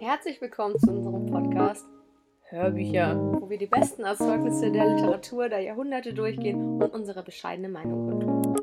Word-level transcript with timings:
Herzlich 0.00 0.40
willkommen 0.40 0.76
zu 0.76 0.90
unserem 0.90 1.26
Podcast 1.26 1.86
Hörbücher, 2.48 3.14
wo 3.16 3.48
wir 3.48 3.58
die 3.58 3.68
besten 3.68 4.02
Erzeugnisse 4.02 4.72
der 4.72 4.86
Literatur 4.86 5.48
der 5.48 5.60
Jahrhunderte 5.60 6.12
durchgehen 6.12 6.82
und 6.82 6.92
unsere 6.92 7.22
bescheidene 7.22 7.68
Meinung 7.68 8.08
kundtun. 8.08 8.56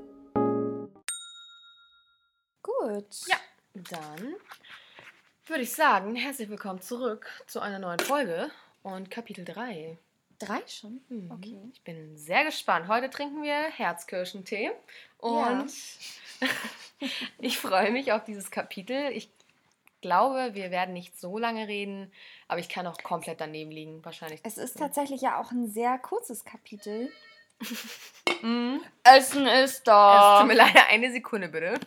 Gut. 2.62 3.28
Ja, 3.28 3.38
dann 3.76 4.36
würde 5.46 5.64
ich 5.64 5.74
sagen, 5.74 6.18
herzlich 6.18 6.50
willkommen 6.50 6.82
zurück 6.82 7.28
zu 7.48 7.62
einer 7.62 7.80
neuen 7.80 8.00
Folge 8.00 8.52
und 8.84 9.10
Kapitel 9.10 9.46
3. 9.46 9.98
Drei 10.38 10.62
schon? 10.68 11.00
Mhm. 11.08 11.32
Okay. 11.32 11.58
Ich 11.72 11.82
bin 11.82 12.18
sehr 12.18 12.44
gespannt. 12.44 12.90
Heute 12.90 13.10
trinken 13.10 13.42
wir 13.42 13.54
Herzkirschentee 13.54 14.72
und 15.20 15.72
ich 17.40 17.58
freue 17.58 17.92
mich 17.92 18.12
auf 18.12 18.24
dieses 18.24 18.52
Kapitel. 18.52 19.12
Ich 19.12 19.30
glaube, 20.02 20.54
wir 20.54 20.72
werden 20.72 20.94
nicht 20.94 21.20
so 21.20 21.38
lange 21.38 21.68
reden, 21.68 22.12
aber 22.48 22.60
ich 22.60 22.70
kann 22.70 22.86
auch 22.88 22.98
komplett 23.02 23.42
daneben 23.42 23.72
liegen, 23.72 24.06
wahrscheinlich. 24.06 24.40
Es 24.44 24.58
ist 24.58 24.78
tatsächlich 24.78 25.22
ja 25.22 25.40
auch 25.42 25.52
ein 25.52 25.68
sehr 25.68 25.98
kurzes 25.98 26.46
Kapitel. 26.46 27.12
Mhm. 28.42 28.82
Essen 29.04 29.48
ist 29.48 29.78
Es 29.78 29.84
da. 29.84 30.40
tut 30.40 30.48
mir 30.48 30.56
leider 30.56 30.88
eine 30.88 31.12
Sekunde, 31.12 31.48
bitte. 31.48 31.80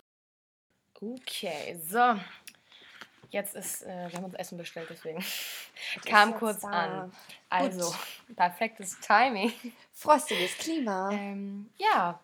Okay, 1.01 1.79
so. 1.81 2.15
Jetzt 3.29 3.55
ist, 3.55 3.83
äh, 3.83 4.07
wir 4.09 4.13
haben 4.17 4.25
uns 4.25 4.33
Essen 4.33 4.57
bestellt, 4.57 4.87
deswegen 4.89 5.23
kam 6.05 6.31
jetzt 6.31 6.39
kurz 6.39 6.61
da. 6.61 6.69
an. 6.69 7.13
Also, 7.47 7.93
perfektes 8.35 8.99
Timing. 8.99 9.53
Frostiges 9.93 10.57
Klima. 10.57 11.11
Ähm, 11.11 11.69
ja, 11.77 12.19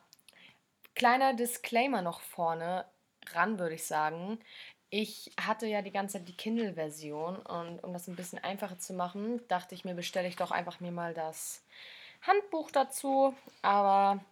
kleiner 0.96 1.34
Disclaimer 1.34 2.02
noch 2.02 2.22
vorne 2.22 2.86
ran, 3.34 3.60
würde 3.60 3.76
ich 3.76 3.86
sagen. 3.86 4.40
Ich 4.90 5.32
hatte 5.42 5.66
ja 5.68 5.82
die 5.82 5.92
ganze 5.92 6.18
Zeit 6.20 6.28
die 6.28 6.38
Kindle-Version 6.38 7.38
und 7.38 7.80
um 7.84 7.92
das 7.94 8.08
ein 8.08 8.16
bisschen 8.16 8.42
einfacher 8.44 8.80
zu 8.80 8.94
machen, 8.94 9.42
dachte 9.48 9.76
ich 9.76 9.84
mir, 9.84 9.94
bestelle 9.94 10.28
ich 10.28 10.36
doch 10.36 10.52
einfach 10.52 10.80
mir 10.80 10.92
mal 10.92 11.14
das 11.14 11.62
Handbuch 12.22 12.72
dazu. 12.72 13.36
Aber 13.62 14.24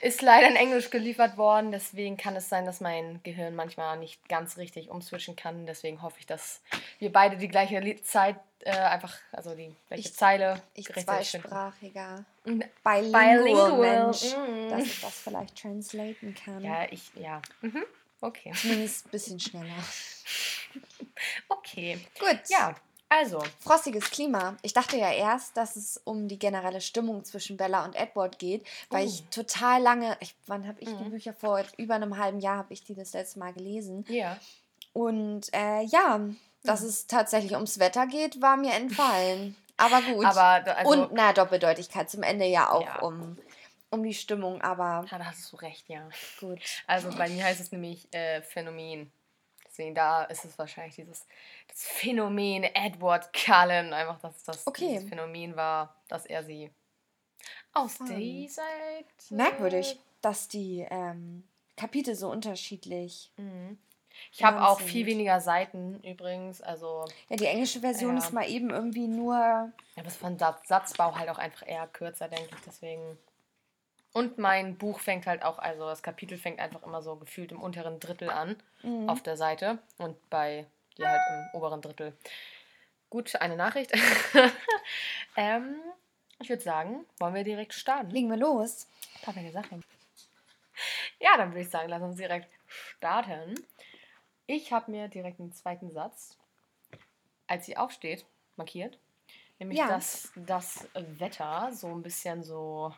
ist 0.00 0.22
leider 0.22 0.48
in 0.48 0.56
Englisch 0.56 0.90
geliefert 0.90 1.36
worden, 1.36 1.72
deswegen 1.72 2.16
kann 2.16 2.34
es 2.34 2.48
sein, 2.48 2.64
dass 2.66 2.80
mein 2.80 3.22
Gehirn 3.22 3.54
manchmal 3.54 3.98
nicht 3.98 4.28
ganz 4.28 4.56
richtig 4.56 4.90
umswitchen 4.90 5.36
kann. 5.36 5.66
Deswegen 5.66 6.02
hoffe 6.02 6.16
ich, 6.18 6.26
dass 6.26 6.62
wir 6.98 7.12
beide 7.12 7.36
die 7.36 7.48
gleiche 7.48 8.02
Zeit 8.02 8.36
äh, 8.60 8.70
einfach, 8.72 9.16
also 9.32 9.54
die 9.54 9.74
gleiche 9.88 10.08
Ich- 10.08 10.14
Zeile 10.14 10.60
Ich 10.74 10.88
zweisprachiger. 10.92 12.24
Bilingual, 12.58 13.38
Bilingual, 13.38 13.78
Mensch. 13.78 14.22
mm. 14.34 14.68
Dass 14.70 14.82
ich 14.84 15.00
das 15.00 15.14
vielleicht 15.20 15.60
translaten 15.60 16.34
kann. 16.44 16.62
Ja, 16.64 16.84
ich, 16.90 17.10
ja. 17.14 17.40
Mhm. 17.60 17.84
Okay. 18.20 18.52
Zumindest 18.54 19.06
ein 19.06 19.10
bisschen 19.10 19.40
schneller. 19.40 19.74
Okay. 21.48 21.98
Gut. 22.18 22.40
Ja, 22.48 22.74
also. 23.08 23.42
Frostiges 23.60 24.10
Klima. 24.10 24.56
Ich 24.62 24.72
dachte 24.72 24.96
ja 24.96 25.12
erst, 25.12 25.56
dass 25.56 25.76
es 25.76 26.00
um 26.04 26.28
die 26.28 26.38
generelle 26.38 26.80
Stimmung 26.80 27.24
zwischen 27.24 27.56
Bella 27.56 27.84
und 27.84 27.94
Edward 27.96 28.38
geht, 28.38 28.64
weil 28.88 29.04
Oh. 29.04 29.08
ich 29.08 29.24
total 29.30 29.82
lange, 29.82 30.16
ich, 30.20 30.34
wann 30.46 30.66
habe 30.66 30.80
ich 30.80 30.88
die 30.88 30.94
Mhm. 31.04 31.10
Bücher 31.10 31.34
vor 31.34 31.62
über 31.76 31.94
einem 31.96 32.16
halben 32.18 32.40
Jahr 32.40 32.58
habe 32.58 32.72
ich 32.72 32.84
die 32.84 32.94
das 32.94 33.12
letzte 33.12 33.38
Mal 33.40 33.52
gelesen 33.52 34.04
Ja. 34.08 34.38
und 34.92 35.52
äh, 35.52 35.82
ja, 35.82 36.20
dass 36.62 36.82
Mhm. 36.82 36.86
es 36.88 37.06
tatsächlich 37.06 37.52
ums 37.54 37.78
Wetter 37.78 38.06
geht, 38.06 38.40
war 38.40 38.56
mir 38.56 38.72
entfallen. 38.74 39.56
Aber 39.80 40.02
gut. 40.02 40.24
Aber 40.26 40.76
also, 40.76 40.90
und 40.90 41.12
na 41.12 41.32
Doppeldeutigkeit 41.32 42.10
zum 42.10 42.22
Ende 42.22 42.44
ja 42.46 42.70
auch 42.70 42.84
Ja. 42.84 43.00
um 43.00 43.36
um 43.92 44.04
die 44.04 44.14
Stimmung, 44.14 44.62
aber 44.62 45.04
Ja, 45.10 45.18
da 45.18 45.24
hast 45.26 45.52
du 45.52 45.56
recht, 45.56 45.88
ja. 45.88 46.08
gut. 46.38 46.60
Also 46.86 47.10
bei 47.10 47.28
mir 47.28 47.42
heißt 47.44 47.60
es 47.60 47.72
nämlich 47.72 48.06
äh, 48.14 48.40
Phänomen. 48.40 49.10
Deswegen 49.66 49.94
da 49.96 50.24
ist 50.24 50.44
es 50.44 50.56
wahrscheinlich 50.58 50.94
dieses 50.94 51.26
das 51.68 51.84
Phänomen 51.86 52.62
Edward 52.62 53.32
Cullen. 53.32 53.92
Einfach, 53.92 54.20
dass 54.20 54.42
das 54.44 54.66
Okay. 54.66 55.00
Phänomen 55.08 55.56
war, 55.56 55.96
dass 56.08 56.24
er 56.26 56.44
sie 56.44 56.70
aus 57.72 57.94
Fun. 57.94 58.16
dieser 58.16 58.62
Merkwürdig, 59.30 59.98
dass 60.22 60.48
die 60.48 60.86
ähm, 60.88 61.48
Kapitel 61.76 62.14
so 62.14 62.30
unterschiedlich. 62.30 63.32
Mhm. 63.36 63.78
Ich 64.32 64.44
habe 64.44 64.62
auch 64.62 64.80
viel 64.80 65.06
weniger 65.06 65.40
Seiten 65.40 66.00
übrigens. 66.02 66.60
Also, 66.62 67.04
Ja, 67.28 67.36
die 67.36 67.46
englische 67.46 67.80
Version 67.80 68.12
Ja. 68.16 68.18
ist 68.18 68.32
mal 68.32 68.48
eben 68.48 68.70
irgendwie 68.70 69.06
nur 69.08 69.34
ja, 69.96 70.02
das 70.02 70.16
von 70.16 70.38
Satz, 70.38 70.68
Satzbau 70.68 71.16
halt 71.16 71.28
auch 71.28 71.38
einfach 71.38 71.66
eher 71.66 71.86
kürzer, 71.88 72.28
denke 72.28 72.48
ich. 72.54 72.60
Deswegen. 72.66 73.18
Und 74.12 74.38
mein 74.38 74.76
Buch 74.76 74.98
fängt 75.00 75.26
halt 75.26 75.42
auch, 75.44 75.58
also 75.58 75.86
das 75.86 76.02
Kapitel 76.02 76.36
fängt 76.36 76.58
einfach 76.58 76.82
immer 76.82 77.00
so 77.02 77.16
gefühlt 77.16 77.52
im 77.52 77.60
unteren 77.62 78.00
Drittel 78.00 78.30
an 78.30 78.56
Mhm. 78.82 79.08
auf 79.08 79.22
der 79.22 79.36
Seite 79.36 79.78
und 79.98 80.16
bei 80.30 80.66
dir 80.98 81.08
halt 81.08 81.20
im 81.30 81.58
oberen 81.58 81.80
Drittel. 81.80 82.12
Gut, 83.08 83.34
eine 83.36 83.56
Nachricht. 83.56 83.92
ähm, 85.36 85.76
ich 86.40 86.48
würde 86.48 86.62
sagen, 86.62 87.04
wollen 87.18 87.34
wir 87.34 87.44
direkt 87.44 87.74
starten? 87.74 88.10
Legen 88.10 88.30
wir 88.30 88.36
los. 88.36 88.86
Perfekte 89.22 89.52
Sache. 89.52 89.80
Ja, 91.18 91.36
dann 91.36 91.50
würde 91.50 91.60
ich 91.60 91.70
sagen, 91.70 91.88
lass 91.88 92.02
uns 92.02 92.16
direkt 92.16 92.48
starten. 92.66 93.54
Ich 94.52 94.72
habe 94.72 94.90
mir 94.90 95.06
direkt 95.06 95.38
den 95.38 95.52
zweiten 95.52 95.92
Satz, 95.92 96.36
als 97.46 97.66
sie 97.66 97.76
aufsteht, 97.76 98.26
markiert. 98.56 98.98
Nämlich, 99.60 99.78
Ja. 99.78 99.86
dass 99.86 100.32
das 100.34 100.88
Wetter 100.94 101.70
so 101.72 101.86
ein 101.86 102.02
bisschen 102.02 102.42
so 102.42 102.92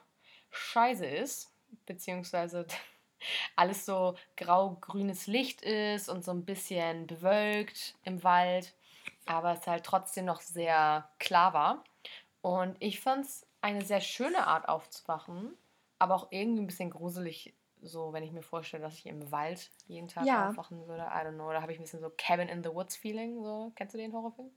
scheiße 0.48 1.04
ist, 1.04 1.52
beziehungsweise 1.84 2.66
alles 3.56 3.84
so 3.84 4.16
grau-grünes 4.38 5.26
Licht 5.26 5.60
ist 5.60 6.08
und 6.08 6.24
so 6.24 6.30
ein 6.30 6.46
bisschen 6.46 7.06
bewölkt 7.06 7.96
im 8.04 8.24
Wald, 8.24 8.74
aber 9.26 9.52
es 9.52 9.66
halt 9.66 9.84
trotzdem 9.84 10.24
noch 10.24 10.40
sehr 10.40 11.10
klar 11.18 11.52
war. 11.52 11.84
Und 12.40 12.78
ich 12.80 12.98
fand 12.98 13.26
es 13.26 13.46
eine 13.60 13.84
sehr 13.84 14.00
schöne 14.00 14.46
Art 14.46 14.70
aufzuwachen, 14.70 15.52
aber 15.98 16.14
auch 16.14 16.28
irgendwie 16.30 16.62
ein 16.62 16.66
bisschen 16.66 16.88
gruselig, 16.90 17.52
so 17.82 18.12
wenn 18.12 18.22
ich 18.22 18.32
mir 18.32 18.42
vorstelle, 18.42 18.82
dass 18.84 18.94
ich 18.94 19.06
im 19.06 19.30
Wald 19.32 19.70
jeden 19.88 20.08
Tag 20.08 20.24
Ja. 20.24 20.48
aufwachen 20.50 20.86
würde. 20.86 21.02
I 21.02 21.26
don't 21.26 21.34
know. 21.34 21.50
Da 21.52 21.60
habe 21.62 21.72
ich 21.72 21.78
ein 21.78 21.82
bisschen 21.82 22.00
so 22.00 22.10
Cabin 22.16 22.48
in 22.48 22.62
the 22.62 22.70
Woods 22.70 22.96
Feeling. 22.96 23.42
So. 23.42 23.72
Kennst 23.76 23.94
du 23.94 23.98
den 23.98 24.12
Horrorfilm? 24.12 24.50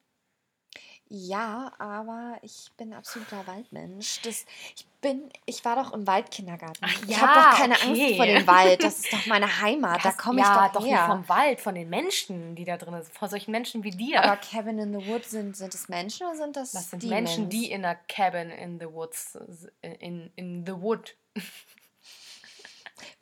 Ja, 1.07 1.71
aber 1.77 2.37
ich 2.41 2.71
bin 2.77 2.91
absoluter 2.91 3.45
Waldmensch. 3.45 4.21
Das, 4.23 4.43
ich 4.75 4.87
bin, 5.01 5.29
ich 5.45 5.63
war 5.63 5.75
doch 5.75 5.93
im 5.93 6.07
Waldkindergarten. 6.07 6.79
Ach 6.83 7.03
ich 7.03 7.09
ja, 7.09 7.17
habe 7.21 7.39
doch 7.51 7.57
keine 7.59 7.75
okay. 7.75 8.05
Angst 8.05 8.15
vor 8.17 8.25
dem 8.25 8.47
Wald. 8.47 8.83
Das 8.83 8.99
ist 8.99 9.13
doch 9.13 9.25
meine 9.27 9.45
Heimat. 9.61 9.99
Da 10.03 10.09
Hast- 10.09 10.17
komme 10.17 10.41
ich 10.41 10.45
ja, 10.47 10.67
doch, 10.69 10.81
nicht 10.81 10.89
her. 10.91 11.05
vom 11.05 11.29
Wald, 11.29 11.61
von 11.61 11.75
den 11.75 11.89
Menschen, 11.89 12.55
die 12.55 12.65
da 12.65 12.77
drin 12.77 13.01
sind. 13.03 13.13
Vor 13.13 13.27
solchen 13.27 13.51
Menschen 13.51 13.83
wie 13.83 13.91
dir. 13.91 14.23
aber 14.23 14.37
Cabin 14.37 14.79
in 14.79 14.99
the 14.99 15.07
Woods 15.07 15.29
sind, 15.29 15.55
sind 15.55 15.75
es 15.75 15.89
Menschen 15.89 16.25
oder 16.25 16.37
sind 16.37 16.55
das, 16.55 16.71
das 16.71 16.89
sind 16.89 17.03
Demons? 17.03 17.15
Menschen, 17.21 17.49
die 17.49 17.69
in 17.71 17.85
einer 17.85 17.95
Cabin 18.07 18.49
in 18.49 18.79
the 18.79 18.91
Woods, 18.91 19.37
in, 19.83 20.31
in 20.35 20.65
the 20.65 20.73
wood. 20.73 21.15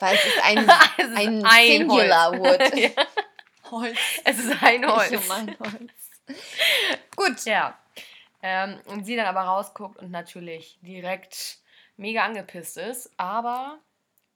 Weil 0.04 0.14
es 0.16 0.24
ist 0.26 0.44
ein, 0.44 0.58
Es 0.98 1.06
ist 1.08 1.16
ein, 1.16 1.44
ein 1.44 1.66
Singular 1.66 2.30
Holz. 2.32 2.60
Wood. 2.72 2.74
Ja. 2.78 2.90
Holz. 3.70 3.98
Es 4.24 4.38
ist 4.38 4.62
ein 4.62 4.86
Holz. 4.86 5.10
Ich 5.10 5.18
um 5.24 5.30
ein 5.30 5.56
Holz. 5.58 6.38
Gut. 7.16 7.44
Ja. 7.44 7.78
Ähm, 8.42 8.80
und 8.86 9.04
sie 9.04 9.16
dann 9.16 9.26
aber 9.26 9.40
rausguckt 9.42 9.98
und 9.98 10.10
natürlich 10.10 10.78
direkt 10.82 11.58
mega 11.96 12.24
angepisst 12.24 12.76
ist, 12.76 13.10
aber 13.16 13.78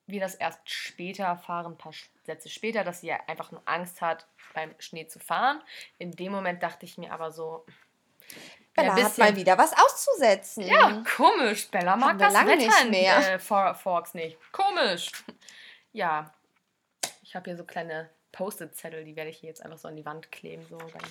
wir 0.06 0.20
das 0.20 0.34
erst 0.34 0.60
später 0.64 1.24
erfahren, 1.24 1.72
ein 1.72 1.76
paar 1.78 1.92
Sätze 2.24 2.48
später, 2.48 2.84
dass 2.84 3.02
sie 3.02 3.08
ja 3.08 3.18
einfach 3.26 3.52
nur 3.52 3.60
Angst 3.66 4.00
hat, 4.00 4.26
beim 4.54 4.74
Schnee 4.78 5.06
zu 5.06 5.18
fahren. 5.18 5.60
In 5.98 6.12
dem 6.12 6.32
Moment 6.32 6.62
dachte 6.62 6.86
ich 6.86 6.96
mir 6.96 7.12
aber 7.12 7.30
so, 7.30 7.66
Bella 8.74 8.92
ein 8.94 8.96
hat 8.96 9.04
bisschen- 9.10 9.24
mal 9.24 9.36
wieder 9.36 9.58
was 9.58 9.72
auszusetzen. 9.76 10.62
ja, 10.62 11.02
komisch, 11.16 11.68
Bella 11.70 11.96
mag 11.96 12.16
das 12.18 12.32
lange 12.32 12.52
Wetter 12.52 12.84
nicht 12.84 12.90
mehr. 12.90 13.34
Äh, 13.34 13.38
For 13.38 13.74
Forks 13.74 14.14
nicht. 14.14 14.38
Komisch. 14.52 15.10
Ja, 15.98 16.32
ich 17.22 17.34
habe 17.34 17.50
hier 17.50 17.56
so 17.56 17.64
kleine 17.64 18.08
Post-it-Zettel, 18.30 19.04
die 19.04 19.16
werde 19.16 19.30
ich 19.30 19.38
hier 19.38 19.48
jetzt 19.48 19.64
einfach 19.64 19.78
so 19.78 19.88
an 19.88 19.96
die 19.96 20.04
Wand 20.04 20.30
kleben, 20.30 20.64
so, 20.70 20.78
dann 20.78 21.02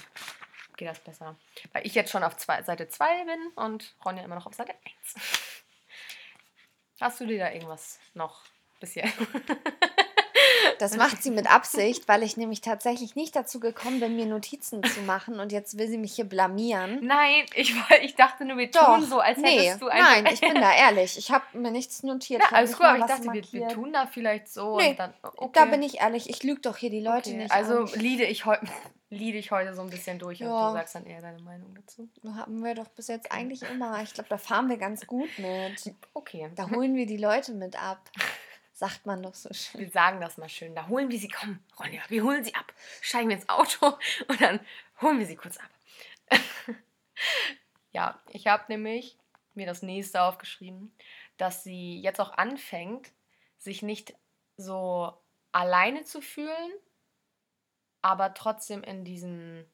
geht 0.78 0.88
das 0.88 1.02
besser. 1.02 1.36
Weil 1.74 1.86
ich 1.86 1.94
jetzt 1.94 2.10
schon 2.10 2.24
auf 2.24 2.38
zwei, 2.38 2.64
Seite 2.64 2.88
2 2.88 3.26
bin 3.26 3.48
und 3.56 3.96
Ronja 4.06 4.24
immer 4.24 4.36
noch 4.36 4.46
auf 4.46 4.54
Seite 4.54 4.72
1. 4.72 5.16
Hast 7.02 7.20
du 7.20 7.26
dir 7.26 7.40
da 7.40 7.52
irgendwas 7.52 8.00
noch 8.14 8.46
bisher? 8.80 9.12
Das 10.80 10.96
macht 10.98 11.24
sie 11.24 11.32
mit 11.32 11.48
Absicht, 11.52 12.08
weil 12.08 12.24
ich 12.24 12.38
nämlich 12.38 12.62
tatsächlich 12.62 13.16
nicht 13.16 13.36
dazu 13.36 13.60
gekommen 13.60 14.00
bin, 14.00 14.16
mir 14.16 14.26
Notizen 14.26 14.84
zu 14.84 15.02
machen 15.02 15.40
und 15.40 15.52
jetzt 15.52 15.78
will 15.78 15.88
sie 15.88 15.98
mich 15.98 16.14
hier 16.14 16.26
blamieren. 16.26 17.00
Nein, 17.02 17.46
ich, 17.56 17.74
ich 18.02 18.16
dachte 18.16 18.46
nur, 18.46 18.58
wir 18.58 18.72
tun 18.72 19.04
so, 19.04 19.20
als 19.20 19.38
nee, 19.38 19.60
hättest 19.60 19.82
du 19.82 19.88
einfach... 19.88 20.10
nein, 20.10 20.26
ich 20.34 20.42
bin 20.42 20.56
da 20.56 20.74
ehrlich. 20.74 21.18
Ich 21.18 21.32
habe 21.32 21.46
mir 21.54 21.72
nichts 21.72 22.04
notiert. 22.04 22.42
Ja, 22.42 22.56
alles 22.56 22.74
gut, 22.74 22.86
aber 22.86 23.00
ich 23.00 23.06
dachte, 23.06 23.34
wir, 23.34 23.44
wir 23.52 23.68
tun 23.70 23.94
da 23.94 24.08
vielleicht 24.08 24.50
so 24.50 24.78
Nee, 24.78 24.92
und 24.92 25.00
dann... 25.00 25.14
Okay. 25.22 25.50
Da 25.54 25.66
bin 25.66 25.84
ich 25.84 26.00
ehrlich, 26.00 26.30
ich 26.30 26.44
lüge 26.44 26.62
doch 26.62 26.78
hier 26.78 26.90
die 26.90 27.02
Leute 27.02 27.30
okay. 27.30 27.38
nicht. 27.38 27.52
Also 27.52 27.80
an. 27.80 27.88
liede 27.96 28.26
ich, 28.26 28.46
heu 28.46 28.58
liede 29.10 29.38
ich 29.38 29.52
heute 29.52 29.74
so 29.74 29.82
ein 29.82 29.90
bisschen 29.90 30.20
durch 30.20 30.42
und 30.42 30.50
Ja. 30.50 30.68
du 30.68 30.74
sagst 30.74 30.96
dann 30.96 31.06
eher 31.06 31.22
deine 31.22 31.42
Meinung 31.42 31.74
dazu. 31.76 32.10
haben 32.36 32.64
wir 32.64 32.76
doch 32.76 32.90
bis 32.90 33.08
jetzt 33.08 33.32
eigentlich 33.32 33.64
immer. 33.64 34.02
Ich 34.04 34.14
glaube, 34.14 34.30
da 34.30 34.38
fahren 34.38 34.70
wir 34.70 34.78
ganz 34.78 35.08
gut 35.08 35.30
mit. 35.38 35.96
Okay. 36.14 36.50
Da 36.56 36.70
holen 36.70 36.96
wir 36.96 37.06
die 37.06 37.18
Leute 37.18 37.54
mit 37.54 37.82
ab. 37.82 38.00
Sagt 38.78 39.08
man 39.08 39.24
doch 39.24 39.34
so 39.34 39.52
schön. 39.56 39.82
Wir 39.82 39.90
sagen 39.90 40.22
das 40.22 40.38
mal 40.38 40.50
schön. 40.50 40.76
Da 40.76 40.88
holen 40.88 41.10
wir 41.10 41.18
sie, 41.18 41.30
komm, 41.30 41.58
Ronja, 41.80 42.00
wir 42.10 42.24
holen 42.24 42.44
sie 42.44 42.54
ab. 42.54 42.72
Steigen 43.02 43.30
wir 43.30 43.36
ins 43.36 43.50
Auto 43.50 43.98
und 44.28 44.40
dann 44.40 44.60
holen 45.02 45.18
wir 45.18 45.26
sie 45.26 45.36
kurz 45.36 45.58
ab. 45.58 45.72
ja, 47.92 48.22
ich 48.30 48.46
habe 48.46 48.66
nämlich 48.68 49.18
mir 49.56 49.66
das 49.66 49.82
nächste 49.82 50.22
aufgeschrieben, 50.22 50.96
dass 51.38 51.64
sie 51.64 52.00
jetzt 52.02 52.22
auch 52.22 52.38
anfängt, 52.38 53.12
sich 53.58 53.82
nicht 53.82 54.14
so 54.58 55.12
alleine 55.52 56.04
zu 56.04 56.22
fühlen, 56.22 56.72
aber 58.04 58.36
trotzdem 58.36 58.84
in 58.84 59.04
diesen, 59.04 59.66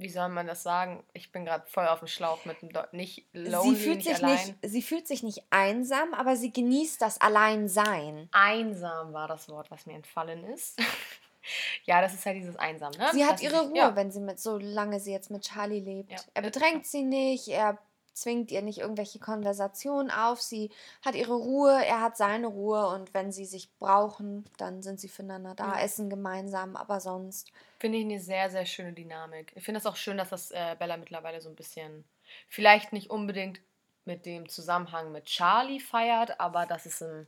wie 0.00 0.08
soll 0.08 0.28
man 0.28 0.46
das 0.46 0.62
sagen? 0.62 1.04
Ich 1.12 1.32
bin 1.32 1.44
gerade 1.44 1.66
voll 1.66 1.86
auf 1.86 2.00
dem 2.00 2.08
Schlauch 2.08 2.44
mit 2.44 2.62
dem 2.62 2.70
Deu 2.70 2.84
nicht 2.92 3.26
lonely, 3.32 3.76
sie 3.76 3.84
fühlt 3.84 3.96
nicht 3.96 4.08
sich 4.08 4.24
allein. 4.24 4.46
nicht, 4.46 4.54
sie 4.62 4.82
fühlt 4.82 5.08
sich 5.08 5.22
nicht 5.22 5.44
einsam, 5.50 6.14
aber 6.14 6.36
sie 6.36 6.52
genießt 6.52 7.00
das 7.00 7.20
Alleinsein. 7.20 8.28
Einsam 8.32 9.12
war 9.12 9.28
das 9.28 9.48
Wort, 9.48 9.70
was 9.70 9.86
mir 9.86 9.94
entfallen 9.94 10.44
ist. 10.44 10.80
ja, 11.84 12.00
das 12.00 12.14
ist 12.14 12.26
halt 12.26 12.36
dieses 12.36 12.56
Einsam, 12.56 12.92
ne? 12.92 13.08
Sie 13.12 13.24
hat 13.24 13.34
Dass 13.34 13.42
ihre 13.42 13.62
Ruhe, 13.62 13.76
ja. 13.76 13.96
wenn 13.96 14.10
sie 14.10 14.20
mit, 14.20 14.38
solange 14.38 15.00
sie 15.00 15.12
jetzt 15.12 15.30
mit 15.30 15.42
Charlie 15.42 15.80
lebt. 15.80 16.12
Ja. 16.12 16.18
Er 16.34 16.42
bedrängt 16.42 16.86
sie 16.86 17.02
nicht, 17.02 17.48
er 17.48 17.78
zwingt 18.20 18.50
ihr 18.50 18.62
nicht 18.62 18.78
irgendwelche 18.78 19.18
Konversationen 19.18 20.10
auf, 20.10 20.40
sie 20.40 20.70
hat 21.04 21.14
ihre 21.14 21.34
Ruhe, 21.34 21.84
er 21.84 22.00
hat 22.00 22.16
seine 22.16 22.46
Ruhe 22.46 22.88
und 22.88 23.12
wenn 23.14 23.32
sie 23.32 23.44
sich 23.44 23.70
brauchen, 23.78 24.44
dann 24.58 24.82
sind 24.82 25.00
sie 25.00 25.08
füreinander 25.08 25.54
da, 25.54 25.76
Ja. 25.76 25.80
essen 25.80 26.10
gemeinsam, 26.10 26.76
aber 26.76 27.00
sonst. 27.00 27.52
Finde 27.78 27.98
ich 27.98 28.04
eine 28.04 28.20
sehr, 28.20 28.50
sehr 28.50 28.66
schöne 28.66 28.92
Dynamik. 28.92 29.52
Ich 29.56 29.64
finde 29.64 29.78
es 29.78 29.86
auch 29.86 29.96
schön, 29.96 30.18
dass 30.18 30.28
das 30.30 30.50
äh, 30.50 30.76
Bella 30.78 30.96
mittlerweile 30.96 31.40
so 31.40 31.48
ein 31.48 31.56
bisschen, 31.56 32.04
vielleicht 32.48 32.92
nicht 32.92 33.10
unbedingt 33.10 33.60
mit 34.04 34.26
dem 34.26 34.48
Zusammenhang 34.48 35.12
mit 35.12 35.24
Charlie 35.26 35.80
feiert, 35.80 36.40
aber 36.40 36.66
dass 36.66 36.86
es 36.86 37.00
im 37.00 37.26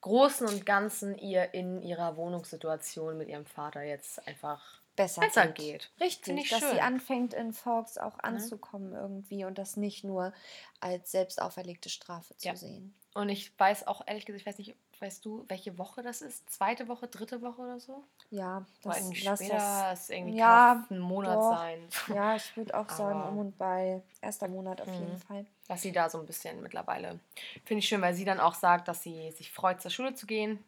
Großen 0.00 0.46
und 0.46 0.66
Ganzen 0.66 1.16
ihr 1.16 1.54
in 1.54 1.80
ihrer 1.82 2.16
Wohnungssituation 2.16 3.16
mit 3.16 3.28
ihrem 3.28 3.46
Vater 3.46 3.82
jetzt 3.82 4.26
einfach 4.28 4.80
Besser, 4.96 5.22
besser 5.22 5.46
geht. 5.48 5.56
geht. 5.56 5.90
Richtig, 6.00 6.48
dass 6.50 6.60
sie 6.60 6.66
schön. 6.66 6.80
anfängt 6.80 7.34
in 7.34 7.52
Fox 7.52 7.98
auch 7.98 8.18
anzukommen 8.20 8.92
irgendwie 8.94 9.44
und 9.44 9.58
das 9.58 9.76
nicht 9.76 10.04
nur 10.04 10.32
als 10.80 11.10
selbst 11.10 11.40
auferlegte 11.42 11.88
Strafe 11.88 12.36
zu 12.36 12.48
Ja. 12.48 12.56
sehen. 12.56 12.94
Und 13.14 13.28
ich 13.28 13.58
weiß 13.58 13.86
auch 13.86 14.02
ehrlich 14.06 14.26
gesagt, 14.26 14.40
ich 14.40 14.46
weiß 14.46 14.58
nicht, 14.58 14.74
weißt 15.00 15.24
du, 15.24 15.44
welche 15.48 15.78
Woche 15.78 16.02
das 16.02 16.20
ist? 16.20 16.48
Zweite 16.50 16.88
Woche, 16.88 17.06
dritte 17.08 17.42
Woche 17.42 17.62
oder 17.62 17.78
so? 17.80 18.04
Ja, 18.30 18.66
das 18.82 19.00
irgendwie 19.00 19.20
lass 19.22 19.38
später, 19.40 19.54
das. 19.54 20.00
es 20.02 20.10
irgendwie 20.10 20.38
Ja, 20.38 20.84
ein 20.90 20.98
Monat 20.98 21.38
doch. 21.40 21.50
sein. 21.50 21.88
Ja, 22.08 22.34
ich 22.34 22.56
würde 22.56 22.76
auch 22.76 22.88
sagen, 22.90 23.22
um 23.28 23.38
und 23.38 23.58
bei 23.58 24.02
erster 24.20 24.48
Monat 24.48 24.80
auf 24.80 24.88
jeden 24.98 25.12
Mhm. 25.14 25.18
Fall. 25.18 25.46
dass 25.68 25.82
sie 25.82 25.92
da 25.92 26.10
so 26.10 26.18
ein 26.18 26.26
bisschen 26.26 26.60
mittlerweile. 26.62 27.20
Finde 27.64 27.78
ich 27.80 27.88
schön, 27.88 28.02
weil 28.02 28.14
sie 28.14 28.24
dann 28.24 28.40
auch 28.40 28.54
sagt, 28.54 28.88
dass 28.88 29.02
sie 29.02 29.30
sich 29.32 29.50
freut, 29.52 29.80
zur 29.80 29.90
Schule 29.92 30.14
zu 30.14 30.26
gehen. 30.26 30.62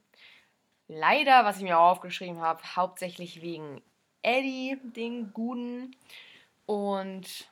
Leider, 0.89 1.45
was 1.45 1.57
ich 1.57 1.65
mir 1.65 1.79
auch 1.79 1.91
aufgeschrieben 1.91 2.41
habe, 2.41 2.63
hauptsächlich 2.77 3.43
wegen 3.43 3.83
Eddie, 4.27 4.77
den 4.83 5.33
Guten. 5.33 5.95
Und 6.67 7.49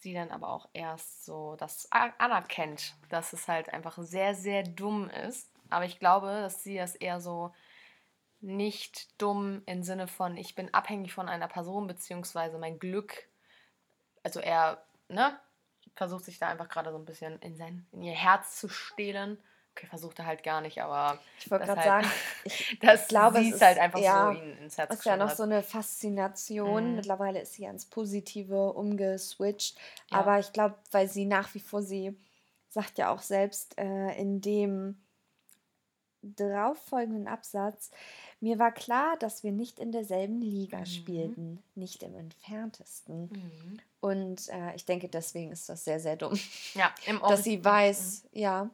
sie 0.00 0.12
dann 0.12 0.30
aber 0.30 0.48
auch 0.48 0.68
erst 0.72 1.24
so 1.24 1.56
das 1.56 1.88
anerkennt, 1.90 2.96
dass 3.08 3.32
es 3.32 3.46
halt 3.48 3.72
einfach 3.72 3.96
sehr, 3.98 4.34
sehr 4.34 4.64
dumm 4.64 5.08
ist. 5.08 5.50
Aber 5.70 5.84
ich 5.84 5.98
glaube, 5.98 6.26
dass 6.26 6.64
sie 6.64 6.76
das 6.76 6.96
eher 6.96 7.20
so 7.20 7.54
nicht 8.40 9.20
dumm 9.20 9.62
im 9.66 9.82
Sinne 9.82 10.08
von, 10.08 10.36
ich 10.36 10.54
bin 10.54 10.72
abhängig 10.74 11.12
von 11.12 11.28
einer 11.28 11.48
Person, 11.48 11.86
beziehungsweise 11.86 12.58
mein 12.58 12.78
Glück. 12.78 13.28
Also 14.22 14.40
er, 14.40 14.84
ne? 15.08 15.38
Versucht 15.94 16.24
sich 16.24 16.38
da 16.38 16.48
einfach 16.48 16.68
gerade 16.68 16.92
so 16.92 16.98
ein 16.98 17.04
bisschen 17.04 17.40
in 17.40 17.56
sein, 17.56 17.86
in 17.92 18.02
ihr 18.02 18.14
Herz 18.14 18.58
zu 18.58 18.68
stehlen. 18.68 19.38
Okay, 19.78 19.86
versucht 19.86 20.18
er 20.18 20.26
halt 20.26 20.42
gar 20.42 20.60
nicht, 20.60 20.82
aber 20.82 21.20
Ich 21.38 21.48
wollte 21.50 21.66
das 21.66 21.76
gerade 21.76 21.92
halt- 21.92 22.04
sagen, 22.06 22.14
ich 22.44 22.78
das 22.82 23.06
glaube, 23.08 23.38
sie 23.38 23.50
es 23.50 23.54
ist 23.56 23.62
halt 23.62 23.78
einfach 23.78 24.00
ja, 24.00 24.32
so 24.32 24.40
ihn 24.40 24.58
ins 24.58 24.76
Herz 24.76 24.92
ist 24.92 25.04
ja 25.04 25.16
noch 25.16 25.30
so 25.30 25.44
eine 25.44 25.62
Faszination. 25.62 26.90
Mhm. 26.90 26.96
Mittlerweile 26.96 27.40
ist 27.40 27.54
sie 27.54 27.66
ans 27.66 27.86
Positive 27.86 28.72
umgeswitcht. 28.72 29.78
Ja. 30.10 30.18
Aber 30.18 30.38
ich 30.40 30.52
glaube, 30.52 30.74
weil 30.90 31.08
sie 31.08 31.26
nach 31.26 31.54
wie 31.54 31.60
vor, 31.60 31.82
sie 31.82 32.16
sagt 32.68 32.98
ja 32.98 33.10
auch 33.10 33.22
selbst 33.22 33.78
äh, 33.78 34.18
in 34.18 34.40
dem 34.40 35.00
darauffolgenden 36.22 37.28
Absatz, 37.28 37.90
mir 38.40 38.58
war 38.58 38.70
klar, 38.72 39.16
dass 39.18 39.42
wir 39.42 39.50
nicht 39.52 39.78
in 39.78 39.90
derselben 39.92 40.40
Liga 40.40 40.78
Mhm. 40.78 40.86
spielten, 40.86 41.62
nicht 41.74 42.02
im 42.02 42.14
entferntesten. 42.14 43.22
Mhm. 43.32 43.80
Und 44.00 44.48
äh, 44.50 44.76
ich 44.76 44.84
denke, 44.84 45.08
deswegen 45.08 45.50
ist 45.50 45.68
das 45.68 45.84
sehr, 45.84 45.98
sehr 45.98 46.14
dumm, 46.14 46.38
Ja, 46.74 46.94
im 47.06 47.18
dass 47.28 47.42
sie 47.42 47.64
weiß, 47.64 48.28
ja. 48.30 48.70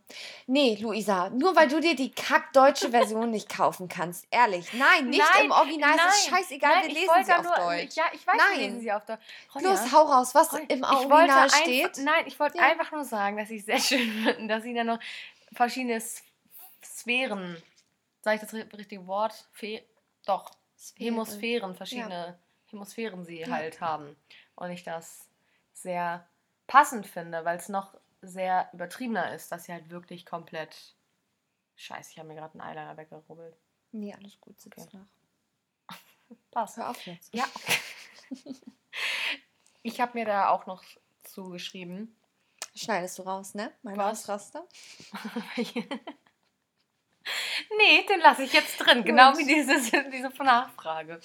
Nee, 0.46 0.76
Luisa, 0.82 1.30
nur 1.30 1.56
weil 1.56 1.68
du 1.68 1.80
dir 1.80 1.96
die 1.96 2.10
kackdeutsche 2.12 2.90
Version 2.90 3.30
nicht 3.30 3.48
kaufen 3.48 3.88
kannst, 3.88 4.26
ehrlich. 4.30 4.70
Nein, 4.74 5.08
nicht 5.08 5.22
Nein, 5.34 5.46
im 5.46 5.50
Original, 5.50 5.96
es 5.96 5.96
ist 6.24 6.30
nein, 6.30 6.38
scheißegal, 6.42 6.74
nein, 6.74 6.86
wir 6.88 6.94
lesen 6.94 7.24
sie 7.24 7.32
auf 7.32 7.42
nur, 7.42 7.54
Deutsch. 7.56 7.96
Ja, 7.96 8.04
ich 8.12 8.26
weiß, 8.26 8.36
Nein. 8.36 8.58
wir 8.58 8.66
lesen 8.66 8.80
sie 8.80 8.92
auf 8.92 9.04
Deutsch. 9.06 9.20
Los, 9.62 9.92
hau 9.92 10.02
raus, 10.02 10.34
was 10.34 10.52
Ronja, 10.52 10.66
im 10.68 10.82
Original 10.84 11.30
einfach- 11.44 11.56
steht. 11.56 11.98
Nein, 12.04 12.24
ich 12.26 12.38
wollte 12.38 12.58
Ja. 12.58 12.64
einfach 12.64 12.92
nur 12.92 13.04
sagen, 13.04 13.38
dass 13.38 13.48
ich 13.48 13.64
sehr 13.64 13.78
schön 13.80 14.10
finde, 14.24 14.46
dass 14.48 14.62
sie 14.62 14.74
dann 14.74 14.88
noch 14.88 14.98
verschiedene 15.54 15.94
S- 15.94 16.22
Sphären, 16.84 17.62
sage 18.22 18.36
ich 18.36 18.40
das 18.42 18.52
ri- 18.54 18.76
richtige 18.76 19.06
Wort? 19.06 19.48
Fe 19.52 19.84
doch, 20.26 20.50
Hemisphären, 20.96 21.74
verschiedene 21.74 22.38
Hemisphären 22.70 23.24
sie 23.24 23.40
Ja. 23.40 23.48
halt 23.48 23.80
haben. 23.80 24.16
Und 24.56 24.70
ich 24.70 24.82
das 24.84 25.28
sehr 25.72 26.26
passend 26.66 27.06
finde, 27.06 27.44
weil 27.44 27.58
es 27.58 27.68
noch 27.68 27.94
sehr 28.22 28.70
übertriebener 28.72 29.34
ist, 29.34 29.52
dass 29.52 29.64
sie 29.64 29.72
halt 29.72 29.90
wirklich 29.90 30.24
komplett. 30.26 30.94
Scheiße, 31.76 32.12
ich 32.12 32.18
habe 32.18 32.28
mir 32.28 32.36
gerade 32.36 32.58
einen 32.58 32.68
Eyeliner 32.68 32.96
weggerubbelt. 32.96 33.56
Nee, 33.92 34.14
alles 34.14 34.40
gut, 34.40 34.60
sitzt 34.60 34.78
Okay. 34.78 34.96
nach. 34.98 35.96
Passt. 36.50 36.76
Hör 36.76 36.90
auf 36.90 37.04
jetzt. 37.06 37.34
Ja. 37.34 37.44
ich 39.82 40.00
habe 40.00 40.16
mir 40.18 40.24
da 40.24 40.48
auch 40.50 40.66
noch 40.66 40.82
zugeschrieben. 41.24 42.16
Schneidest 42.74 43.18
du 43.18 43.22
raus, 43.22 43.54
ne? 43.54 43.72
Mein 43.82 43.96
Was? 43.96 44.22
Ausraster. 44.28 44.66
nee, 47.78 48.06
den 48.06 48.20
lasse 48.20 48.44
ich 48.44 48.52
jetzt 48.52 48.76
drin. 48.78 49.04
Genau 49.04 49.32
Gut. 49.32 49.40
wie 49.40 49.46
dieses, 49.46 49.90
diese 50.12 50.28
Nachfrage. 50.42 51.20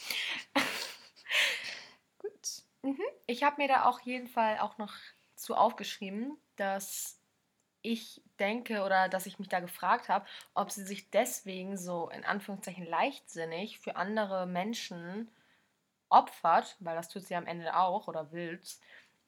Gut. 2.19 2.63
Ich 3.27 3.43
habe 3.43 3.61
mir 3.61 3.67
da 3.67 3.85
auch 3.85 3.99
jeden 4.01 4.27
Fall 4.27 4.59
auch 4.59 4.77
noch 4.77 4.93
zu 5.35 5.55
aufgeschrieben, 5.55 6.37
dass 6.55 7.19
ich 7.81 8.21
denke 8.39 8.83
oder 8.83 9.09
dass 9.09 9.25
ich 9.25 9.39
mich 9.39 9.47
da 9.47 9.59
gefragt 9.59 10.09
habe, 10.09 10.25
ob 10.53 10.71
sie 10.71 10.83
sich 10.83 11.09
deswegen 11.11 11.77
so 11.77 12.09
in 12.09 12.25
Anführungszeichen 12.25 12.85
leichtsinnig 12.85 13.79
für 13.79 13.95
andere 13.95 14.45
Menschen 14.45 15.29
opfert, 16.09 16.75
weil 16.79 16.95
das 16.95 17.09
tut 17.09 17.23
sie 17.23 17.35
am 17.35 17.47
Ende 17.47 17.75
auch 17.75 18.07
oder 18.07 18.31
will's, 18.31 18.81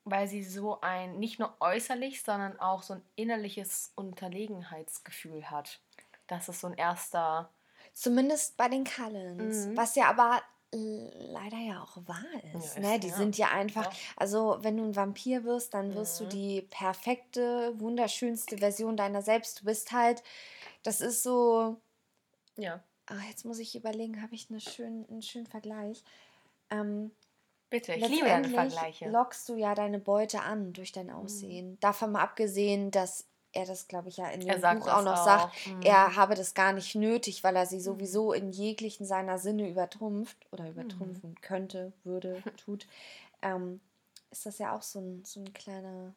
weil 0.04 0.28
sie 0.28 0.44
so 0.44 0.82
ein 0.82 1.20
nicht 1.20 1.40
nur 1.40 1.56
äußerlich, 1.60 2.24
sondern 2.24 2.60
auch 2.60 2.84
so 2.84 2.96
ein 2.96 3.06
innerliches 3.16 3.94
Unterlegenheitsgefühl 3.96 5.50
hat. 5.50 5.80
Das 6.32 6.48
ist 6.48 6.62
so 6.62 6.68
ein 6.68 6.74
erster 6.76 7.50
Zumindest 7.94 8.56
bei 8.56 8.70
den 8.70 8.86
Cullens. 8.86 9.66
Mhm. 9.68 9.76
Was 9.76 9.96
ja 9.96 10.10
aber 10.10 10.42
leider 10.74 11.58
ja 11.58 11.84
auch 11.84 11.98
wahr 12.08 12.24
ist. 12.56 12.76
Ja, 12.76 12.82
ne? 12.82 12.96
ist, 12.96 13.04
Die 13.04 13.10
ja. 13.10 13.18
sind 13.18 13.38
ja 13.38 13.48
einfach, 13.50 13.84
Ja. 13.92 14.00
also 14.16 14.58
wenn 14.62 14.78
du 14.78 14.86
ein 14.86 14.96
Vampir 14.96 15.44
wirst, 15.44 15.74
dann 15.74 15.94
wirst 15.94 16.22
du 16.22 16.24
Mhm. 16.24 16.30
die 16.30 16.62
perfekte, 16.62 17.78
wunderschönste 17.78 18.60
Version 18.60 18.96
deiner 18.96 19.22
selbst. 19.22 19.60
Du 19.60 19.66
bist 19.66 19.92
halt, 19.92 20.24
das 20.84 21.02
ist 21.02 21.22
so, 21.24 21.82
ja, 22.56 22.82
ah, 23.08 23.20
jetzt 23.28 23.44
muss 23.44 23.60
ich 23.60 23.76
überlegen, 23.76 24.22
habe 24.22 24.34
ich 24.34 24.50
eine 24.50 24.62
schön, 24.62 25.06
einen 25.10 25.22
schönen 25.22 25.48
Vergleich. 25.48 26.02
Ähm, 26.70 27.12
bitte, 27.70 27.94
ich 27.94 28.08
liebe 28.08 28.28
Vergleiche. 28.50 29.10
lockst 29.10 29.50
du 29.50 29.56
ja 29.56 29.76
deine 29.76 30.00
Beute 30.00 30.42
an 30.44 30.72
durch 30.72 30.94
dein 30.94 31.10
Aussehen. 31.12 31.78
Davon 31.82 32.14
mal 32.14 32.22
abgesehen, 32.22 32.92
dass 32.92 33.26
er 33.54 33.66
das, 33.66 33.88
glaube 33.88 34.10
ich, 34.10 34.18
ja 34.18 34.28
in 34.30 34.42
dem 34.42 34.62
Buch 34.62 34.88
auch 34.88 35.04
noch 35.04 35.20
auch. 35.20 35.26
sagt, 35.26 35.68
Mhm. 35.68 35.82
er 35.84 36.16
habe 36.16 36.36
das 36.36 36.54
gar 36.54 36.74
nicht 36.74 36.96
nötig, 36.96 37.44
weil 37.44 37.56
er 37.56 37.66
sie 37.66 37.78
Mhm. 37.78 37.82
sowieso 37.82 38.34
in 38.34 38.52
jeglichen 38.52 39.06
seiner 39.06 39.38
Sinne 39.40 39.70
übertrumpft 39.70 40.38
oder 40.52 40.66
Mhm. 40.66 40.72
übertrumpfen 40.72 41.36
könnte, 41.42 41.94
würde, 42.04 42.42
tut. 42.58 42.88
Ähm, 43.42 43.80
ist 44.32 44.46
das 44.46 44.60
ja 44.60 44.76
auch 44.76 44.82
so 44.82 45.00
ein, 45.00 45.24
so 45.26 45.40
ein 45.42 45.54
kleiner 45.54 46.14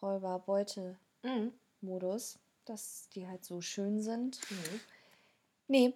Räuber-Beute-Modus, 0.00 2.34
Mhm. 2.34 2.38
dass 2.64 3.08
die 3.14 3.26
halt 3.26 3.44
so 3.44 3.60
schön 3.60 4.00
sind. 4.00 4.40
Mhm. 4.50 4.80
Nee. 5.68 5.94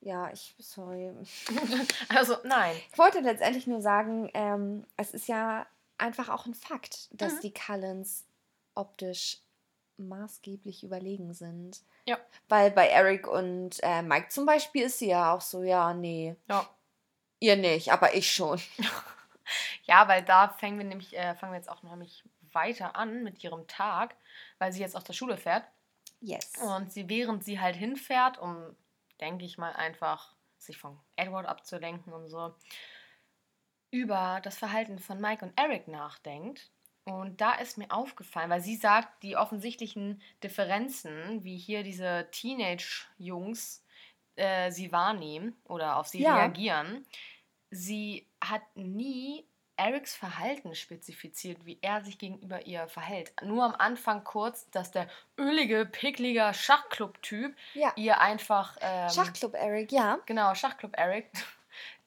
Ja, 0.00 0.30
ich, 0.32 0.54
sorry. 0.58 1.12
Also, 2.08 2.36
nein. 2.44 2.76
Ich 2.92 2.98
wollte 2.98 3.20
letztendlich 3.20 3.66
nur 3.66 3.80
sagen, 3.80 4.30
ähm, 4.34 4.84
es 4.96 5.14
ist 5.14 5.28
ja 5.28 5.66
einfach 5.98 6.28
auch 6.28 6.46
ein 6.46 6.54
Fakt, 6.54 7.08
dass 7.12 7.34
Mhm. 7.36 7.40
die 7.40 7.54
Cullens 7.54 8.24
optisch 8.76 9.38
maßgeblich 9.98 10.84
überlegen 10.84 11.32
sind. 11.32 11.80
Ja. 12.06 12.18
Weil 12.48 12.70
bei 12.70 12.88
Eric 12.88 13.26
und 13.26 13.78
äh, 13.82 14.02
Mike 14.02 14.28
zum 14.28 14.46
Beispiel 14.46 14.84
ist 14.84 14.98
sie 14.98 15.08
ja 15.08 15.32
auch 15.34 15.40
so, 15.40 15.62
ja, 15.62 15.94
nee, 15.94 16.36
Ja. 16.48 16.68
ihr 17.40 17.56
nicht, 17.56 17.92
aber 17.92 18.14
ich 18.14 18.30
schon. 18.32 18.60
Ja, 19.84 20.08
weil 20.08 20.24
da 20.24 20.48
fangen 20.48 20.76
wir 20.78 20.84
nämlich, 20.84 21.16
äh, 21.16 21.36
fangen 21.36 21.52
wir 21.52 21.58
jetzt 21.58 21.68
auch 21.68 21.84
noch 21.84 21.90
nämlich 21.92 22.24
weiter 22.52 22.96
an 22.96 23.22
mit 23.22 23.44
ihrem 23.44 23.68
Tag, 23.68 24.16
weil 24.58 24.72
sie 24.72 24.80
jetzt 24.80 24.96
aus 24.96 25.04
der 25.04 25.12
Schule 25.12 25.36
fährt. 25.36 25.64
Yes. 26.20 26.50
Und 26.60 26.92
sie, 26.92 27.08
während 27.08 27.44
sie 27.44 27.60
halt 27.60 27.76
hinfährt, 27.76 28.38
um, 28.38 28.74
denke 29.20 29.44
ich 29.44 29.56
mal, 29.56 29.72
einfach 29.74 30.34
sich 30.58 30.78
von 30.78 30.98
Edward 31.14 31.46
abzulenken 31.46 32.12
und 32.12 32.26
so, 32.26 32.56
über 33.92 34.40
das 34.42 34.58
Verhalten 34.58 34.98
von 34.98 35.20
Mike 35.20 35.44
und 35.44 35.56
Eric 35.56 35.86
nachdenkt. 35.86 36.70
Und 37.06 37.40
da 37.40 37.54
ist 37.54 37.78
mir 37.78 37.90
aufgefallen, 37.92 38.50
weil 38.50 38.60
sie 38.60 38.74
sagt, 38.74 39.22
die 39.22 39.36
offensichtlichen 39.36 40.20
Differenzen, 40.42 41.44
wie 41.44 41.56
hier 41.56 41.84
diese 41.84 42.26
Teenage-Jungs 42.32 43.84
äh, 44.34 44.72
sie 44.72 44.90
wahrnehmen 44.90 45.56
oder 45.68 45.96
auf 45.96 46.08
sie 46.08 46.22
ja. 46.22 46.36
reagieren, 46.36 47.06
sie 47.70 48.26
hat 48.42 48.62
nie 48.74 49.46
Erics 49.76 50.16
Verhalten 50.16 50.74
spezifiziert, 50.74 51.64
wie 51.64 51.78
er 51.80 52.02
sich 52.02 52.18
gegenüber 52.18 52.66
ihr 52.66 52.88
verhält. 52.88 53.32
Nur 53.42 53.62
am 53.64 53.74
Anfang 53.74 54.24
kurz, 54.24 54.68
dass 54.70 54.90
der 54.90 55.06
ölige, 55.38 55.86
picklige 55.86 56.50
Schachclub-Typ 56.54 57.54
ja. 57.74 57.92
ihr 57.94 58.20
einfach. 58.20 58.76
Ähm, 58.80 59.10
Schachclub 59.10 59.54
Eric, 59.54 59.92
ja. 59.92 60.18
Genau, 60.26 60.54
Schachclub 60.54 60.92
Eric. 60.98 61.30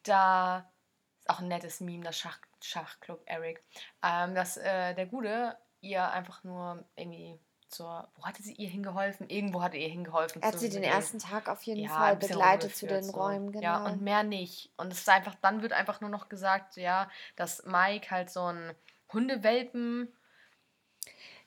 Da 0.03 0.71
ist 1.19 1.29
auch 1.29 1.39
ein 1.39 1.49
nettes 1.49 1.81
Meme, 1.81 2.05
das 2.05 2.17
Schach, 2.17 2.39
Schachclub 2.61 3.21
Eric. 3.25 3.63
Ähm, 4.03 4.35
dass 4.35 4.57
äh, 4.57 4.93
der 4.93 5.05
Gute 5.05 5.57
ihr 5.81 6.09
einfach 6.11 6.43
nur 6.43 6.83
irgendwie 6.95 7.39
zur, 7.69 8.07
wo 8.15 8.25
hatte 8.25 8.41
sie 8.41 8.53
ihr 8.53 8.67
hingeholfen? 8.67 9.29
Irgendwo 9.29 9.61
hatte 9.61 9.77
ihr 9.77 9.87
hingeholfen. 9.87 10.41
Er 10.41 10.49
hat 10.49 10.59
sie 10.59 10.69
den 10.69 10.83
ersten 10.83 11.19
Tag 11.19 11.47
auf 11.47 11.63
jeden 11.63 11.81
ja, 11.81 11.89
Fall 11.89 12.15
begleitet 12.15 12.75
zu 12.75 12.87
den 12.87 13.03
so. 13.03 13.11
Räumen, 13.11 13.51
genau. 13.51 13.63
Ja, 13.63 13.85
und 13.85 14.01
mehr 14.01 14.23
nicht. 14.23 14.71
Und 14.77 14.91
es 14.91 14.99
ist 14.99 15.09
einfach, 15.09 15.35
dann 15.41 15.61
wird 15.61 15.73
einfach 15.73 16.01
nur 16.01 16.09
noch 16.09 16.29
gesagt, 16.29 16.77
ja, 16.77 17.09
dass 17.35 17.65
Mike 17.65 18.09
halt 18.09 18.29
so 18.29 18.43
ein 18.45 18.73
Hundewelpen. 19.13 20.11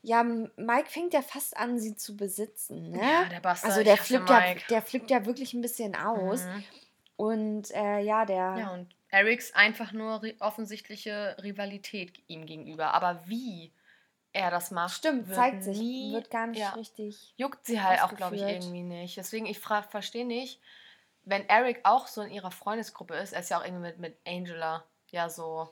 Ja, 0.00 0.22
Mike 0.24 0.88
fängt 0.88 1.12
ja 1.12 1.22
fast 1.22 1.56
an, 1.56 1.78
sie 1.78 1.96
zu 1.96 2.16
besitzen, 2.16 2.90
ne? 2.90 3.00
Ja, 3.00 3.24
der 3.24 3.40
Bastard. 3.40 3.72
Also 3.72 3.84
der 3.84 3.96
flippt, 3.96 4.30
ja, 4.30 4.54
der 4.70 4.82
flippt 4.82 5.10
ja 5.10 5.26
wirklich 5.26 5.54
ein 5.54 5.60
bisschen 5.60 5.94
aus. 5.94 6.44
Mhm. 6.44 6.64
Und 7.16 7.70
äh, 7.72 8.00
ja, 8.00 8.24
der. 8.24 8.56
Ja, 8.58 8.72
und 8.72 8.88
Erics 9.12 9.54
einfach 9.54 9.92
nur 9.92 10.20
offensichtliche 10.40 11.36
Rivalität 11.40 12.20
ihm 12.26 12.46
gegenüber. 12.46 12.94
Aber 12.94 13.28
wie? 13.28 13.72
er 14.32 14.50
das 14.50 14.70
macht. 14.70 14.96
Stimmt, 14.96 15.32
zeigt 15.34 15.62
sich. 15.62 15.78
Nie, 15.78 16.12
wird 16.12 16.30
gar 16.30 16.46
nicht 16.46 16.58
ja, 16.58 16.70
richtig. 16.70 17.34
Juckt 17.36 17.64
sie 17.66 17.80
halt 17.80 18.02
auch, 18.02 18.14
glaube 18.14 18.36
ich, 18.36 18.42
irgendwie 18.42 18.82
nicht. 18.82 19.16
Deswegen, 19.16 19.46
ich 19.46 19.58
verstehe 19.58 20.26
nicht, 20.26 20.60
wenn 21.24 21.48
Eric 21.48 21.80
auch 21.84 22.06
so 22.06 22.22
in 22.22 22.32
ihrer 22.32 22.50
Freundesgruppe 22.50 23.14
ist, 23.14 23.32
er 23.32 23.40
ist 23.40 23.50
ja 23.50 23.58
auch 23.58 23.64
irgendwie 23.64 23.82
mit, 23.82 23.98
mit 23.98 24.16
Angela, 24.26 24.84
ja, 25.10 25.28
so. 25.28 25.68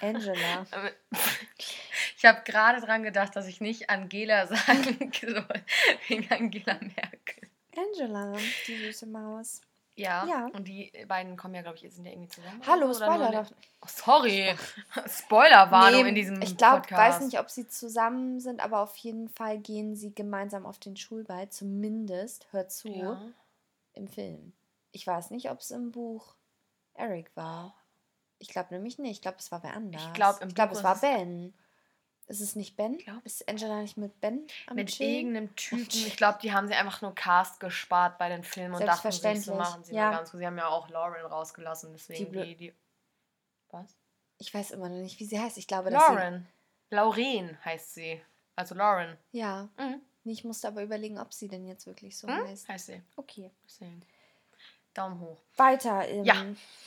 Angela. 0.00 0.66
ich 2.16 2.24
habe 2.24 2.40
gerade 2.44 2.80
dran 2.80 3.02
gedacht, 3.02 3.36
dass 3.36 3.46
ich 3.46 3.60
nicht 3.60 3.90
Angela 3.90 4.46
sagen 4.46 5.12
soll, 5.20 5.62
wegen 6.08 6.32
Angela 6.32 6.78
Merkel. 6.80 7.50
Angela, 7.76 8.34
die 8.66 8.76
süße 8.76 9.06
Maus. 9.06 9.60
Ja, 9.98 10.24
ja. 10.26 10.46
Und 10.52 10.68
die 10.68 10.92
beiden 11.08 11.36
kommen 11.36 11.54
ja, 11.54 11.62
glaube 11.62 11.76
ich, 11.76 11.92
sind 11.92 12.04
ja 12.04 12.12
irgendwie 12.12 12.28
zusammen. 12.28 12.62
Hallo, 12.66 12.94
Spoiler. 12.94 13.46
Oh, 13.82 13.86
sorry. 13.88 14.54
Spoilerwarnung 15.06 16.04
nee, 16.04 16.08
in 16.10 16.14
diesem 16.14 16.40
Ich 16.40 16.56
glaube, 16.56 16.88
weiß 16.88 17.20
nicht, 17.20 17.38
ob 17.40 17.50
sie 17.50 17.66
zusammen 17.66 18.38
sind, 18.38 18.60
aber 18.64 18.80
auf 18.80 18.96
jeden 18.96 19.28
Fall 19.28 19.58
gehen 19.58 19.96
sie 19.96 20.14
gemeinsam 20.14 20.66
auf 20.66 20.78
den 20.78 20.96
Schulball. 20.96 21.48
Zumindest, 21.48 22.46
hört 22.52 22.70
zu, 22.70 22.88
ja. 22.88 23.20
im 23.94 24.06
Film. 24.06 24.52
Ich 24.92 25.06
weiß 25.06 25.30
nicht, 25.30 25.50
ob 25.50 25.60
es 25.60 25.72
im 25.72 25.90
Buch 25.90 26.36
Eric 26.94 27.34
war. 27.34 27.74
Ich 28.38 28.48
glaube 28.48 28.72
nämlich 28.72 28.98
nicht. 28.98 29.16
Ich 29.16 29.22
glaube, 29.22 29.38
es 29.40 29.50
war 29.50 29.64
wer 29.64 29.74
anders. 29.74 30.02
Ich 30.06 30.12
glaube, 30.12 30.46
glaub, 30.46 30.70
es 30.70 30.84
war 30.84 30.96
Ben. 31.00 31.54
Ist 32.28 32.40
es 32.40 32.56
nicht 32.56 32.76
Ben? 32.76 32.98
Glaub. 32.98 33.24
Ist 33.24 33.48
Angela 33.48 33.80
nicht 33.80 33.96
mit 33.96 34.20
Ben 34.20 34.46
am 34.66 34.76
Mit 34.76 34.88
Chillen? 34.88 35.14
irgendeinem 35.14 35.56
Typen. 35.56 35.88
Ich 35.90 36.16
glaube, 36.16 36.38
die 36.42 36.52
haben 36.52 36.68
sie 36.68 36.74
einfach 36.74 37.00
nur 37.00 37.14
Cast 37.14 37.58
gespart 37.58 38.18
bei 38.18 38.28
den 38.28 38.44
Filmen 38.44 38.74
und 38.74 38.86
dachten 38.86 39.10
sich, 39.10 39.44
so 39.44 39.54
machen 39.54 39.82
sie 39.82 39.94
ja. 39.94 40.10
ganz 40.10 40.30
gut. 40.30 40.40
Sie 40.40 40.46
haben 40.46 40.58
ja 40.58 40.68
auch 40.68 40.90
Lauren 40.90 41.24
rausgelassen, 41.24 41.90
deswegen 41.92 42.30
die, 42.30 42.40
die, 42.40 42.56
die, 42.56 42.74
Was? 43.70 43.96
Ich 44.36 44.52
weiß 44.52 44.72
immer 44.72 44.90
noch 44.90 44.98
nicht, 44.98 45.18
wie 45.18 45.24
sie 45.24 45.40
heißt. 45.40 45.56
Ich 45.56 45.66
glaube, 45.66 45.88
Lauren. 45.88 46.46
Lauren 46.90 47.64
heißt 47.64 47.94
sie. 47.94 48.20
Also 48.56 48.74
Lauren. 48.74 49.16
Ja. 49.32 49.68
Mhm. 49.78 50.02
Ich 50.24 50.44
musste 50.44 50.68
aber 50.68 50.82
überlegen, 50.82 51.18
ob 51.18 51.32
sie 51.32 51.48
denn 51.48 51.66
jetzt 51.66 51.86
wirklich 51.86 52.16
so 52.18 52.28
hm? 52.28 52.46
heißt. 52.46 52.68
Heißt 52.68 52.86
sie. 52.86 53.02
Okay. 53.16 53.50
Deswegen. 53.64 54.02
Daumen 54.92 55.18
hoch. 55.20 55.40
Weiter 55.56 56.06
im. 56.06 56.24
Ja. 56.24 56.34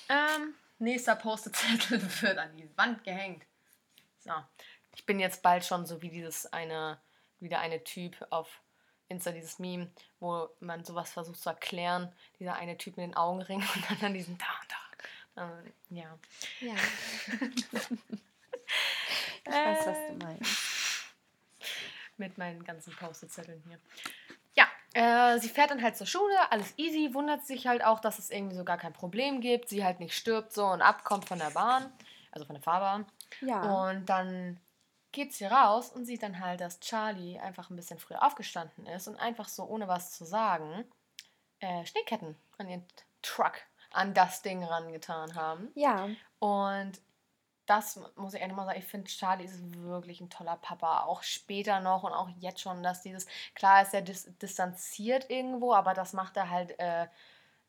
Ähm, 0.10 0.54
nächster 0.78 1.16
Postezettel 1.16 2.02
wird 2.22 2.38
an 2.38 2.56
die 2.58 2.70
Wand 2.78 3.04
gehängt. 3.04 3.44
So. 4.20 4.34
Ich 4.96 5.06
bin 5.06 5.20
jetzt 5.20 5.42
bald 5.42 5.66
schon 5.66 5.86
so 5.86 6.02
wie 6.02 6.10
dieses 6.10 6.52
eine, 6.52 7.00
wieder 7.40 7.60
eine 7.60 7.84
Typ 7.84 8.26
auf 8.30 8.62
Insta, 9.12 9.32
dieses 9.32 9.60
Meme, 9.60 9.92
wo 10.20 10.50
man 10.60 10.84
sowas 10.86 11.12
versucht 11.12 11.40
zu 11.40 11.50
erklären. 11.50 12.14
Dieser 12.40 12.56
eine 12.56 12.78
Typ 12.78 12.98
mit 12.98 13.06
den 13.06 13.16
Augenringen 13.16 13.68
und 13.76 13.90
dann 13.90 14.02
an 14.02 14.14
diesen 14.14 14.38
da 14.38 14.46
und 14.62 14.72
da. 14.72 14.76
Ähm, 15.38 15.74
ja. 15.90 16.18
Ja. 16.60 16.74
ich 19.46 19.52
weiß, 19.52 19.88
was 19.88 19.98
du 20.08 20.26
meinst. 20.26 21.06
Mit 22.18 22.38
meinen 22.38 22.64
ganzen 22.64 22.96
Post-it-Zetteln 22.96 23.64
hier. 23.68 23.80
Ja, 24.54 24.68
äh, 24.94 25.40
sie 25.40 25.50
fährt 25.50 25.72
dann 25.72 25.82
halt 25.82 25.96
zur 25.98 26.08
Schule, 26.08 26.52
alles 26.52 26.74
easy, 26.78 27.14
wundert 27.14 27.46
sich 27.46 27.68
halt 27.68 27.84
auch, 27.84 28.00
dass 28.00 28.20
es 28.20 28.30
irgendwie 28.30 28.56
so 28.56 28.64
gar 28.64 28.78
kein 28.78 28.94
Problem 28.94 29.42
gibt, 29.42 29.70
sie 29.70 29.84
halt 29.84 30.00
nicht 30.00 30.16
stirbt 30.16 30.54
so 30.54 30.66
und 30.66 30.82
abkommt 30.82 31.26
von 31.26 31.40
der 31.40 31.52
Bahn, 31.52 31.92
also 32.32 32.46
von 32.46 32.56
der 32.56 32.64
Fahrbahn. 32.64 33.06
Ja. 33.40 33.90
Und 33.90 34.06
dann 34.08 34.60
geht 35.12 35.34
sie 35.34 35.46
raus 35.46 35.90
und 35.90 36.06
sieht 36.06 36.24
dann 36.24 36.40
halt, 36.40 36.62
dass 36.62 36.80
Charlie 36.80 37.40
einfach 37.40 37.70
ein 37.70 37.76
bisschen 37.76 38.00
früher 38.00 38.24
aufgestanden 38.24 38.86
ist 38.86 39.08
und 39.08 39.18
einfach 39.18 39.48
so, 39.48 39.66
ohne 39.66 39.88
was 39.88 40.12
zu 40.12 40.26
sagen, 40.26 40.86
äh, 41.60 41.86
Schneeketten 41.86 42.36
an 42.58 42.70
ihren 42.70 42.86
Truck, 43.22 43.62
an 43.92 44.14
das 44.14 44.42
Ding 44.42 44.64
rangetan 44.64 45.36
haben. 45.36 45.70
Ja. 45.76 46.10
Und 46.40 47.02
das 47.66 48.00
muss 48.16 48.34
ich 48.34 48.42
eigentlich 48.42 48.56
mal 48.56 48.66
sagen, 48.66 48.80
ich 48.80 48.86
finde, 48.86 49.10
Charlie 49.10 49.46
ist 49.46 49.76
wirklich 49.76 50.20
ein 50.20 50.30
toller 50.30 50.58
Papa. 50.58 51.04
Auch 51.04 51.24
später 51.24 51.80
noch 51.80 52.04
und 52.04 52.12
auch 52.12 52.30
jetzt 52.40 52.62
schon, 52.62 52.84
dass 52.84 53.02
dieses, 53.02 53.28
klar 53.54 53.82
ist 53.82 53.94
er 53.94 54.02
dis 54.02 54.28
distanziert 54.42 55.30
irgendwo, 55.30 55.74
aber 55.74 55.94
das 55.94 56.14
macht 56.14 56.36
er 56.38 56.50
halt 56.50 56.78
äh, 56.80 57.08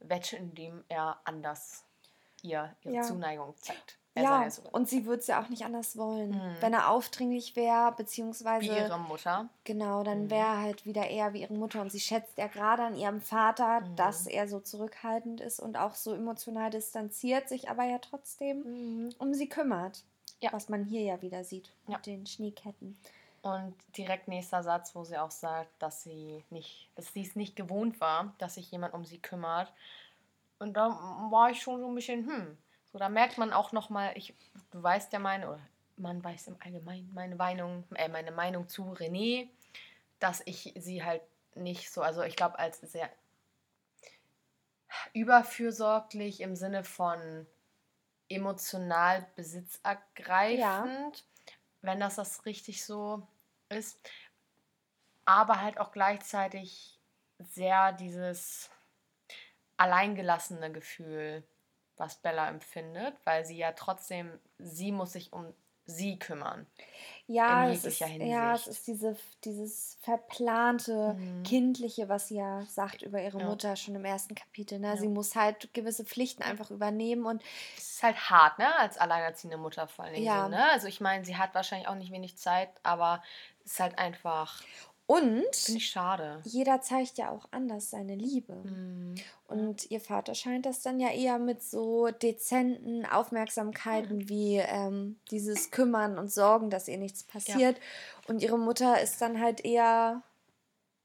wett, 0.00 0.32
indem 0.32 0.84
er 0.88 1.20
anders 1.24 1.84
ihr 2.42 2.74
ihre 2.82 2.96
ja. 2.96 3.02
Zuneigung 3.02 3.56
zeigt. 3.58 3.98
Er 4.14 4.24
ja, 4.24 4.48
und 4.72 4.90
sie 4.90 5.06
würde 5.06 5.20
es 5.20 5.26
ja 5.26 5.42
auch 5.42 5.48
nicht 5.48 5.64
anders 5.64 5.96
wollen. 5.96 6.30
Mhm. 6.32 6.56
Wenn 6.60 6.74
er 6.74 6.90
aufdringlich 6.90 7.56
wäre, 7.56 7.92
beziehungsweise. 7.96 8.66
Wie 8.66 8.68
ihre 8.68 8.98
Mutter. 8.98 9.48
Genau, 9.64 10.02
dann 10.02 10.24
mhm. 10.24 10.30
wäre 10.30 10.46
er 10.46 10.60
halt 10.60 10.84
wieder 10.84 11.08
eher 11.08 11.32
wie 11.32 11.40
ihre 11.40 11.54
Mutter. 11.54 11.80
Und 11.80 11.90
sie 11.90 12.00
schätzt 12.00 12.36
ja 12.36 12.46
gerade 12.46 12.82
an 12.82 12.94
ihrem 12.94 13.22
Vater, 13.22 13.80
mhm. 13.80 13.96
dass 13.96 14.26
er 14.26 14.48
so 14.48 14.60
zurückhaltend 14.60 15.40
ist 15.40 15.60
und 15.60 15.78
auch 15.78 15.94
so 15.94 16.12
emotional 16.12 16.68
distanziert, 16.68 17.48
sich 17.48 17.70
aber 17.70 17.84
ja 17.84 17.98
trotzdem 17.98 19.04
mhm. 19.06 19.14
um 19.18 19.32
sie 19.32 19.48
kümmert. 19.48 20.04
Ja. 20.40 20.52
Was 20.52 20.68
man 20.68 20.84
hier 20.84 21.02
ja 21.02 21.22
wieder 21.22 21.44
sieht 21.44 21.72
ja. 21.86 21.96
mit 21.96 22.06
den 22.06 22.26
Schneeketten. 22.26 22.98
Und 23.42 23.74
direkt 23.96 24.28
nächster 24.28 24.62
Satz, 24.62 24.94
wo 24.94 25.04
sie 25.04 25.18
auch 25.18 25.30
sagt, 25.30 25.70
dass 25.80 26.02
sie 26.02 26.44
nicht, 26.50 26.88
dass 26.94 27.12
sie 27.12 27.22
es 27.22 27.34
nicht 27.34 27.56
gewohnt 27.56 28.00
war, 28.00 28.34
dass 28.38 28.54
sich 28.54 28.70
jemand 28.70 28.94
um 28.94 29.04
sie 29.04 29.18
kümmert. 29.18 29.72
Und 30.58 30.74
da 30.74 30.90
war 31.30 31.50
ich 31.50 31.60
schon 31.60 31.80
so 31.80 31.88
ein 31.88 31.94
bisschen, 31.94 32.26
hm, 32.26 32.58
so, 32.92 32.98
da 32.98 33.08
merkt 33.08 33.38
man 33.38 33.52
auch 33.52 33.72
nochmal, 33.72 34.12
ich, 34.16 34.34
du 34.70 34.82
weißt 34.82 35.12
ja 35.12 35.18
meine, 35.18 35.48
oder 35.48 35.60
man 35.96 36.22
weiß 36.22 36.48
im 36.48 36.56
Allgemeinen 36.62 37.10
meine 37.14 37.36
Meinung, 37.36 37.84
äh, 37.94 38.08
meine 38.08 38.32
Meinung 38.32 38.68
zu 38.68 38.92
René, 38.92 39.48
dass 40.18 40.42
ich 40.44 40.74
sie 40.76 41.02
halt 41.02 41.22
nicht 41.54 41.90
so, 41.90 42.02
also 42.02 42.22
ich 42.22 42.36
glaube, 42.36 42.58
als 42.58 42.80
sehr 42.80 43.10
überfürsorglich 45.14 46.40
im 46.40 46.54
Sinne 46.54 46.84
von 46.84 47.46
emotional 48.28 49.26
besitzergreifend, 49.36 50.60
ja. 51.16 51.52
wenn 51.80 52.00
das 52.00 52.16
das 52.16 52.44
richtig 52.44 52.84
so 52.84 53.26
ist, 53.68 53.98
aber 55.24 55.60
halt 55.62 55.78
auch 55.78 55.92
gleichzeitig 55.92 56.98
sehr 57.38 57.92
dieses 57.92 58.70
alleingelassene 59.76 60.70
Gefühl 60.72 61.42
was 62.02 62.16
Bella 62.16 62.48
empfindet, 62.48 63.14
weil 63.24 63.46
sie 63.46 63.56
ja 63.56 63.72
trotzdem, 63.72 64.38
sie 64.58 64.92
muss 64.92 65.12
sich 65.12 65.32
um 65.32 65.54
sie 65.86 66.18
kümmern. 66.18 66.66
Ja, 67.26 67.68
es 67.70 67.84
ist, 67.84 68.00
ja 68.00 68.54
es 68.54 68.66
ist 68.66 68.86
diese, 68.86 69.16
dieses 69.44 69.96
verplante, 70.02 71.14
mhm. 71.14 71.42
kindliche, 71.44 72.08
was 72.08 72.28
sie 72.28 72.36
ja 72.36 72.64
sagt 72.66 73.02
über 73.02 73.22
ihre 73.22 73.38
ja. 73.38 73.46
Mutter 73.46 73.76
schon 73.76 73.94
im 73.94 74.04
ersten 74.04 74.34
Kapitel. 74.34 74.78
Ne? 74.78 74.88
Ja. 74.88 74.96
Sie 74.96 75.08
muss 75.08 75.34
halt 75.34 75.72
gewisse 75.74 76.04
Pflichten 76.04 76.42
einfach 76.42 76.70
übernehmen 76.70 77.24
und 77.24 77.42
es 77.76 77.94
ist 77.94 78.02
halt 78.02 78.30
hart, 78.30 78.58
ne, 78.58 78.74
als 78.76 78.98
alleinerziehende 78.98 79.56
Mutter 79.56 79.88
vor 79.88 80.04
allem. 80.04 80.22
Ja. 80.22 80.44
So, 80.44 80.50
ne? 80.50 80.70
Also 80.70 80.88
ich 80.88 81.00
meine, 81.00 81.24
sie 81.24 81.36
hat 81.36 81.54
wahrscheinlich 81.54 81.88
auch 81.88 81.94
nicht 81.94 82.12
wenig 82.12 82.36
Zeit, 82.36 82.70
aber 82.82 83.22
es 83.64 83.72
ist 83.72 83.80
halt 83.80 83.98
einfach. 83.98 84.62
Und 85.12 85.68
ich 85.68 85.90
schade. 85.90 86.40
Jeder 86.44 86.80
zeigt 86.80 87.18
ja 87.18 87.30
auch 87.30 87.46
anders 87.50 87.90
seine 87.90 88.14
Liebe. 88.14 88.54
Mhm. 88.54 89.14
Und 89.46 89.90
ihr 89.90 90.00
Vater 90.00 90.34
scheint 90.34 90.64
das 90.64 90.80
dann 90.80 90.98
ja 91.00 91.10
eher 91.10 91.38
mit 91.38 91.62
so 91.62 92.08
dezenten 92.08 93.04
Aufmerksamkeiten 93.04 94.18
mhm. 94.18 94.28
wie 94.30 94.56
ähm, 94.56 95.20
dieses 95.30 95.70
Kümmern 95.70 96.16
und 96.16 96.32
Sorgen, 96.32 96.70
dass 96.70 96.88
ihr 96.88 96.96
nichts 96.96 97.24
passiert. 97.24 97.76
Ja. 97.76 97.84
Und 98.28 98.42
ihre 98.42 98.58
Mutter 98.58 99.02
ist 99.02 99.20
dann 99.20 99.38
halt 99.38 99.62
eher 99.62 100.22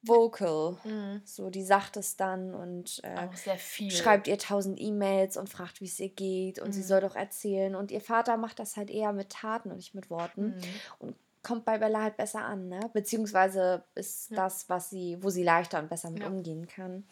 vocal. 0.04 0.78
Mhm. 0.86 1.22
So, 1.26 1.50
die 1.50 1.64
sagt 1.64 1.98
es 1.98 2.16
dann 2.16 2.56
und 2.56 3.02
äh, 3.04 3.90
schreibt 3.90 4.30
ihr 4.30 4.38
tausend 4.38 4.80
E-Mails 4.80 5.36
und 5.36 5.50
fragt, 5.50 5.82
wie 5.82 5.86
es 5.86 6.00
ihr 6.00 6.08
geht 6.08 6.60
und 6.60 6.70
mhm. 6.70 6.74
sie 6.74 6.84
soll 6.84 7.02
doch 7.02 7.16
erzählen. 7.18 7.76
Und 7.76 7.92
ihr 7.92 8.00
Vater 8.00 8.38
macht 8.38 8.60
das 8.60 8.78
halt 8.78 8.90
eher 8.90 9.12
mit 9.12 9.32
Taten 9.34 9.70
und 9.70 9.78
nicht 9.78 9.96
mit 9.96 10.10
Worten. 10.10 10.56
Mhm. 10.56 10.62
Und 11.00 11.16
kommt 11.48 11.64
bei 11.64 11.78
Bella 11.78 12.02
halt 12.02 12.18
besser 12.18 12.44
an, 12.44 12.68
ne? 12.68 12.90
Beziehungsweise 12.94 13.86
ist 13.96 14.32
ja. 14.32 14.38
das, 14.38 14.68
was 14.70 14.90
sie, 14.90 15.18
wo 15.24 15.30
sie 15.30 15.44
leichter 15.44 15.80
und 15.80 15.90
besser 15.90 16.10
mit 16.10 16.24
ja. 16.24 16.28
umgehen 16.28 16.68
kann. 16.68 17.08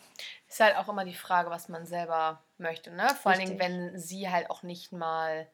Ist 0.50 0.60
halt 0.60 0.76
auch 0.76 0.90
immer 0.90 1.06
die 1.06 1.16
Frage, 1.16 1.50
was 1.50 1.70
man 1.70 1.86
selber 1.86 2.44
möchte, 2.58 2.92
ne? 2.92 3.08
Vor 3.22 3.32
allen 3.32 3.40
Dingen, 3.46 3.60
wenn 3.60 3.98
sie 3.98 4.30
halt 4.30 4.50
auch 4.50 4.62
nicht 4.62 4.92
mal 4.92 5.48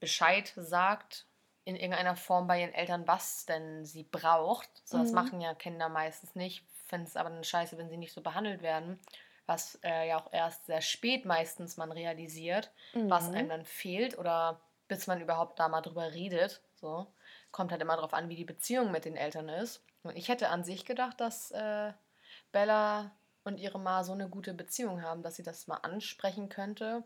Bescheid 0.00 0.52
sagt 0.56 1.26
in 1.64 1.76
irgendeiner 1.76 2.16
Form 2.16 2.46
bei 2.46 2.60
ihren 2.60 2.74
Eltern, 2.74 3.06
was 3.06 3.46
denn 3.46 3.84
sie 3.84 4.04
braucht. 4.04 4.68
So, 4.84 4.98
das 4.98 5.08
mhm. 5.08 5.14
machen 5.14 5.40
ja 5.40 5.54
Kinder 5.54 5.88
meistens 5.88 6.34
nicht. 6.34 6.64
Finde 6.86 7.06
es 7.06 7.16
aber 7.16 7.30
eine 7.30 7.44
Scheiße, 7.44 7.78
wenn 7.78 7.88
sie 7.88 7.96
nicht 7.96 8.12
so 8.12 8.20
behandelt 8.20 8.62
werden. 8.62 8.98
Was 9.46 9.78
äh, 9.84 10.08
ja 10.08 10.18
auch 10.18 10.32
erst 10.32 10.66
sehr 10.66 10.80
spät 10.80 11.24
meistens 11.24 11.76
man 11.76 11.92
realisiert, 11.92 12.72
mhm. 12.94 13.10
was 13.10 13.28
einem 13.28 13.48
dann 13.48 13.64
fehlt 13.64 14.18
oder 14.18 14.60
bis 14.88 15.06
man 15.06 15.20
überhaupt 15.20 15.58
da 15.58 15.68
mal 15.68 15.82
drüber 15.82 16.14
redet. 16.14 16.62
So. 16.74 17.06
Kommt 17.56 17.72
halt 17.72 17.80
immer 17.80 17.96
darauf 17.96 18.12
an, 18.12 18.28
wie 18.28 18.36
die 18.36 18.44
Beziehung 18.44 18.92
mit 18.92 19.06
den 19.06 19.16
Eltern 19.16 19.48
ist. 19.48 19.82
Und 20.02 20.14
ich 20.14 20.28
hätte 20.28 20.50
an 20.50 20.62
sich 20.62 20.84
gedacht, 20.84 21.18
dass 21.22 21.52
äh, 21.52 21.90
Bella 22.52 23.12
und 23.44 23.58
ihre 23.58 23.78
Ma 23.78 24.04
so 24.04 24.12
eine 24.12 24.28
gute 24.28 24.52
Beziehung 24.52 25.00
haben, 25.00 25.22
dass 25.22 25.36
sie 25.36 25.42
das 25.42 25.66
mal 25.66 25.78
ansprechen 25.78 26.50
könnte. 26.50 27.02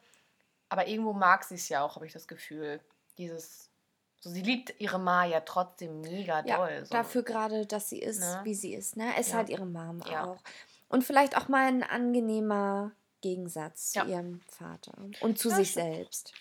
Aber 0.69 0.88
irgendwo 0.88 1.12
mag 1.12 1.45
sie 1.45 1.54
es 1.54 1.69
ja 1.69 1.85
auch, 1.85 1.95
habe 1.95 2.07
ich 2.07 2.12
das 2.12 2.26
Gefühl. 2.26 2.80
Dieses 3.16 3.71
so, 4.19 4.28
sie 4.28 4.42
liebt 4.42 4.75
ihre 4.80 4.99
Ma 4.99 5.25
ja 5.25 5.38
trotzdem 5.38 6.00
mega 6.00 6.45
ja, 6.45 6.57
doll. 6.57 6.85
So. 6.85 6.90
Dafür 6.90 7.23
gerade, 7.23 7.64
dass 7.64 7.88
sie 7.88 8.00
ist, 8.00 8.19
ne? 8.19 8.40
wie 8.42 8.54
sie 8.54 8.75
ist. 8.75 8.97
Ne? 8.97 9.19
Ist 9.21 9.30
ja. 9.30 9.37
halt 9.37 9.50
ihre 9.50 9.66
Mom 9.66 10.02
ja. 10.11 10.25
auch. 10.25 10.42
Und 10.88 11.04
vielleicht 11.04 11.37
auch 11.37 11.47
mal 11.47 11.69
ein 11.69 11.85
angenehmer 11.85 12.90
Gegensatz 13.21 13.92
zu 13.92 14.04
ihrem 14.04 14.40
Vater 14.49 14.95
und 15.21 15.38
zu 15.38 15.49
sich 15.49 15.71
stimmt. 15.71 15.95
selbst. 15.95 16.35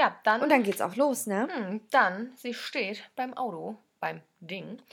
Ja. 0.00 0.18
Dann. 0.24 0.40
Und 0.40 0.48
dann 0.48 0.62
geht's 0.62 0.80
auch 0.80 0.96
los, 0.96 1.26
ne? 1.26 1.46
Hm, 1.52 1.80
dann, 1.90 2.32
sie 2.36 2.54
steht 2.54 3.04
beim 3.16 3.34
Auto, 3.34 3.78
beim 4.00 4.22
Ding. 4.40 4.80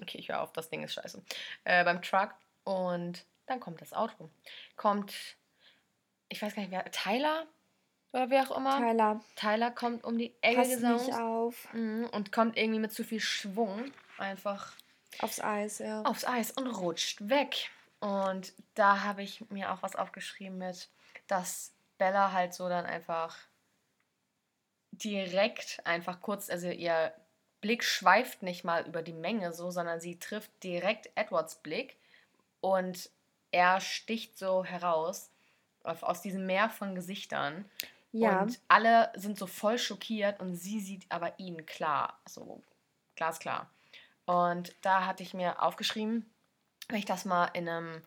Okay, 0.00 0.18
ich 0.18 0.28
höre 0.28 0.40
auf, 0.40 0.52
das 0.52 0.70
Ding 0.70 0.84
ist 0.84 0.94
scheiße. 0.94 1.20
Äh, 1.64 1.82
beim 1.82 2.00
Truck. 2.00 2.32
Und 2.62 3.24
dann 3.46 3.58
kommt 3.58 3.80
das 3.80 3.92
Auto. 3.92 4.30
Kommt, 4.76 5.12
ich 6.28 6.40
weiß 6.40 6.54
gar 6.54 6.62
nicht, 6.62 6.70
wer, 6.70 6.84
Tyler 6.92 7.44
oder 8.12 8.30
wer 8.30 8.48
auch 8.48 8.56
immer. 8.56 8.78
Tyler. 8.78 9.20
Tyler 9.34 9.72
kommt 9.72 10.04
um 10.04 10.16
die 10.16 10.32
Ecke 10.42 10.62
gesaugt. 10.62 11.12
Auf. 11.12 11.66
Mhm, 11.72 12.08
und 12.12 12.30
kommt 12.30 12.56
irgendwie 12.56 12.78
mit 12.78 12.92
zu 12.92 13.02
viel 13.02 13.18
Schwung 13.18 13.90
einfach 14.16 14.74
aufs 15.18 15.40
Eis, 15.40 15.80
ja. 15.80 16.02
Aufs 16.02 16.24
Eis 16.24 16.52
und 16.52 16.68
rutscht 16.68 17.28
weg. 17.28 17.70
Und 17.98 18.52
da 18.74 19.02
habe 19.02 19.24
ich 19.24 19.50
mir 19.50 19.72
auch 19.72 19.82
was 19.82 19.96
aufgeschrieben 19.96 20.58
mit, 20.58 20.88
dass 21.26 21.72
Bella 21.98 22.30
halt 22.30 22.54
so 22.54 22.68
dann 22.68 22.86
einfach 22.86 23.36
direkt 24.92 25.80
einfach 25.84 26.20
kurz, 26.20 26.50
also 26.50 26.68
ihr 26.68 27.12
Blick 27.60 27.82
schweift 27.82 28.42
nicht 28.42 28.64
mal 28.64 28.86
über 28.86 29.02
die 29.02 29.12
Menge 29.12 29.52
so, 29.52 29.70
sondern 29.70 30.00
sie 30.00 30.18
trifft 30.18 30.50
direkt 30.62 31.10
Edwards 31.14 31.56
Blick 31.56 31.96
und 32.60 33.10
er 33.50 33.80
sticht 33.80 34.38
so 34.38 34.64
heraus 34.64 35.30
aus 35.82 36.22
diesem 36.22 36.46
Meer 36.46 36.68
von 36.68 36.94
Gesichtern. 36.94 37.64
Ja. 38.12 38.42
Und 38.42 38.60
alle 38.68 39.10
sind 39.14 39.38
so 39.38 39.46
voll 39.46 39.78
schockiert 39.78 40.40
und 40.40 40.54
sie 40.54 40.80
sieht 40.80 41.06
aber 41.08 41.38
ihn 41.38 41.66
klar, 41.66 42.18
so 42.26 42.62
glasklar. 43.16 43.70
Und 44.24 44.74
da 44.82 45.06
hatte 45.06 45.22
ich 45.22 45.34
mir 45.34 45.62
aufgeschrieben, 45.62 46.30
wenn 46.88 46.98
ich 46.98 47.04
das 47.04 47.24
mal 47.24 47.46
in 47.46 47.68
einem, 47.68 48.02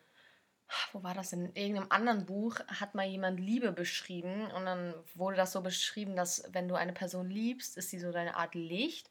wo 0.94 1.04
war 1.04 1.14
das, 1.14 1.34
in 1.34 1.54
irgendeinem 1.56 1.88
anderen 1.90 2.26
Buch 2.26 2.60
hat 2.68 2.96
mal 2.96 3.06
jemand 3.06 3.40
Liebe 3.40 3.72
beschrieben 3.72 4.50
und 4.52 4.66
dann 4.66 4.94
wurde 5.16 5.38
das 5.38 5.52
so 5.52 5.62
beschrieben, 5.62 6.16
dass 6.16 6.44
wenn 6.52 6.68
du 6.68 6.76
eine 6.76 6.94
Person 6.94 7.30
liebst, 7.30 7.78
ist 7.78 7.90
sie 7.90 8.00
so 8.00 8.12
deine 8.12 8.36
Art 8.36 8.56
Licht 8.56 9.10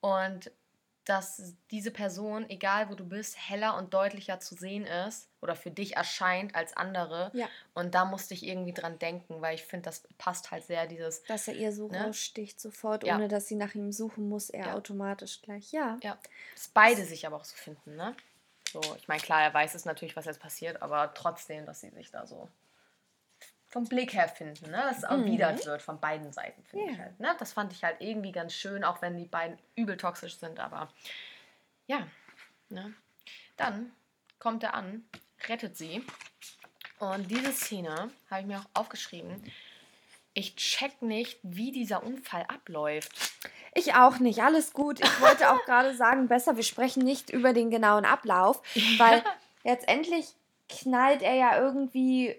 und 0.00 0.50
dass 1.04 1.54
diese 1.70 1.90
Person, 1.90 2.48
egal 2.48 2.88
wo 2.88 2.94
du 2.94 3.04
bist, 3.04 3.36
heller 3.36 3.76
und 3.76 3.92
deutlicher 3.92 4.38
zu 4.38 4.54
sehen 4.54 4.86
ist 4.86 5.28
oder 5.40 5.56
für 5.56 5.70
dich 5.70 5.96
erscheint 5.96 6.54
als 6.54 6.76
andere. 6.76 7.32
Ja. 7.34 7.48
Und 7.74 7.94
da 7.96 8.04
musste 8.04 8.34
ich 8.34 8.46
irgendwie 8.46 8.72
dran 8.72 9.00
denken, 9.00 9.40
weil 9.40 9.56
ich 9.56 9.64
finde, 9.64 9.86
das 9.86 10.04
passt 10.18 10.52
halt 10.52 10.64
sehr, 10.64 10.86
dieses. 10.86 11.24
Dass 11.24 11.48
er 11.48 11.54
ihr 11.54 11.72
so 11.72 11.88
ne? 11.88 12.04
raussticht 12.04 12.60
sofort, 12.60 13.04
ja. 13.04 13.16
ohne 13.16 13.26
dass 13.26 13.48
sie 13.48 13.56
nach 13.56 13.74
ihm 13.74 13.90
suchen 13.90 14.28
muss, 14.28 14.48
er 14.48 14.66
ja. 14.66 14.74
automatisch 14.74 15.42
gleich. 15.42 15.72
Ja. 15.72 15.98
Ja. 16.02 16.18
Dass 16.54 16.68
beide 16.68 17.04
sich 17.04 17.26
aber 17.26 17.36
auch 17.36 17.44
so 17.44 17.56
finden, 17.56 17.96
ne? 17.96 18.14
So, 18.72 18.80
ich 18.96 19.06
meine, 19.06 19.20
klar, 19.20 19.42
er 19.42 19.52
weiß 19.52 19.74
es 19.74 19.84
natürlich, 19.84 20.16
was 20.16 20.24
jetzt 20.24 20.40
passiert, 20.40 20.80
aber 20.80 21.12
trotzdem, 21.12 21.66
dass 21.66 21.80
sie 21.80 21.90
sich 21.90 22.10
da 22.10 22.26
so 22.26 22.48
vom 23.68 23.86
Blick 23.86 24.14
her 24.14 24.28
finden, 24.28 24.70
ne? 24.70 24.78
dass 24.78 24.98
es 24.98 25.02
erwidert 25.02 25.64
mhm. 25.64 25.68
wird 25.68 25.82
von 25.82 26.00
beiden 26.00 26.32
Seiten, 26.32 26.62
finde 26.64 26.86
yeah. 26.86 26.94
ich 26.94 27.00
halt. 27.00 27.20
Ne? 27.20 27.36
Das 27.38 27.52
fand 27.52 27.72
ich 27.72 27.84
halt 27.84 28.00
irgendwie 28.00 28.32
ganz 28.32 28.54
schön, 28.54 28.84
auch 28.84 29.02
wenn 29.02 29.16
die 29.16 29.26
beiden 29.26 29.58
übel 29.74 29.96
toxisch 29.96 30.36
sind, 30.36 30.58
aber 30.58 30.88
ja. 31.86 32.06
Ne? 32.68 32.94
Dann 33.56 33.92
kommt 34.38 34.62
er 34.62 34.74
an, 34.74 35.04
rettet 35.48 35.76
sie. 35.76 36.04
Und 36.98 37.30
diese 37.30 37.52
Szene 37.52 38.10
habe 38.30 38.40
ich 38.40 38.46
mir 38.46 38.60
auch 38.60 38.80
aufgeschrieben. 38.80 39.42
Ich 40.34 40.56
check 40.56 41.02
nicht, 41.02 41.38
wie 41.42 41.72
dieser 41.72 42.02
Unfall 42.02 42.44
abläuft. 42.48 43.31
Ich 43.74 43.94
auch 43.94 44.18
nicht. 44.18 44.42
Alles 44.42 44.72
gut. 44.72 45.00
Ich 45.00 45.20
wollte 45.20 45.50
auch 45.50 45.64
gerade 45.64 45.94
sagen, 45.94 46.28
besser, 46.28 46.56
wir 46.56 46.62
sprechen 46.62 47.02
nicht 47.02 47.30
über 47.30 47.52
den 47.52 47.70
genauen 47.70 48.04
Ablauf, 48.04 48.62
weil 48.98 49.22
letztendlich 49.64 50.26
knallt 50.68 51.22
er 51.22 51.34
ja 51.34 51.58
irgendwie 51.58 52.36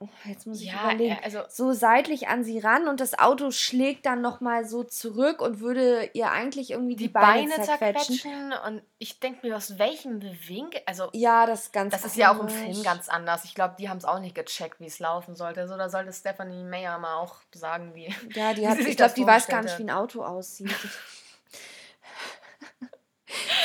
Oh, 0.00 0.08
jetzt 0.24 0.46
muss 0.46 0.60
ich 0.60 0.66
ja, 0.66 0.84
überlegen. 0.84 1.18
Also, 1.22 1.40
so 1.48 1.72
seitlich 1.72 2.26
an 2.26 2.42
sie 2.42 2.58
ran 2.58 2.88
und 2.88 3.00
das 3.00 3.16
Auto 3.16 3.52
schlägt 3.52 4.04
dann 4.06 4.20
nochmal 4.20 4.66
so 4.66 4.82
zurück 4.82 5.40
und 5.40 5.60
würde 5.60 6.10
ihr 6.14 6.32
eigentlich 6.32 6.72
irgendwie 6.72 6.96
die, 6.96 7.04
die 7.04 7.12
Beine, 7.12 7.48
Beine 7.48 7.62
zerquetschen. 7.62 8.52
Und 8.66 8.82
ich 8.98 9.20
denke 9.20 9.46
mir, 9.46 9.56
aus 9.56 9.78
welchem 9.78 10.18
Bewink. 10.18 10.76
Also, 10.86 11.08
ja, 11.12 11.46
das 11.46 11.66
ist 11.66 11.72
ganz 11.72 11.92
Das 11.92 12.04
ist 12.04 12.16
ja 12.16 12.34
auch 12.34 12.40
im 12.40 12.48
Film 12.48 12.82
ganz 12.82 13.08
anders. 13.08 13.44
Ich 13.44 13.54
glaube, 13.54 13.76
die 13.78 13.88
haben 13.88 13.98
es 13.98 14.04
auch 14.04 14.18
nicht 14.18 14.34
gecheckt, 14.34 14.80
wie 14.80 14.86
es 14.86 14.98
laufen 14.98 15.36
sollte. 15.36 15.68
So, 15.68 15.76
da 15.76 15.88
sollte 15.88 16.12
Stephanie 16.12 16.64
Meyer 16.64 16.98
mal 16.98 17.16
auch 17.16 17.36
sagen, 17.54 17.94
wie. 17.94 18.12
Ja, 18.34 18.52
die 18.52 18.66
hat, 18.68 18.80
ich 18.80 18.96
glaube, 18.96 19.14
die 19.14 19.24
weiß 19.24 19.46
gar 19.46 19.62
nicht, 19.62 19.78
wie 19.78 19.84
ein 19.84 19.90
Auto 19.90 20.22
aussieht. 20.22 20.74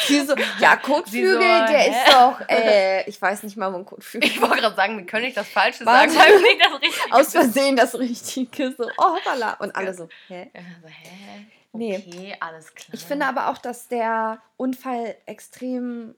Sie 0.08 0.22
so, 0.26 0.36
ja, 0.60 0.76
Kotflügel, 0.82 1.34
so, 1.34 1.40
der 1.40 1.68
hä? 1.68 1.90
ist 1.90 2.14
doch, 2.14 2.42
äh, 2.48 3.10
ich 3.10 3.22
weiß 3.22 3.44
nicht 3.44 3.58
mal, 3.58 3.72
wo 3.74 3.78
ein 3.78 3.86
Kotflügel 3.86 4.30
Ich 4.30 4.42
wollte 4.42 4.62
gerade 4.62 4.76
sagen, 4.76 4.98
wir 4.98 5.06
können 5.06 5.26
nicht 5.26 5.38
das 5.38 5.50
Falsche 5.50 5.84
sagen, 5.84 6.16
weil 6.16 6.42
nicht 6.42 6.62
das 6.62 6.82
Richtige 6.82 7.14
Aus 7.14 7.32
Versehen 7.32 7.76
das 7.76 7.98
Richtige, 7.98 8.74
so, 8.78 8.90
oh, 8.98 9.16
hoppala. 9.16 9.54
Und 9.60 9.76
alle 9.76 9.94
so, 9.94 10.08
hä? 10.28 10.50
Ja, 10.54 10.62
so, 10.82 10.88
hä? 10.88 11.46
Nee. 11.74 11.98
Okay, 11.98 12.36
alles 12.40 12.74
klar. 12.74 12.94
Ich 12.94 13.04
finde 13.06 13.26
aber 13.26 13.50
auch, 13.50 13.58
dass 13.58 13.88
der 13.88 14.42
Unfall 14.58 15.16
extrem 15.26 16.16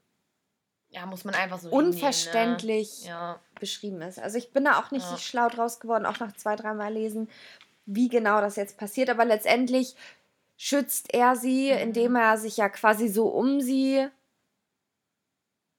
ja, 0.92 1.06
muss 1.06 1.24
man 1.24 1.36
einfach 1.36 1.60
so 1.60 1.70
unverständlich 1.70 3.04
ne? 3.04 3.10
ja. 3.10 3.40
beschrieben 3.60 4.02
ist. 4.02 4.20
Also 4.20 4.38
ich 4.38 4.52
bin 4.52 4.66
da 4.66 4.78
auch 4.78 4.92
nicht 4.92 5.10
ja. 5.10 5.18
schlau 5.18 5.48
draus 5.48 5.80
geworden, 5.80 6.06
auch 6.06 6.20
nach 6.20 6.34
zwei, 6.34 6.58
dreimal 6.58 6.94
lesen, 6.94 7.30
wie 7.86 8.10
genau 8.10 8.42
das 8.42 8.58
jetzt 8.58 8.78
passiert. 8.78 9.10
Aber 9.10 9.24
letztendlich 9.24 9.96
schützt 10.64 11.12
er 11.12 11.36
sie, 11.36 11.72
mhm. 11.72 11.80
indem 11.80 12.16
er 12.16 12.38
sich 12.38 12.58
ja 12.58 12.70
quasi 12.70 13.08
so 13.08 13.28
um 13.30 13.62
sie 13.62 14.08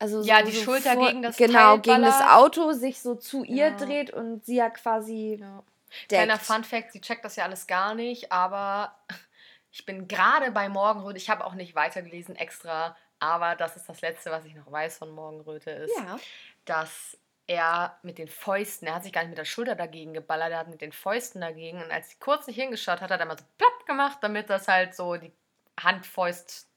also 0.00 0.22
ja, 0.22 0.40
so, 0.40 0.46
die 0.46 0.56
so 0.56 0.64
Schulter 0.64 0.94
vor, 0.94 1.06
gegen 1.06 1.22
das 1.22 1.36
genau 1.36 1.78
gegen 1.78 2.02
das 2.02 2.20
Auto 2.20 2.72
sich 2.72 3.00
so 3.00 3.14
zu 3.14 3.44
ihr 3.44 3.68
ja. 3.68 3.76
dreht 3.76 4.10
und 4.10 4.44
sie 4.44 4.56
ja 4.56 4.70
quasi 4.70 5.38
ja. 5.40 5.62
Kleiner 6.08 6.38
Fun 6.38 6.64
Fact, 6.64 6.90
sie 6.90 7.00
checkt 7.00 7.24
das 7.24 7.36
ja 7.36 7.44
alles 7.44 7.68
gar 7.68 7.94
nicht, 7.94 8.32
aber 8.32 8.96
ich 9.70 9.86
bin 9.86 10.08
gerade 10.08 10.50
bei 10.50 10.68
Morgenröte, 10.68 11.18
ich 11.18 11.30
habe 11.30 11.44
auch 11.44 11.54
nicht 11.54 11.76
weitergelesen 11.76 12.34
extra, 12.34 12.96
aber 13.20 13.54
das 13.54 13.76
ist 13.76 13.88
das 13.88 14.00
letzte, 14.00 14.32
was 14.32 14.44
ich 14.46 14.54
noch 14.56 14.72
weiß 14.72 14.98
von 14.98 15.12
Morgenröte 15.12 15.70
ist, 15.70 15.96
ja. 15.96 16.18
dass 16.64 17.16
er 17.46 17.98
mit 18.02 18.18
den 18.18 18.28
Fäusten, 18.28 18.86
er 18.86 18.94
hat 18.94 19.04
sich 19.04 19.12
gar 19.12 19.22
nicht 19.22 19.30
mit 19.30 19.38
der 19.38 19.44
Schulter 19.44 19.74
dagegen 19.74 20.12
geballert, 20.14 20.52
er 20.52 20.58
hat 20.58 20.68
mit 20.68 20.80
den 20.80 20.92
Fäusten 20.92 21.40
dagegen 21.40 21.82
und 21.82 21.90
als 21.90 22.10
sie 22.10 22.16
kurz 22.20 22.46
nicht 22.46 22.56
hingeschaut 22.56 23.00
hat, 23.00 23.10
hat 23.10 23.20
er 23.20 23.26
mal 23.26 23.38
so 23.38 23.44
plapp 23.58 23.86
gemacht, 23.86 24.18
damit 24.20 24.48
das 24.48 24.68
halt 24.68 24.94
so 24.94 25.16
die 25.16 25.32
Handfäust, 25.80 26.68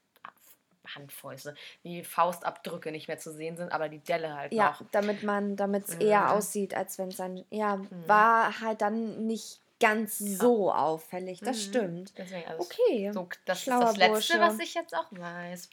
Handfäuste, 0.94 1.54
die 1.84 2.04
Faustabdrücke 2.04 2.92
nicht 2.92 3.08
mehr 3.08 3.18
zu 3.18 3.32
sehen 3.32 3.56
sind, 3.56 3.72
aber 3.72 3.88
die 3.88 3.98
Delle 3.98 4.36
halt 4.36 4.52
ja, 4.52 4.70
noch. 4.70 4.80
Ja, 4.80 4.86
damit 4.92 5.22
man, 5.22 5.56
damit 5.56 5.88
es 5.88 5.96
mhm. 5.96 6.02
eher 6.02 6.32
aussieht, 6.32 6.74
als 6.74 6.98
wenn 6.98 7.08
es 7.08 7.16
dann, 7.16 7.44
ja, 7.50 7.76
mhm. 7.76 7.88
war 8.06 8.60
halt 8.60 8.82
dann 8.82 9.26
nicht 9.26 9.60
ganz 9.78 10.20
ja. 10.20 10.36
so 10.36 10.72
auffällig, 10.72 11.40
das 11.40 11.56
mhm. 11.56 11.60
stimmt. 11.60 12.18
Deswegen, 12.18 12.48
also 12.48 12.62
okay, 12.62 13.10
so, 13.12 13.28
das 13.44 13.58
ist 13.58 13.68
das 13.68 13.96
Letzte, 13.96 14.10
Bursche. 14.10 14.40
was 14.40 14.58
ich 14.58 14.74
jetzt 14.74 14.94
auch 14.94 15.10
weiß. 15.10 15.70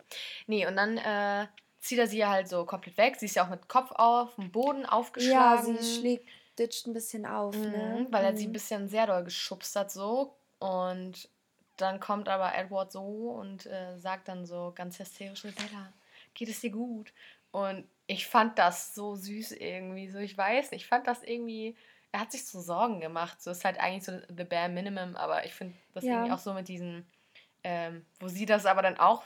Nee, 0.48 0.66
und 0.68 0.76
dann 0.76 0.98
äh, 0.98 1.48
zieht 1.84 2.00
er 2.00 2.08
sie 2.08 2.26
halt 2.26 2.48
so 2.48 2.66
komplett 2.66 2.98
weg. 2.98 3.18
Sie 3.18 3.26
ist 3.26 3.36
ja 3.36 3.46
auch 3.46 3.50
mit 3.50 3.68
Kopf 3.68 3.92
auf 3.92 4.36
dem 4.36 4.52
Boden 4.52 4.86
aufgeschlagen. 4.86 5.76
Ja, 5.76 5.82
sie 5.82 6.00
schlägt, 6.00 6.30
ditcht 6.58 6.88
ein 6.88 6.94
bisschen 6.94 7.26
auf, 7.26 7.56
mhm, 7.56 7.72
ne? 7.72 8.08
Weil 8.10 8.24
er 8.24 8.38
sie 8.38 8.46
ein 8.46 8.50
mhm. 8.50 8.54
bisschen 8.54 8.88
sehr 8.88 9.06
doll 9.06 9.26
geschubst 9.26 9.76
hat 9.76 9.92
so. 9.92 10.34
Und 10.60 11.30
dann 11.76 12.00
kommt 12.00 12.30
aber 12.30 12.56
Edward 12.56 12.94
so 12.94 13.02
und 13.02 13.66
äh, 13.66 13.98
sagt 13.98 14.30
dann 14.30 14.46
so 14.46 14.72
ganz 14.74 14.98
hysterisch, 14.98 15.42
Bella, 15.42 15.92
geht 16.34 16.48
es 16.48 16.62
dir 16.62 16.72
gut? 16.72 17.14
Und 17.52 17.86
ich 18.08 18.28
fand 18.28 18.58
das 18.58 18.96
so 18.96 19.16
süß 19.16 19.52
irgendwie. 19.52 20.10
So, 20.10 20.20
ich 20.20 20.38
weiß 20.38 20.72
nicht, 20.72 20.84
ich 20.84 20.88
fand 20.88 21.06
das 21.06 21.22
irgendwie. 21.22 21.76
Er 22.14 22.22
hat 22.22 22.32
sich 22.32 22.46
so 22.46 22.62
Sorgen 22.62 23.02
gemacht. 23.02 23.42
So 23.42 23.52
ist 23.52 23.66
halt 23.66 23.78
eigentlich 23.78 24.06
so 24.06 24.14
the 24.34 24.46
bare 24.46 24.70
minimum, 24.70 25.18
aber 25.18 25.46
ich 25.46 25.54
finde 25.54 25.76
das 25.94 26.06
ja. 26.06 26.14
irgendwie 26.14 26.32
auch 26.32 26.40
so 26.40 26.54
mit 26.54 26.70
diesen, 26.70 27.06
ähm, 27.66 28.06
wo 28.22 28.30
sie 28.30 28.46
das 28.46 28.66
aber 28.66 28.82
dann 28.82 28.98
auch, 28.98 29.26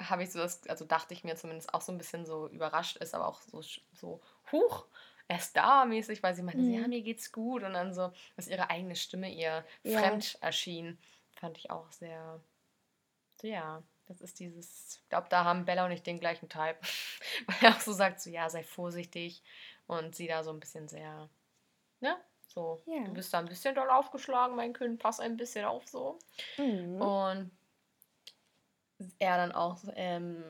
habe 0.00 0.22
ich 0.22 0.32
so 0.32 0.38
das, 0.38 0.66
also 0.68 0.84
dachte 0.84 1.14
ich 1.14 1.24
mir 1.24 1.36
zumindest 1.36 1.72
auch 1.72 1.80
so 1.80 1.92
ein 1.92 1.98
bisschen 1.98 2.26
so 2.26 2.48
überrascht 2.48 2.96
ist, 2.98 3.14
aber 3.14 3.26
auch 3.26 3.40
so, 3.40 3.62
so 3.92 4.20
huch, 4.52 4.86
er 5.28 5.38
ist 5.38 5.56
da 5.56 5.84
mäßig, 5.84 6.22
weil 6.22 6.34
sie 6.34 6.42
meinte, 6.42 6.62
mhm. 6.62 6.74
ja, 6.74 6.88
mir 6.88 7.02
geht's 7.02 7.32
gut 7.32 7.62
und 7.62 7.72
dann 7.72 7.94
so, 7.94 8.12
dass 8.36 8.48
ihre 8.48 8.70
eigene 8.70 8.96
Stimme 8.96 9.32
ihr 9.32 9.64
ja. 9.82 9.98
fremd 9.98 10.38
erschien, 10.40 10.98
fand 11.34 11.58
ich 11.58 11.70
auch 11.70 11.90
sehr, 11.92 12.40
so, 13.40 13.46
ja. 13.46 13.82
Das 14.08 14.20
ist 14.20 14.38
dieses, 14.38 15.00
ich 15.02 15.08
glaube, 15.08 15.26
da 15.30 15.44
haben 15.44 15.64
Bella 15.64 15.84
und 15.84 15.90
ich 15.90 16.02
den 16.02 16.20
gleichen 16.20 16.48
Type. 16.48 16.76
Weil 17.46 17.56
er 17.60 17.76
auch 17.76 17.80
so 17.80 17.92
sagt, 17.92 18.20
so 18.20 18.30
ja, 18.30 18.48
sei 18.48 18.62
vorsichtig. 18.62 19.42
Und 19.88 20.14
sie 20.14 20.28
da 20.28 20.44
so 20.44 20.50
ein 20.50 20.60
bisschen 20.60 20.88
sehr, 20.88 21.28
ne? 22.00 22.16
So, 22.46 22.82
yeah. 22.86 23.04
du 23.04 23.12
bist 23.12 23.34
da 23.34 23.40
ein 23.40 23.46
bisschen 23.46 23.74
doll 23.74 23.90
aufgeschlagen, 23.90 24.54
mein 24.56 24.72
Kind, 24.72 25.00
pass 25.00 25.18
ein 25.18 25.36
bisschen 25.36 25.64
auf 25.64 25.86
so. 25.88 26.18
Mhm. 26.56 27.02
Und 27.02 27.50
er 29.18 29.36
dann 29.36 29.52
auch, 29.52 29.84
ähm, 29.94 30.44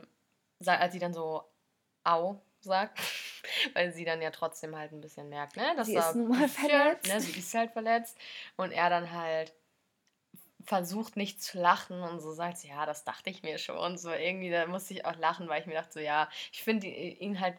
als 0.64 0.92
sie 0.92 0.98
dann 0.98 1.14
so 1.14 1.44
au 2.04 2.40
sagt, 2.60 2.98
weil 3.74 3.92
sie 3.92 4.04
dann 4.04 4.22
ja 4.22 4.30
trotzdem 4.30 4.76
halt 4.76 4.92
ein 4.92 5.00
bisschen 5.00 5.28
merkt, 5.28 5.56
ne? 5.56 5.74
Dass 5.76 5.86
sie 5.86 5.96
ist 5.96 6.14
nun 6.14 6.28
mal 6.28 6.48
verletzt. 6.48 7.06
Ne, 7.06 7.20
sie 7.20 7.38
ist 7.38 7.54
halt 7.54 7.72
verletzt. 7.72 8.16
Und 8.56 8.72
er 8.72 8.90
dann 8.90 9.12
halt 9.12 9.54
versucht 10.66 11.16
nicht 11.16 11.42
zu 11.42 11.58
lachen 11.58 12.02
und 12.02 12.20
so 12.20 12.32
sagt, 12.32 12.64
ja, 12.64 12.86
das 12.86 13.04
dachte 13.04 13.30
ich 13.30 13.42
mir 13.42 13.58
schon. 13.58 13.78
Und 13.78 13.98
so 13.98 14.10
irgendwie, 14.10 14.50
da 14.50 14.66
musste 14.66 14.94
ich 14.94 15.04
auch 15.04 15.16
lachen, 15.16 15.48
weil 15.48 15.60
ich 15.60 15.66
mir 15.66 15.74
dachte, 15.74 15.92
so 15.92 16.00
ja, 16.00 16.28
ich 16.52 16.62
finde 16.62 16.88
ihn 16.88 17.40
halt 17.40 17.56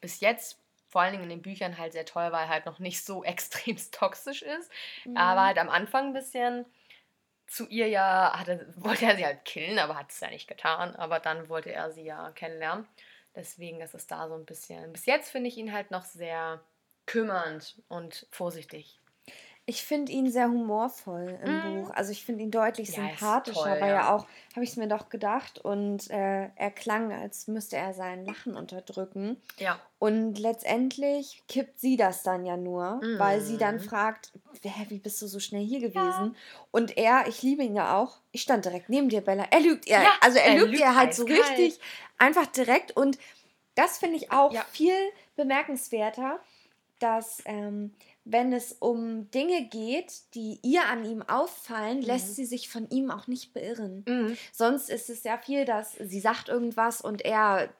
bis 0.00 0.20
jetzt, 0.20 0.58
vor 0.88 1.02
allen 1.02 1.12
Dingen 1.12 1.24
in 1.24 1.30
den 1.30 1.42
Büchern, 1.42 1.76
halt 1.76 1.92
sehr 1.92 2.06
toll, 2.06 2.32
weil 2.32 2.44
er 2.44 2.48
halt 2.48 2.66
noch 2.66 2.78
nicht 2.78 3.04
so 3.04 3.22
extremst 3.24 3.94
toxisch 3.94 4.42
ist. 4.42 4.70
Mhm. 5.04 5.16
Aber 5.16 5.42
halt 5.42 5.58
am 5.58 5.68
Anfang 5.68 6.06
ein 6.06 6.12
bisschen 6.14 6.64
zu 7.46 7.66
ihr 7.68 7.88
ja, 7.88 8.32
hatte, 8.38 8.72
wollte 8.76 9.06
er 9.06 9.16
sie 9.16 9.24
halt 9.24 9.44
killen, 9.44 9.78
aber 9.78 9.96
hat 9.96 10.10
es 10.10 10.20
ja 10.20 10.30
nicht 10.30 10.48
getan. 10.48 10.96
Aber 10.96 11.20
dann 11.20 11.48
wollte 11.48 11.72
er 11.72 11.90
sie 11.90 12.04
ja 12.04 12.30
kennenlernen. 12.32 12.86
Deswegen 13.34 13.80
ist 13.80 13.94
es 13.94 14.06
da 14.06 14.28
so 14.28 14.34
ein 14.34 14.46
bisschen. 14.46 14.92
Bis 14.92 15.06
jetzt 15.06 15.30
finde 15.30 15.48
ich 15.48 15.56
ihn 15.56 15.72
halt 15.72 15.90
noch 15.90 16.04
sehr 16.04 16.60
kümmernd 17.06 17.80
und 17.88 18.26
vorsichtig. 18.30 19.00
Ich 19.68 19.84
finde 19.84 20.12
ihn 20.12 20.30
sehr 20.30 20.48
humorvoll 20.48 21.40
im 21.44 21.56
mm. 21.56 21.82
Buch. 21.82 21.90
Also 21.90 22.12
ich 22.12 22.24
finde 22.24 22.44
ihn 22.44 22.52
deutlich 22.52 22.88
ja, 22.90 22.94
sympathischer, 22.94 23.62
toll, 23.62 23.80
weil 23.80 23.90
ja. 23.90 23.96
ja 23.96 24.14
auch, 24.14 24.24
habe 24.54 24.62
ich 24.62 24.70
es 24.70 24.76
mir 24.76 24.86
doch 24.86 25.08
gedacht, 25.08 25.58
und 25.58 26.08
äh, 26.08 26.50
er 26.54 26.70
klang, 26.70 27.12
als 27.12 27.48
müsste 27.48 27.76
er 27.76 27.92
sein 27.92 28.24
Lachen 28.24 28.56
unterdrücken. 28.56 29.42
Ja. 29.58 29.80
Und 29.98 30.38
letztendlich 30.38 31.42
kippt 31.48 31.80
sie 31.80 31.96
das 31.96 32.22
dann 32.22 32.46
ja 32.46 32.56
nur, 32.56 33.00
mm. 33.02 33.18
weil 33.18 33.40
sie 33.40 33.58
dann 33.58 33.76
mhm. 33.76 33.80
fragt, 33.80 34.32
wie 34.88 34.98
bist 34.98 35.20
du 35.20 35.26
so 35.26 35.40
schnell 35.40 35.64
hier 35.64 35.80
gewesen? 35.80 35.98
Ja. 35.98 36.34
Und 36.70 36.96
er, 36.96 37.26
ich 37.26 37.42
liebe 37.42 37.64
ihn 37.64 37.74
ja 37.74 37.98
auch, 37.98 38.18
ich 38.30 38.42
stand 38.42 38.64
direkt 38.64 38.88
neben 38.88 39.08
dir, 39.08 39.20
Bella. 39.20 39.46
Er 39.50 39.60
lügt 39.60 39.86
ihr, 39.88 39.98
also 40.20 40.38
er, 40.38 40.44
er 40.44 40.58
lügt, 40.58 40.70
lügt 40.70 40.80
ihr 40.80 40.94
halt 40.94 41.12
so 41.12 41.24
richtig, 41.24 41.80
einfach 42.18 42.46
direkt. 42.46 42.96
Und 42.96 43.18
das 43.74 43.98
finde 43.98 44.16
ich 44.16 44.30
auch 44.30 44.54
viel 44.70 44.94
bemerkenswerter, 45.34 46.40
dass 46.98 47.42
ähm, 47.44 47.94
wenn 48.24 48.52
es 48.52 48.72
um 48.72 49.30
Dinge 49.30 49.68
geht, 49.68 50.34
die 50.34 50.58
ihr 50.62 50.86
an 50.86 51.04
ihm 51.04 51.22
auffallen, 51.22 51.98
mhm. 51.98 52.04
lässt 52.04 52.34
sie 52.34 52.44
sich 52.44 52.68
von 52.68 52.88
ihm 52.90 53.10
auch 53.10 53.26
nicht 53.26 53.54
beirren. 53.54 54.04
Mhm. 54.06 54.36
Sonst 54.52 54.90
ist 54.90 55.10
es 55.10 55.22
ja 55.22 55.38
viel, 55.38 55.64
dass 55.64 55.92
sie 55.92 56.20
sagt 56.20 56.48
irgendwas 56.48 57.00
und 57.00 57.24
er 57.24 57.70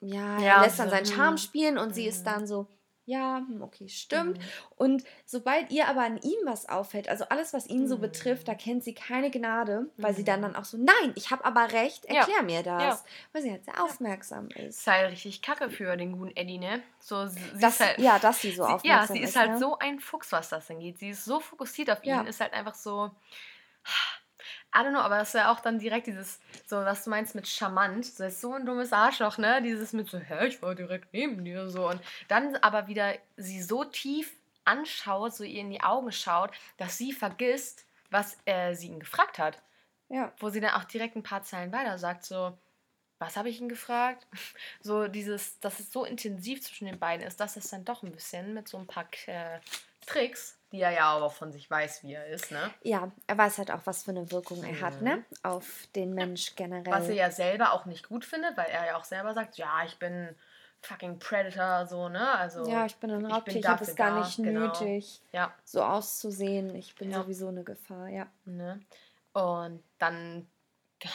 ja, 0.00 0.38
ja 0.38 0.62
lässt 0.62 0.78
dann 0.78 0.90
seinen 0.90 1.06
Charme 1.06 1.34
mhm. 1.34 1.38
spielen 1.38 1.78
und 1.78 1.94
sie 1.94 2.06
ist 2.06 2.20
mhm. 2.20 2.30
dann 2.30 2.46
so, 2.46 2.66
ja, 3.06 3.38
hm, 3.38 3.62
okay, 3.62 3.88
stimmt. 3.88 4.38
Mhm. 4.38 4.44
Und 4.76 5.04
sobald 5.24 5.70
ihr 5.70 5.86
aber 5.88 6.02
an 6.02 6.18
ihm 6.18 6.38
was 6.44 6.68
auffällt, 6.68 7.08
also 7.08 7.24
alles, 7.28 7.54
was 7.54 7.68
ihn 7.68 7.82
mhm. 7.82 7.86
so 7.86 7.98
betrifft, 7.98 8.48
da 8.48 8.54
kennt 8.54 8.82
sie 8.82 8.94
keine 8.94 9.30
Gnade, 9.30 9.88
weil 9.96 10.10
mhm. 10.10 10.16
sie 10.16 10.24
dann, 10.24 10.42
dann 10.42 10.56
auch 10.56 10.64
so, 10.64 10.76
nein, 10.76 11.12
ich 11.14 11.30
habe 11.30 11.44
aber 11.44 11.72
recht, 11.72 12.04
erklär 12.06 12.38
ja. 12.38 12.42
mir 12.42 12.62
das. 12.64 12.82
Ja. 12.82 13.00
Weil 13.32 13.42
sie 13.42 13.52
halt 13.52 13.64
sehr 13.64 13.82
aufmerksam 13.82 14.48
ist. 14.48 14.78
Ist 14.78 14.86
halt 14.88 15.12
richtig 15.12 15.40
kacke 15.40 15.70
für 15.70 15.96
den 15.96 16.18
guten 16.18 16.36
Eddie, 16.36 16.58
ne? 16.58 16.82
So, 16.98 17.28
sie 17.28 17.40
das, 17.60 17.78
halt, 17.78 17.98
ja, 17.98 18.18
dass 18.18 18.40
sie 18.40 18.50
so 18.50 18.64
sie, 18.66 18.72
aufmerksam 18.72 18.84
ist. 18.84 19.08
Ja, 19.08 19.14
sie 19.14 19.20
ist, 19.20 19.30
ist 19.30 19.36
halt 19.36 19.50
ne? 19.52 19.58
so 19.58 19.78
ein 19.78 20.00
Fuchs, 20.00 20.32
was 20.32 20.48
das 20.48 20.68
angeht. 20.68 20.98
Sie 20.98 21.10
ist 21.10 21.24
so 21.24 21.38
fokussiert 21.38 21.90
auf 21.90 22.02
ihn, 22.02 22.10
ja. 22.10 22.22
ist 22.22 22.40
halt 22.40 22.52
einfach 22.54 22.74
so 22.74 23.12
I 24.76 24.80
don't 24.80 24.90
know, 24.90 25.00
aber 25.00 25.18
das 25.18 25.28
ist 25.28 25.34
ja 25.34 25.50
auch 25.50 25.60
dann 25.60 25.78
direkt 25.78 26.06
dieses, 26.06 26.38
so 26.66 26.76
was 26.76 27.04
du 27.04 27.10
meinst 27.10 27.34
mit 27.34 27.48
charmant. 27.48 28.20
Das 28.20 28.34
ist 28.34 28.40
so 28.42 28.52
ein 28.52 28.66
dummes 28.66 28.92
Arschloch, 28.92 29.38
ne? 29.38 29.62
Dieses 29.62 29.94
mit 29.94 30.10
so, 30.10 30.18
hä, 30.18 30.48
ich 30.48 30.60
war 30.60 30.74
direkt 30.74 31.12
neben 31.14 31.42
dir, 31.44 31.70
so. 31.70 31.88
Und 31.88 32.00
dann 32.28 32.56
aber 32.56 32.86
wieder 32.86 33.14
sie 33.38 33.62
so 33.62 33.84
tief 33.84 34.36
anschaut, 34.66 35.34
so 35.34 35.44
ihr 35.44 35.60
in 35.60 35.70
die 35.70 35.82
Augen 35.82 36.12
schaut, 36.12 36.50
dass 36.76 36.98
sie 36.98 37.12
vergisst, 37.12 37.86
was 38.10 38.36
äh, 38.44 38.74
sie 38.74 38.88
ihn 38.88 39.00
gefragt 39.00 39.38
hat. 39.38 39.62
Ja. 40.10 40.32
Wo 40.38 40.50
sie 40.50 40.60
dann 40.60 40.74
auch 40.74 40.84
direkt 40.84 41.16
ein 41.16 41.22
paar 41.22 41.42
Zeilen 41.42 41.72
weiter 41.72 41.96
sagt, 41.96 42.24
so, 42.24 42.56
was 43.18 43.36
habe 43.36 43.48
ich 43.48 43.60
ihn 43.60 43.68
gefragt? 43.68 44.26
So 44.82 45.08
dieses, 45.08 45.58
dass 45.60 45.80
es 45.80 45.90
so 45.90 46.04
intensiv 46.04 46.62
zwischen 46.62 46.86
den 46.86 46.98
beiden 46.98 47.26
ist, 47.26 47.40
dass 47.40 47.56
es 47.56 47.70
dann 47.70 47.84
doch 47.84 48.02
ein 48.02 48.12
bisschen 48.12 48.52
mit 48.54 48.68
so 48.68 48.78
ein 48.78 48.86
paar 48.86 49.06
äh, 49.26 49.58
Tricks 50.06 50.55
die 50.72 50.80
er 50.80 50.90
ja 50.90 51.04
aber 51.04 51.30
von 51.30 51.52
sich 51.52 51.70
weiß, 51.70 52.02
wie 52.02 52.14
er 52.14 52.26
ist, 52.26 52.50
ne? 52.50 52.70
Ja, 52.82 53.12
er 53.26 53.38
weiß 53.38 53.58
halt 53.58 53.70
auch, 53.70 53.82
was 53.84 54.02
für 54.02 54.10
eine 54.10 54.30
Wirkung 54.30 54.64
er 54.64 54.72
mhm. 54.72 54.80
hat, 54.80 55.02
ne? 55.02 55.24
Auf 55.42 55.86
den 55.94 56.14
Mensch 56.14 56.56
generell. 56.56 56.92
Was 56.92 57.08
er 57.08 57.14
ja 57.14 57.30
selber 57.30 57.72
auch 57.72 57.86
nicht 57.86 58.08
gut 58.08 58.24
findet, 58.24 58.56
weil 58.56 58.66
er 58.66 58.86
ja 58.86 58.96
auch 58.96 59.04
selber 59.04 59.32
sagt, 59.34 59.56
ja, 59.58 59.84
ich 59.84 59.98
bin 59.98 60.34
fucking 60.82 61.18
Predator, 61.18 61.86
so, 61.86 62.08
ne? 62.08 62.32
Also, 62.32 62.68
ja, 62.68 62.86
ich 62.86 62.96
bin 62.96 63.10
ein 63.10 63.26
Raubtier, 63.26 63.60
ich, 63.60 63.66
habe 63.66 63.84
es 63.84 63.94
gar 63.94 64.18
nicht 64.18 64.36
genau. 64.36 64.66
nötig, 64.66 65.20
ja. 65.32 65.54
so 65.64 65.82
auszusehen. 65.82 66.74
Ich 66.74 66.94
bin 66.94 67.10
ja. 67.10 67.22
sowieso 67.22 67.48
eine 67.48 67.64
Gefahr, 67.64 68.08
ja. 68.08 68.26
Ne? 68.44 68.80
Und 69.32 69.82
dann 69.98 70.46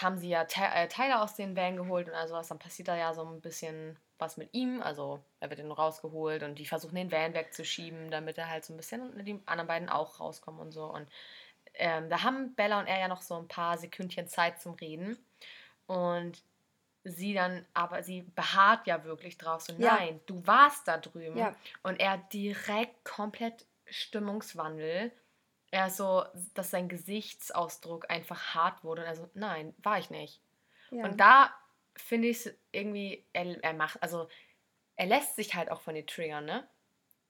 haben 0.01 0.17
sie 0.17 0.29
ja 0.29 0.45
Te 0.45 0.61
äh, 0.61 0.87
Teile 0.87 1.21
aus 1.21 1.35
den 1.35 1.55
Van 1.55 1.75
geholt 1.75 2.07
und 2.07 2.15
also 2.15 2.35
was, 2.35 2.47
dann 2.47 2.59
passiert 2.59 2.87
da 2.87 2.95
ja 2.95 3.13
so 3.13 3.23
ein 3.25 3.41
bisschen 3.41 3.97
was 4.21 4.37
mit 4.37 4.53
ihm. 4.53 4.81
Also 4.81 5.19
er 5.39 5.49
wird 5.49 5.59
dann 5.59 5.71
rausgeholt 5.71 6.43
und 6.43 6.55
die 6.59 6.65
versuchen 6.65 6.95
den 6.95 7.11
Van 7.11 7.33
wegzuschieben, 7.33 8.11
damit 8.11 8.37
er 8.37 8.49
halt 8.49 8.63
so 8.63 8.73
ein 8.73 8.77
bisschen 8.77 9.25
die 9.25 9.41
anderen 9.45 9.67
beiden 9.67 9.89
auch 9.89 10.19
rauskommen 10.19 10.61
und 10.61 10.71
so. 10.71 10.85
Und 10.85 11.07
ähm, 11.73 12.09
da 12.09 12.23
haben 12.23 12.55
Bella 12.55 12.79
und 12.79 12.87
er 12.87 12.99
ja 12.99 13.07
noch 13.07 13.21
so 13.21 13.35
ein 13.35 13.47
paar 13.47 13.77
Sekündchen 13.77 14.27
Zeit 14.27 14.61
zum 14.61 14.75
Reden. 14.75 15.17
Und 15.87 16.41
sie 17.03 17.33
dann, 17.33 17.65
aber 17.73 18.03
sie 18.03 18.21
beharrt 18.21 18.87
ja 18.87 19.03
wirklich 19.03 19.37
drauf, 19.37 19.61
so 19.61 19.73
ja. 19.73 19.95
nein, 19.95 20.21
du 20.27 20.45
warst 20.45 20.87
da 20.87 20.97
drüben. 20.97 21.37
Ja. 21.37 21.55
Und 21.83 21.99
er 21.99 22.17
direkt 22.17 23.03
komplett 23.03 23.65
Stimmungswandel. 23.85 25.11
Er 25.71 25.89
so, 25.89 26.25
dass 26.53 26.69
sein 26.69 26.89
Gesichtsausdruck 26.89 28.09
einfach 28.09 28.53
hart 28.53 28.83
wurde. 28.83 29.01
Und 29.01 29.07
er 29.07 29.15
so, 29.15 29.29
nein, 29.33 29.73
war 29.81 29.97
ich 29.97 30.09
nicht. 30.09 30.41
Ja. 30.91 31.05
Und 31.05 31.19
da 31.19 31.51
finde 31.95 32.29
ich 32.29 32.45
es 32.45 32.53
irgendwie, 32.71 33.25
er, 33.33 33.63
er 33.63 33.73
macht, 33.73 34.01
also 34.01 34.27
er 34.95 35.07
lässt 35.07 35.35
sich 35.35 35.55
halt 35.55 35.71
auch 35.71 35.81
von 35.81 35.95
den 35.95 36.07
triggern, 36.07 36.45
ne? 36.45 36.67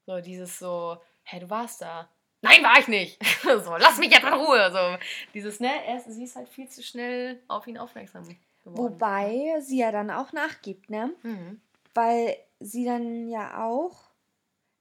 So 0.05 0.19
dieses 0.19 0.59
so, 0.59 0.97
hey, 1.23 1.39
du 1.39 1.49
warst 1.49 1.81
da. 1.81 2.09
Nein, 2.41 2.63
war 2.63 2.79
ich 2.79 2.87
nicht. 2.87 3.23
so, 3.43 3.77
lass 3.77 3.97
mich 3.97 4.11
jetzt 4.11 4.23
in 4.23 4.33
Ruhe. 4.33 4.71
So, 4.71 4.97
dieses, 5.33 5.59
ne, 5.59 5.85
er, 5.85 5.99
sie 5.99 6.23
ist 6.23 6.35
halt 6.35 6.49
viel 6.49 6.67
zu 6.67 6.83
schnell 6.83 7.41
auf 7.47 7.67
ihn 7.67 7.77
aufmerksam 7.77 8.23
geworden. 8.23 8.37
Wobei 8.77 9.59
sie 9.61 9.79
ja 9.79 9.91
dann 9.91 10.09
auch 10.09 10.33
nachgibt, 10.33 10.89
ne? 10.89 11.13
Mhm. 11.23 11.61
Weil 11.93 12.37
sie 12.59 12.85
dann 12.85 13.27
ja 13.27 13.63
auch, 13.63 14.09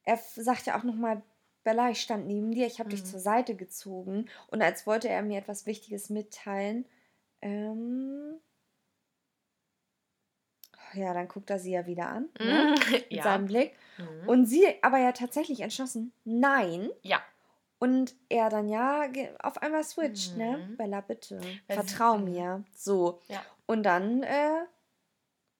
er 0.04 0.16
sagt 0.16 0.66
ja 0.66 0.78
auch 0.78 0.84
nochmal, 0.84 1.22
Bella, 1.62 1.90
ich 1.90 2.00
stand 2.00 2.26
neben 2.26 2.52
dir, 2.52 2.66
ich 2.66 2.78
habe 2.78 2.88
mhm. 2.88 2.92
dich 2.92 3.04
zur 3.04 3.20
Seite 3.20 3.54
gezogen 3.54 4.28
und 4.48 4.62
als 4.62 4.86
wollte 4.86 5.08
er 5.08 5.22
mir 5.22 5.38
etwas 5.38 5.66
Wichtiges 5.66 6.08
mitteilen, 6.08 6.86
ähm, 7.42 8.40
ja, 10.94 11.14
dann 11.14 11.28
guckt 11.28 11.50
er 11.50 11.58
sie 11.58 11.72
ja 11.72 11.86
wieder 11.86 12.08
an, 12.08 12.28
ne? 12.38 12.74
Mhm. 12.76 12.92
mit 12.92 13.12
ja. 13.12 13.22
seinem 13.22 13.46
Blick. 13.46 13.76
Mhm. 13.98 14.28
Und 14.28 14.46
sie 14.46 14.66
aber 14.82 14.98
ja 14.98 15.12
tatsächlich 15.12 15.60
entschlossen, 15.60 16.12
nein. 16.24 16.90
Ja. 17.02 17.20
Und 17.78 18.14
er 18.28 18.50
dann 18.50 18.68
ja 18.68 19.04
auf 19.42 19.62
einmal 19.62 19.84
switcht, 19.84 20.36
ne? 20.36 20.58
mhm. 20.58 20.70
ne? 20.70 20.76
Bella, 20.76 21.00
bitte, 21.00 21.40
Weil 21.66 21.76
vertrau 21.76 22.18
sie, 22.18 22.24
mir. 22.24 22.64
So. 22.74 23.20
Ja. 23.28 23.42
Und 23.66 23.84
dann 23.84 24.22
äh, 24.22 24.66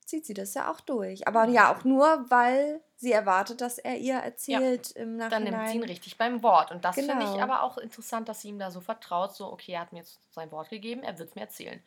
zieht 0.05 0.27
sie 0.27 0.35
das 0.35 0.55
ja 0.55 0.71
auch 0.71 0.81
durch. 0.81 1.27
Aber 1.27 1.47
ja, 1.47 1.73
auch 1.73 1.85
nur, 1.85 2.27
weil 2.29 2.83
sie 2.97 3.13
erwartet, 3.13 3.61
dass 3.61 3.79
er 3.79 3.97
ihr 3.97 4.17
erzählt 4.17 4.95
ja. 4.95 5.03
im 5.03 5.17
Nachhinein. 5.17 5.45
Dann 5.45 5.55
nimmt 5.55 5.69
sie 5.71 5.77
ihn 5.77 5.85
richtig 5.85 6.19
beim 6.19 6.43
Wort. 6.43 6.71
Und 6.71 6.85
das 6.85 6.97
genau. 6.97 7.17
finde 7.17 7.33
ich 7.33 7.43
aber 7.43 7.63
auch 7.63 7.79
interessant, 7.79 8.29
dass 8.29 8.43
sie 8.43 8.49
ihm 8.49 8.59
da 8.59 8.71
so 8.71 8.81
vertraut. 8.81 9.35
So, 9.35 9.51
okay, 9.51 9.73
er 9.73 9.81
hat 9.81 9.93
mir 9.93 10.01
jetzt 10.01 10.19
sein 10.33 10.51
Wort 10.53 10.69
gegeben, 10.69 11.03
er 11.03 11.19
wird 11.19 11.31
es 11.31 11.35
mir 11.35 11.43
erzählen. 11.43 11.81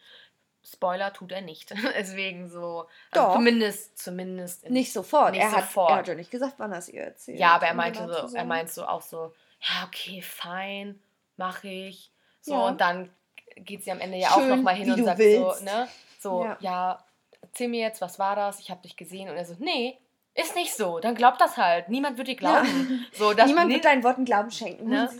Spoiler 0.65 1.11
tut 1.11 1.31
er 1.31 1.41
nicht. 1.41 1.71
Deswegen 1.97 2.49
so. 2.49 2.87
Also 3.11 3.33
zumindest, 3.33 3.97
zumindest. 3.97 4.69
nicht 4.69 4.93
sofort. 4.93 5.31
Nicht 5.31 5.43
er, 5.43 5.49
sofort. 5.49 5.89
Hat, 5.89 5.95
er 5.95 5.99
hat 5.99 6.07
ja 6.07 6.15
nicht 6.15 6.31
gesagt, 6.31 6.55
wann 6.57 6.71
er 6.71 6.77
es 6.79 6.89
ihr 6.89 7.03
erzählt. 7.03 7.39
Ja, 7.39 7.55
aber 7.55 7.67
er 7.67 7.73
meinte 7.73 8.07
so, 8.07 8.35
er 8.35 8.45
meint 8.45 8.69
so 8.69 8.85
auch 8.85 9.01
so, 9.01 9.33
ja, 9.59 9.85
okay, 9.87 10.21
fein, 10.21 10.99
mache 11.37 11.67
ich. 11.67 12.11
So, 12.41 12.53
ja. 12.53 12.67
und 12.67 12.81
dann 12.81 13.09
geht 13.55 13.83
sie 13.83 13.91
am 13.91 13.99
Ende 13.99 14.17
ja 14.17 14.29
Schön, 14.29 14.43
auch 14.51 14.55
nochmal 14.57 14.75
hin 14.75 14.91
und 14.91 15.03
sagt 15.03 15.19
willst. 15.19 15.59
so, 15.59 15.65
ne? 15.65 15.87
So, 16.19 16.43
ja. 16.45 16.57
ja. 16.61 17.05
erzähl 17.41 17.67
mir 17.67 17.81
jetzt, 17.81 18.01
was 18.01 18.19
war 18.19 18.35
das? 18.35 18.59
Ich 18.59 18.71
habe 18.71 18.81
dich 18.81 18.95
gesehen. 18.95 19.29
Und 19.29 19.35
er 19.35 19.45
so, 19.45 19.55
nee, 19.59 19.97
ist 20.35 20.55
nicht 20.55 20.73
so. 20.73 20.99
Dann 20.99 21.15
glaubt 21.15 21.39
das 21.41 21.57
halt. 21.57 21.89
Niemand 21.89 22.17
wird 22.17 22.27
dir 22.27 22.35
glauben. 22.35 23.07
Ja. 23.11 23.17
So, 23.17 23.33
Niemand 23.45 23.71
wird 23.71 23.85
deinen 23.85 24.03
Worten 24.03 24.25
Glauben 24.25 24.51
schenken. 24.51 24.89
Ne? 24.89 25.09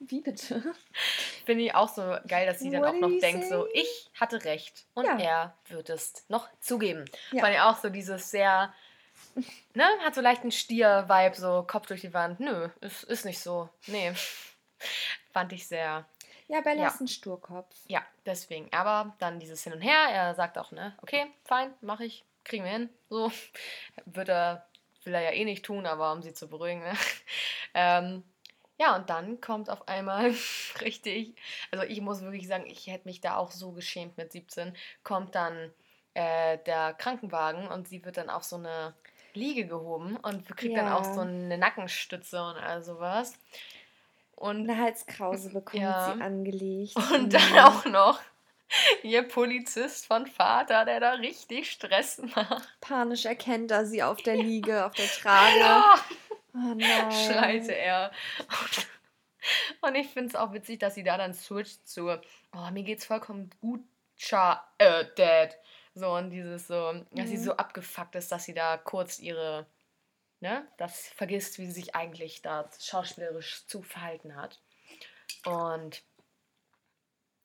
Wie 0.00 0.20
bitte? 0.20 0.62
Finde 1.44 1.64
ich 1.64 1.74
auch 1.74 1.88
so 1.88 2.16
geil, 2.26 2.46
dass 2.46 2.60
sie 2.60 2.70
dann 2.70 2.82
What 2.82 2.90
auch 2.90 3.00
noch 3.00 3.20
denkt, 3.20 3.44
say? 3.44 3.48
so, 3.48 3.68
ich 3.72 4.10
hatte 4.18 4.44
recht. 4.44 4.86
Und 4.94 5.06
ja. 5.06 5.18
er 5.18 5.54
wird 5.68 5.90
es 5.90 6.24
noch 6.28 6.48
zugeben. 6.60 7.04
Ja. 7.32 7.40
Fand 7.40 7.54
ich 7.54 7.60
auch 7.60 7.78
so 7.78 7.88
dieses 7.88 8.30
sehr, 8.30 8.72
ne, 9.74 9.84
hat 10.04 10.14
so 10.14 10.20
leicht 10.20 10.42
einen 10.42 10.52
Stier-Vibe, 10.52 11.36
so 11.36 11.64
Kopf 11.66 11.86
durch 11.86 12.02
die 12.02 12.14
Wand. 12.14 12.38
Nö, 12.38 12.68
ist, 12.80 13.04
ist 13.04 13.24
nicht 13.24 13.40
so. 13.40 13.68
Nee. 13.86 14.12
Fand 15.32 15.52
ich 15.52 15.66
sehr. 15.66 16.06
Ja, 16.46 16.60
Bella 16.62 16.82
ja. 16.82 16.88
ist 16.88 17.00
ein 17.00 17.08
Sturkopf. 17.08 17.74
Ja, 17.88 18.02
deswegen. 18.24 18.72
Aber 18.72 19.14
dann 19.18 19.40
dieses 19.40 19.62
Hin 19.64 19.72
und 19.72 19.82
Her, 19.82 20.08
er 20.10 20.34
sagt 20.34 20.58
auch, 20.58 20.70
ne, 20.70 20.96
okay, 21.02 21.26
fein, 21.44 21.74
mach 21.80 22.00
ich, 22.00 22.24
kriegen 22.44 22.64
wir 22.64 22.70
hin. 22.70 22.88
So. 23.10 23.30
Wird 24.06 24.28
er, 24.28 24.66
will 25.04 25.14
er 25.14 25.22
ja 25.22 25.30
eh 25.30 25.44
nicht 25.44 25.64
tun, 25.64 25.86
aber 25.86 26.12
um 26.12 26.22
sie 26.22 26.32
zu 26.32 26.48
beruhigen, 26.48 26.82
ne? 26.82 26.92
ähm, 27.74 28.24
ja, 28.78 28.94
und 28.96 29.10
dann 29.10 29.40
kommt 29.40 29.70
auf 29.70 29.88
einmal 29.88 30.32
richtig, 30.80 31.34
also 31.70 31.84
ich 31.84 32.00
muss 32.00 32.22
wirklich 32.22 32.46
sagen, 32.46 32.66
ich 32.66 32.86
hätte 32.86 33.08
mich 33.08 33.20
da 33.20 33.36
auch 33.36 33.50
so 33.50 33.72
geschämt 33.72 34.16
mit 34.16 34.32
17, 34.32 34.74
kommt 35.02 35.34
dann 35.34 35.72
äh, 36.14 36.58
der 36.66 36.94
Krankenwagen 36.94 37.68
und 37.68 37.88
sie 37.88 38.04
wird 38.04 38.16
dann 38.16 38.30
auf 38.30 38.44
so 38.44 38.56
eine 38.56 38.94
Liege 39.34 39.66
gehoben 39.66 40.16
und 40.16 40.46
kriegt 40.56 40.74
ja. 40.74 40.84
dann 40.84 40.92
auch 40.92 41.04
so 41.04 41.20
eine 41.20 41.58
Nackenstütze 41.58 42.42
und 42.42 42.56
all 42.56 42.82
sowas. 42.82 43.34
Und 44.34 44.70
eine 44.70 44.80
Halskrause 44.80 45.50
bekommt 45.50 45.82
ja. 45.82 46.14
sie 46.14 46.22
angelegt. 46.22 46.94
Und 47.12 47.24
mhm. 47.24 47.30
dann 47.30 47.58
auch 47.58 47.84
noch 47.86 48.20
ihr 49.02 49.22
Polizist 49.26 50.06
von 50.06 50.26
Vater, 50.26 50.84
der 50.84 51.00
da 51.00 51.12
richtig 51.12 51.70
Stress 51.70 52.18
macht. 52.18 52.68
Panisch 52.80 53.24
erkennt 53.24 53.72
er 53.72 53.84
sie 53.84 54.02
auf 54.02 54.22
der 54.22 54.36
Liege, 54.36 54.86
auf 54.86 54.92
der 54.92 55.06
Trage. 55.06 55.82
Oh. 56.58 56.78
Schreite 57.10 57.74
er. 57.74 58.12
Und 59.80 59.94
ich 59.94 60.08
finde 60.08 60.28
es 60.28 60.34
auch 60.34 60.52
witzig, 60.52 60.78
dass 60.78 60.94
sie 60.94 61.04
da 61.04 61.16
dann 61.16 61.34
switcht 61.34 61.88
zu, 61.88 62.08
oh, 62.52 62.70
mir 62.72 62.82
geht's 62.82 63.04
vollkommen 63.04 63.50
gut, 63.60 63.80
Cha 64.16 64.68
äh, 64.78 65.04
Dad. 65.16 65.56
So, 65.94 66.14
und 66.14 66.30
dieses 66.30 66.66
so, 66.66 66.92
dass 67.12 67.26
mhm. 67.26 67.30
sie 67.30 67.36
so 67.36 67.56
abgefuckt 67.56 68.14
ist, 68.14 68.30
dass 68.30 68.44
sie 68.44 68.54
da 68.54 68.76
kurz 68.76 69.18
ihre, 69.18 69.66
ne, 70.40 70.66
das 70.76 71.08
vergisst, 71.08 71.58
wie 71.58 71.66
sie 71.66 71.72
sich 71.72 71.94
eigentlich 71.94 72.42
da 72.42 72.68
schauspielerisch 72.80 73.66
zu 73.66 73.82
verhalten 73.82 74.36
hat. 74.36 74.60
Und 75.44 76.02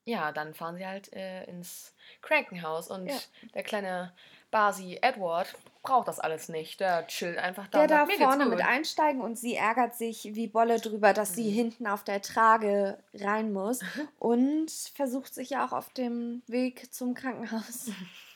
ja, 0.04 0.32
dann 0.32 0.54
fahren 0.54 0.76
sie 0.76 0.86
halt 0.86 1.12
äh, 1.12 1.44
ins 1.44 1.94
Krankenhaus 2.20 2.88
und 2.88 3.06
ja. 3.06 3.18
der 3.54 3.62
kleine 3.62 4.14
Basi 4.54 5.00
Edward 5.02 5.52
braucht 5.82 6.06
das 6.06 6.20
alles 6.20 6.48
nicht. 6.48 6.78
Der 6.78 7.08
chillt 7.08 7.38
einfach 7.38 7.66
da. 7.66 7.80
Der 7.80 7.88
darf 7.88 8.12
vorne 8.12 8.46
mit 8.46 8.64
einsteigen 8.64 9.20
und 9.20 9.36
sie 9.36 9.56
ärgert 9.56 9.96
sich 9.96 10.30
wie 10.34 10.46
Bolle 10.46 10.78
drüber, 10.78 11.12
dass 11.12 11.32
mhm. 11.32 11.34
sie 11.34 11.50
hinten 11.50 11.88
auf 11.88 12.04
der 12.04 12.22
Trage 12.22 12.96
rein 13.14 13.52
muss 13.52 13.80
und 14.20 14.70
versucht 14.70 15.34
sich 15.34 15.50
ja 15.50 15.66
auch 15.66 15.72
auf 15.72 15.92
dem 15.94 16.42
Weg 16.46 16.94
zum 16.94 17.14
Krankenhaus, 17.14 17.90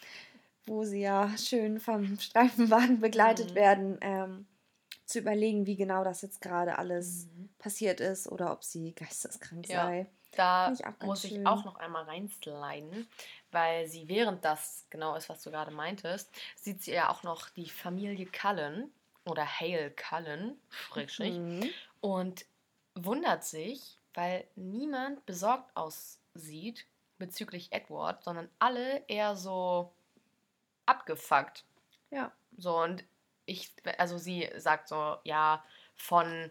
wo 0.66 0.82
sie 0.82 1.02
ja 1.02 1.30
schön 1.38 1.78
vom 1.78 2.18
Streifenwagen 2.18 2.98
begleitet 3.00 3.52
mhm. 3.52 3.54
werden, 3.54 3.98
ähm, 4.00 4.46
zu 5.06 5.20
überlegen, 5.20 5.66
wie 5.66 5.76
genau 5.76 6.02
das 6.02 6.20
jetzt 6.22 6.40
gerade 6.40 6.78
alles 6.78 7.26
mhm. 7.26 7.48
passiert 7.60 8.00
ist 8.00 8.26
oder 8.26 8.50
ob 8.50 8.64
sie 8.64 8.92
geisteskrank 8.92 9.68
ja. 9.68 9.86
sei. 9.86 10.06
Da 10.32 10.72
ich 10.72 10.84
muss 11.00 11.22
schön. 11.22 11.40
ich 11.40 11.46
auch 11.46 11.64
noch 11.64 11.76
einmal 11.76 12.04
reinsliden, 12.04 13.08
weil 13.50 13.86
sie 13.86 14.08
während 14.08 14.44
das 14.44 14.86
genau 14.90 15.16
ist, 15.16 15.28
was 15.28 15.42
du 15.42 15.50
gerade 15.50 15.70
meintest, 15.70 16.30
sieht 16.54 16.82
sie 16.82 16.92
ja 16.92 17.10
auch 17.10 17.22
noch 17.22 17.48
die 17.50 17.68
Familie 17.68 18.26
Cullen 18.26 18.92
oder 19.24 19.46
Hale 19.46 19.90
Cullen, 19.90 20.58
Schrägstrich, 20.70 21.34
mhm. 21.34 21.70
und 22.00 22.44
wundert 22.94 23.44
sich, 23.44 23.98
weil 24.14 24.46
niemand 24.54 25.24
besorgt 25.26 25.76
aussieht 25.76 26.86
bezüglich 27.18 27.72
Edward, 27.72 28.22
sondern 28.22 28.48
alle 28.58 29.02
eher 29.08 29.36
so 29.36 29.92
abgefuckt. 30.86 31.64
Ja. 32.10 32.32
So 32.56 32.78
und 32.78 33.04
ich, 33.46 33.72
also 33.98 34.18
sie 34.18 34.48
sagt 34.56 34.88
so, 34.88 35.16
ja, 35.24 35.64
von 35.94 36.50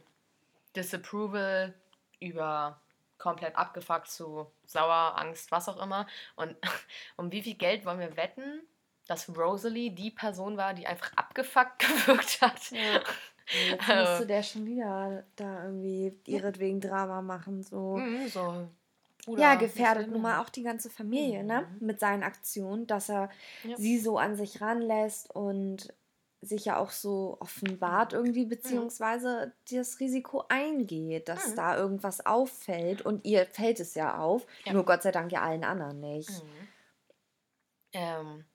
Disapproval 0.76 1.74
über 2.20 2.80
komplett 3.18 3.56
abgefuckt 3.56 4.10
zu 4.10 4.48
sauer, 4.66 5.16
Angst, 5.18 5.52
was 5.52 5.70
auch 5.70 5.82
immer. 5.82 6.08
Und 6.36 6.56
um 7.18 7.32
wie 7.32 7.42
viel 7.42 7.56
Geld 7.56 7.86
wollen 7.86 8.00
wir 8.00 8.18
wetten, 8.18 8.62
dass 9.08 9.30
Rosalie 9.36 9.92
die 9.92 10.12
Person 10.12 10.58
war, 10.58 10.74
die 10.74 10.88
einfach 10.88 11.14
abgefuckt 11.16 11.80
gewirkt 12.06 12.42
hat? 12.42 12.72
Ja. 12.72 13.02
Jetzt 13.70 13.88
musste 13.88 14.28
der 14.28 14.44
schon 14.44 14.66
wieder 14.66 15.24
da 15.36 15.64
irgendwie 15.64 16.14
ihretwegen 16.26 16.82
Drama 16.82 17.22
machen. 17.22 17.64
So. 17.64 17.98
Mhm, 17.98 18.28
so. 18.28 18.68
Oder 19.26 19.42
ja, 19.42 19.56
gefährdet 19.56 20.10
nun 20.10 20.22
mal 20.22 20.42
auch 20.42 20.50
die 20.50 20.64
ganze 20.64 20.90
Familie, 20.90 21.44
ne? 21.44 21.62
mhm. 21.62 21.78
ne? 21.80 21.86
Mit 21.86 22.00
seinen 22.00 22.24
Aktionen, 22.24 22.88
dass 22.88 23.10
er 23.10 23.30
ja. 23.64 23.76
sie 23.76 24.00
so 24.00 24.18
an 24.18 24.36
sich 24.36 24.62
ranlässt 24.62 25.34
und 25.36 25.94
sich 26.42 26.66
ja 26.66 26.78
auch 26.78 26.92
so 26.92 27.38
offenbart 27.40 28.14
mhm. 28.14 28.20
irgendwie, 28.20 28.46
mhm. 28.46 28.50
beziehungsweise 28.50 29.54
das 29.72 30.00
Risiko 30.00 30.46
eingeht, 30.50 31.30
dass 31.30 31.50
mhm. 31.50 31.56
da 31.56 31.78
irgendwas 31.78 32.26
auffällt. 32.26 33.02
Und 33.02 33.26
ihr 33.26 33.46
fällt 33.46 33.80
es 33.80 33.96
ja 33.96 34.18
auf, 34.18 34.46
ja. 34.66 34.74
nur 34.74 34.86
Gott 34.86 35.04
sei 35.04 35.12
Dank 35.12 35.32
ja 35.32 35.42
allen 35.42 35.64
anderen 35.64 36.00
nicht. 36.00 36.30
Mhm. 36.30 36.68
Ähm, 37.94 38.46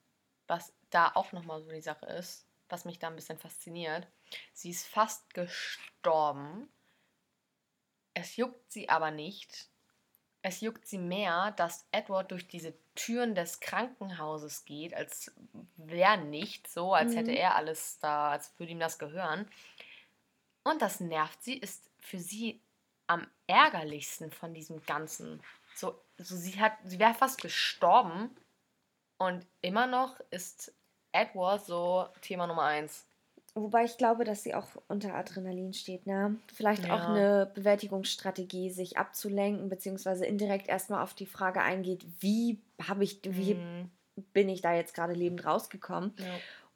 was 0.47 0.73
da 0.89 1.11
auch 1.15 1.31
nochmal 1.31 1.61
so 1.61 1.69
die 1.71 1.81
Sache 1.81 2.05
ist, 2.05 2.45
was 2.69 2.85
mich 2.85 2.99
da 2.99 3.07
ein 3.07 3.15
bisschen 3.15 3.37
fasziniert, 3.37 4.07
sie 4.53 4.69
ist 4.69 4.87
fast 4.87 5.33
gestorben. 5.33 6.69
Es 8.13 8.35
juckt 8.35 8.71
sie 8.71 8.89
aber 8.89 9.11
nicht, 9.11 9.69
es 10.43 10.61
juckt 10.61 10.85
sie 10.85 10.99
mehr, 10.99 11.51
dass 11.51 11.87
Edward 11.91 12.31
durch 12.31 12.47
diese 12.47 12.73
Türen 12.95 13.35
des 13.35 13.59
Krankenhauses 13.59 14.65
geht, 14.65 14.93
als 14.93 15.31
wäre 15.77 16.17
nicht 16.17 16.67
so, 16.67 16.93
als 16.93 17.11
mhm. 17.11 17.17
hätte 17.17 17.31
er 17.31 17.55
alles 17.55 17.99
da, 17.99 18.31
als 18.31 18.51
würde 18.57 18.71
ihm 18.71 18.79
das 18.79 18.99
gehören. 18.99 19.47
Und 20.63 20.81
das 20.81 20.99
nervt 20.99 21.43
sie, 21.43 21.57
ist 21.57 21.89
für 21.99 22.19
sie 22.19 22.61
am 23.07 23.27
ärgerlichsten 23.47 24.31
von 24.31 24.53
diesem 24.53 24.83
Ganzen. 24.85 25.41
So, 25.75 25.99
so 26.17 26.35
sie 26.35 26.59
hat, 26.59 26.73
sie 26.83 26.99
wäre 26.99 27.13
fast 27.13 27.41
gestorben 27.41 28.29
und 29.17 29.45
immer 29.61 29.87
noch 29.87 30.19
ist 30.31 30.73
Edward 31.11 31.65
so 31.65 32.07
Thema 32.21 32.47
Nummer 32.47 32.63
eins. 32.63 33.05
Wobei 33.55 33.83
ich 33.83 33.97
glaube, 33.97 34.23
dass 34.23 34.41
sie 34.41 34.55
auch 34.55 34.67
unter 34.87 35.13
Adrenalin 35.13 35.73
steht, 35.73 36.07
ne? 36.07 36.39
Vielleicht 36.51 36.87
ja. 36.87 36.95
auch 36.95 37.09
eine 37.09 37.51
Bewältigungsstrategie, 37.53 38.71
sich 38.71 38.97
abzulenken, 38.97 39.69
beziehungsweise 39.69 40.25
indirekt 40.25 40.67
erstmal 40.67 41.03
auf 41.03 41.13
die 41.13 41.27
Frage 41.27 41.61
eingeht, 41.61 42.03
wie 42.19 42.59
habe 42.87 43.03
ich, 43.03 43.19
wie 43.23 43.55
mhm. 43.55 43.91
bin 44.33 44.49
ich 44.49 44.61
da 44.61 44.73
jetzt 44.73 44.93
gerade 44.93 45.13
lebend 45.13 45.45
rausgekommen? 45.45 46.13
Ja. 46.17 46.25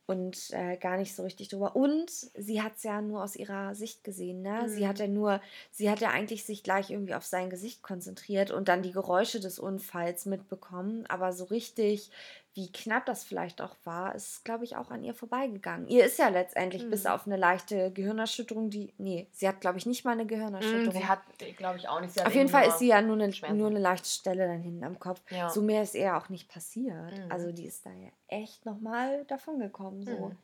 Und 0.10 0.52
äh, 0.52 0.78
gar 0.78 0.96
nicht 0.96 1.13
so 1.13 1.24
richtig 1.24 1.50
drüber. 1.50 1.76
Und 1.76 2.10
sie 2.10 2.62
hat 2.62 2.78
es 2.78 2.84
ja 2.84 3.02
nur 3.02 3.24
aus 3.24 3.36
ihrer 3.36 3.76
Sicht 3.76 4.06
gesehen, 4.06 4.41
ne? 4.41 4.63
Mhm. 4.63 4.70
Sie 4.70 4.88
hat 4.88 5.00
ja 5.00 5.08
nur, 5.08 5.41
sie 5.70 5.89
hat 5.89 6.00
ja 6.00 6.12
eigentlich 6.12 6.46
sich 6.46 6.63
gleich 6.63 6.91
irgendwie 6.91 7.13
auf 7.13 7.26
sein 7.26 7.50
Gesicht 7.50 7.84
konzentriert 7.84 8.50
und 8.50 8.70
dann 8.70 8.84
die 8.84 8.93
Geräusche 8.93 9.41
des 9.41 9.60
Unfalls 9.60 10.26
mitbekommen. 10.26 11.06
Aber 11.08 11.34
so 11.34 11.43
richtig 11.43 12.10
wie 12.58 12.72
knapp 12.72 13.06
das 13.06 13.24
vielleicht 13.24 13.62
auch 13.62 13.76
war, 13.84 14.15
ist, 14.15 14.43
glaube 14.43 14.63
ich, 14.63 14.76
auch 14.76 14.89
an 14.89 15.04
ihr 15.04 15.13
vorbeigegangen. 15.13 15.88
Ihr 15.88 16.06
ist 16.06 16.17
ja 16.17 16.30
letztendlich 16.30 16.86
mhm. 16.86 16.89
bis 16.89 17.06
auf 17.06 17.28
eine 17.28 17.38
leichte 17.38 17.91
Gehirnerschütterung, 17.91 18.72
die. 18.72 18.96
Nee, 18.98 19.28
sie 19.32 19.48
hat, 19.48 19.62
glaube 19.62 19.78
ich, 19.78 19.86
nicht 19.86 20.06
mal 20.06 20.13
eine 20.13 20.26
Gehirnerschütterung. 20.26 20.91
Sie 20.91 21.08
hat, 21.08 21.20
glaube 21.56 21.78
ich, 21.78 21.88
auch 21.88 22.02
nicht. 22.02 22.20
Auf 22.26 22.34
jeden 22.34 22.50
Fall 22.50 22.67
ist 22.67 22.80
sie 22.80 22.88
ja 22.88 23.00
nur 23.04 23.15
eine, 23.15 23.32
nur 23.54 23.67
eine 23.67 23.78
leichte 23.78 24.10
Stelle 24.10 24.48
dann 24.48 24.60
hinten 24.60 24.84
am 24.84 24.98
Kopf. 24.98 25.22
Ja. 25.30 25.52
So 25.52 25.62
mehr 25.62 25.84
ist 25.84 25.93
ihr 25.93 26.17
auch 26.17 26.30
nicht 26.30 26.50
passiert. 26.50 27.15
Mhm. 27.15 27.32
Also 27.32 27.52
die 27.52 27.67
ist 27.67 27.86
da 27.86 27.91
ja 27.91 28.10
echt 28.28 28.65
nochmal 28.65 29.24
davon 29.26 29.60
gekommen. 29.60 30.04
So. 30.04 30.30
Mhm. 30.30 30.38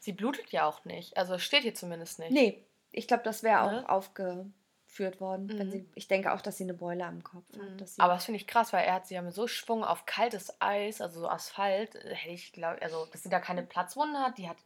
Sie 0.00 0.12
blutet 0.12 0.52
ja 0.52 0.66
auch 0.66 0.86
nicht. 0.86 1.18
Also 1.18 1.36
steht 1.38 1.64
hier 1.64 1.74
zumindest 1.74 2.18
nicht. 2.18 2.30
Nee, 2.30 2.64
ich 2.92 3.06
glaube, 3.06 3.24
das 3.24 3.42
wäre 3.42 3.70
ne? 3.70 3.84
auch 3.84 3.90
aufge 3.90 4.46
geführt 4.94 5.20
worden. 5.20 5.46
Mhm. 5.46 5.70
Sie, 5.72 5.88
ich 5.96 6.06
denke 6.06 6.32
auch, 6.32 6.40
dass 6.40 6.56
sie 6.56 6.62
eine 6.62 6.74
Beule 6.74 7.04
am 7.04 7.24
Kopf 7.24 7.44
hat. 7.52 7.80
Mhm. 7.80 7.84
Aber 7.98 8.14
das 8.14 8.26
finde 8.26 8.38
ich 8.38 8.46
krass, 8.46 8.72
weil 8.72 8.84
er 8.84 8.94
hat 8.94 9.08
sie 9.08 9.14
ja 9.14 9.22
mit 9.22 9.34
so 9.34 9.48
Schwung 9.48 9.82
auf 9.82 10.06
kaltes 10.06 10.54
Eis, 10.60 11.00
also 11.00 11.20
so 11.20 11.28
Asphalt, 11.28 11.96
äh, 11.96 12.14
hätte 12.14 12.34
ich 12.34 12.52
glaube, 12.52 12.80
also 12.80 13.06
dass 13.06 13.24
sie 13.24 13.28
da 13.28 13.40
keine 13.40 13.64
Platzwunde 13.64 14.20
hat, 14.20 14.38
die 14.38 14.48
hat 14.48 14.56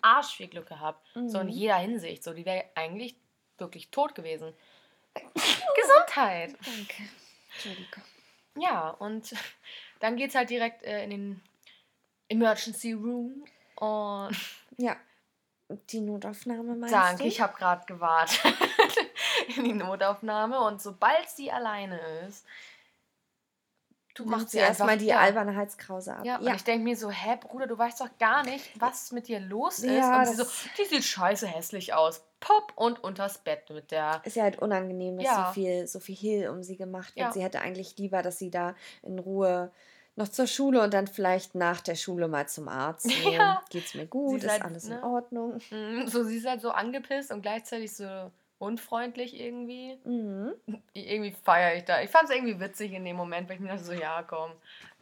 arsch 0.00 0.36
viel 0.36 0.46
Glück 0.46 0.68
gehabt. 0.68 1.04
Mhm. 1.16 1.28
So 1.28 1.40
in 1.40 1.48
mhm. 1.48 1.52
jeder 1.52 1.76
Hinsicht. 1.76 2.22
So, 2.22 2.32
die 2.32 2.46
wäre 2.46 2.64
eigentlich 2.76 3.16
wirklich 3.58 3.90
tot 3.90 4.14
gewesen. 4.14 4.54
Gesundheit! 5.34 6.56
Danke. 6.64 7.02
Entschuldigung. 7.52 8.04
Ja, 8.56 8.90
und 8.90 9.34
dann 10.00 10.16
geht 10.16 10.30
es 10.30 10.36
halt 10.36 10.50
direkt 10.50 10.84
äh, 10.84 11.02
in 11.02 11.10
den 11.10 11.42
Emergency 12.28 12.92
Room 12.92 13.44
und. 13.76 14.36
Ja. 14.76 14.96
Die 15.90 16.00
Notaufnahme 16.00 16.76
meinst 16.76 16.94
Danke, 16.94 17.22
du? 17.22 17.28
ich 17.28 17.40
habe 17.40 17.56
gerade 17.56 17.84
gewartet. 17.86 18.54
in 19.56 19.64
die 19.64 19.72
Notaufnahme 19.72 20.60
und 20.60 20.80
sobald 20.80 21.28
sie 21.28 21.50
alleine 21.50 21.98
ist, 22.26 22.44
du 24.14 24.24
machst 24.24 24.50
sie 24.50 24.58
erstmal 24.58 24.98
die 24.98 25.06
ja. 25.06 25.20
Albernheitskrause 25.20 26.16
ab. 26.16 26.24
Ja, 26.24 26.40
ja. 26.40 26.50
und 26.50 26.56
ich 26.56 26.64
denke 26.64 26.84
mir 26.84 26.96
so, 26.96 27.10
hä, 27.10 27.38
Bruder, 27.40 27.66
du 27.66 27.78
weißt 27.78 28.00
doch 28.00 28.18
gar 28.18 28.44
nicht, 28.44 28.80
was 28.80 29.12
mit 29.12 29.28
dir 29.28 29.40
los 29.40 29.80
ist. 29.80 29.92
Ja, 29.92 30.20
und 30.20 30.26
sie 30.26 30.34
so, 30.34 30.44
die 30.78 30.84
sieht 30.84 31.04
scheiße 31.04 31.46
hässlich 31.46 31.94
aus. 31.94 32.24
Pop 32.40 32.72
und 32.74 33.02
unters 33.02 33.38
Bett 33.38 33.70
mit 33.70 33.90
der. 33.90 34.20
Ist 34.24 34.36
ja 34.36 34.42
halt 34.42 34.58
unangenehm, 34.58 35.16
dass 35.16 35.26
ja. 35.26 35.46
so 35.46 35.52
viel, 35.54 35.86
so 35.86 36.00
viel 36.00 36.16
Hehl 36.16 36.48
um 36.48 36.62
sie 36.62 36.76
gemacht 36.76 37.14
wird. 37.16 37.32
Sie 37.34 37.42
hätte 37.42 37.60
eigentlich 37.60 37.96
lieber, 37.98 38.22
dass 38.22 38.38
sie 38.38 38.50
da 38.50 38.74
in 39.02 39.18
Ruhe 39.18 39.70
noch 40.16 40.28
zur 40.28 40.46
Schule 40.46 40.82
und 40.82 40.92
dann 40.92 41.06
vielleicht 41.06 41.54
nach 41.54 41.80
der 41.80 41.94
Schule 41.94 42.28
mal 42.28 42.48
zum 42.48 42.68
Arzt. 42.68 43.10
So, 43.22 43.30
ja. 43.30 43.62
Geht's 43.70 43.94
mir 43.94 44.06
gut? 44.06 44.42
Ist 44.42 44.50
halt, 44.50 44.62
alles 44.62 44.88
ne? 44.88 44.96
in 44.96 45.04
Ordnung? 45.04 45.60
Mhm, 45.70 46.06
so, 46.08 46.24
sie 46.24 46.36
ist 46.38 46.46
halt 46.46 46.60
so 46.60 46.70
angepisst 46.70 47.30
und 47.30 47.42
gleichzeitig 47.42 47.94
so 47.94 48.30
unfreundlich 48.62 49.38
irgendwie. 49.38 49.98
Mhm. 50.04 50.54
Irgendwie 50.94 51.32
feiere 51.42 51.76
ich 51.76 51.84
da. 51.84 52.00
Ich 52.00 52.10
fand 52.10 52.30
es 52.30 52.34
irgendwie 52.34 52.60
witzig 52.60 52.92
in 52.92 53.04
dem 53.04 53.16
Moment, 53.16 53.48
weil 53.48 53.56
ich 53.56 53.60
mir 53.60 53.68
dachte 53.68 53.82
so, 53.82 53.92
ja, 53.92 54.22
komm, 54.22 54.52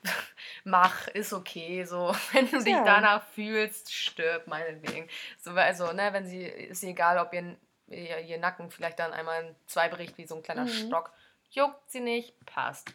mach, 0.64 1.08
ist 1.08 1.34
okay. 1.34 1.84
So, 1.84 2.14
wenn 2.32 2.50
du 2.50 2.56
ja. 2.56 2.62
dich 2.62 2.76
danach 2.86 3.22
fühlst, 3.28 3.92
stirb 3.92 4.46
meinetwegen. 4.46 5.08
So, 5.38 5.50
also, 5.50 5.92
ne, 5.92 6.10
wenn 6.12 6.26
sie, 6.26 6.42
ist 6.42 6.82
egal, 6.82 7.18
ob 7.18 7.34
ihr, 7.34 7.56
ihr, 7.88 8.20
ihr 8.20 8.38
Nacken 8.38 8.70
vielleicht 8.70 8.98
dann 8.98 9.12
einmal 9.12 9.54
zwei 9.66 9.88
bricht 9.90 10.16
wie 10.16 10.26
so 10.26 10.36
ein 10.36 10.42
kleiner 10.42 10.64
mhm. 10.64 10.68
Stock. 10.68 11.12
Juckt 11.50 11.90
sie 11.90 12.00
nicht, 12.00 12.34
passt. 12.46 12.94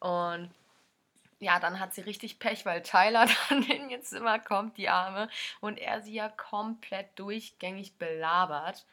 Und 0.00 0.50
ja, 1.46 1.60
dann 1.60 1.78
hat 1.78 1.94
sie 1.94 2.00
richtig 2.00 2.40
Pech, 2.40 2.66
weil 2.66 2.82
Tyler 2.82 3.26
dann 3.48 3.62
in 3.62 3.88
ihr 3.88 4.02
Zimmer 4.02 4.40
kommt, 4.40 4.76
die 4.76 4.88
Arme, 4.88 5.28
und 5.60 5.78
er 5.78 6.02
sie 6.02 6.12
ja 6.12 6.28
komplett 6.28 7.06
durchgängig 7.16 7.96
belabert. 7.98 8.84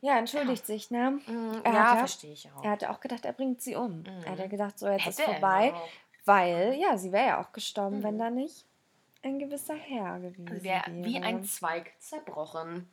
Ja, 0.00 0.16
entschuldigt 0.16 0.62
ja. 0.62 0.74
sich, 0.74 0.90
ne? 0.90 1.20
Mm, 1.26 1.60
er 1.64 1.72
ja, 1.72 1.96
verstehe 1.96 2.32
ich 2.32 2.48
auch. 2.50 2.64
Er 2.64 2.70
hatte 2.70 2.90
auch 2.90 3.00
gedacht, 3.00 3.26
er 3.26 3.32
bringt 3.32 3.60
sie 3.60 3.74
um. 3.74 3.98
Mhm. 3.98 4.22
Er 4.24 4.32
hatte 4.32 4.48
gedacht, 4.48 4.78
so 4.78 4.88
jetzt 4.88 5.04
Hätte 5.04 5.22
ist 5.22 5.22
vorbei, 5.22 5.74
weil, 6.24 6.74
ja, 6.74 6.96
sie 6.96 7.12
wäre 7.12 7.26
ja 7.26 7.40
auch 7.42 7.52
gestorben, 7.52 7.98
mhm. 7.98 8.02
wenn 8.04 8.18
da 8.18 8.30
nicht 8.30 8.64
ein 9.22 9.38
gewisser 9.38 9.74
Herr 9.74 10.20
gewesen 10.20 10.48
also 10.48 10.64
wäre. 10.64 10.84
Wie 10.88 11.18
ein 11.18 11.44
Zweig 11.44 11.92
zerbrochen. 11.98 12.88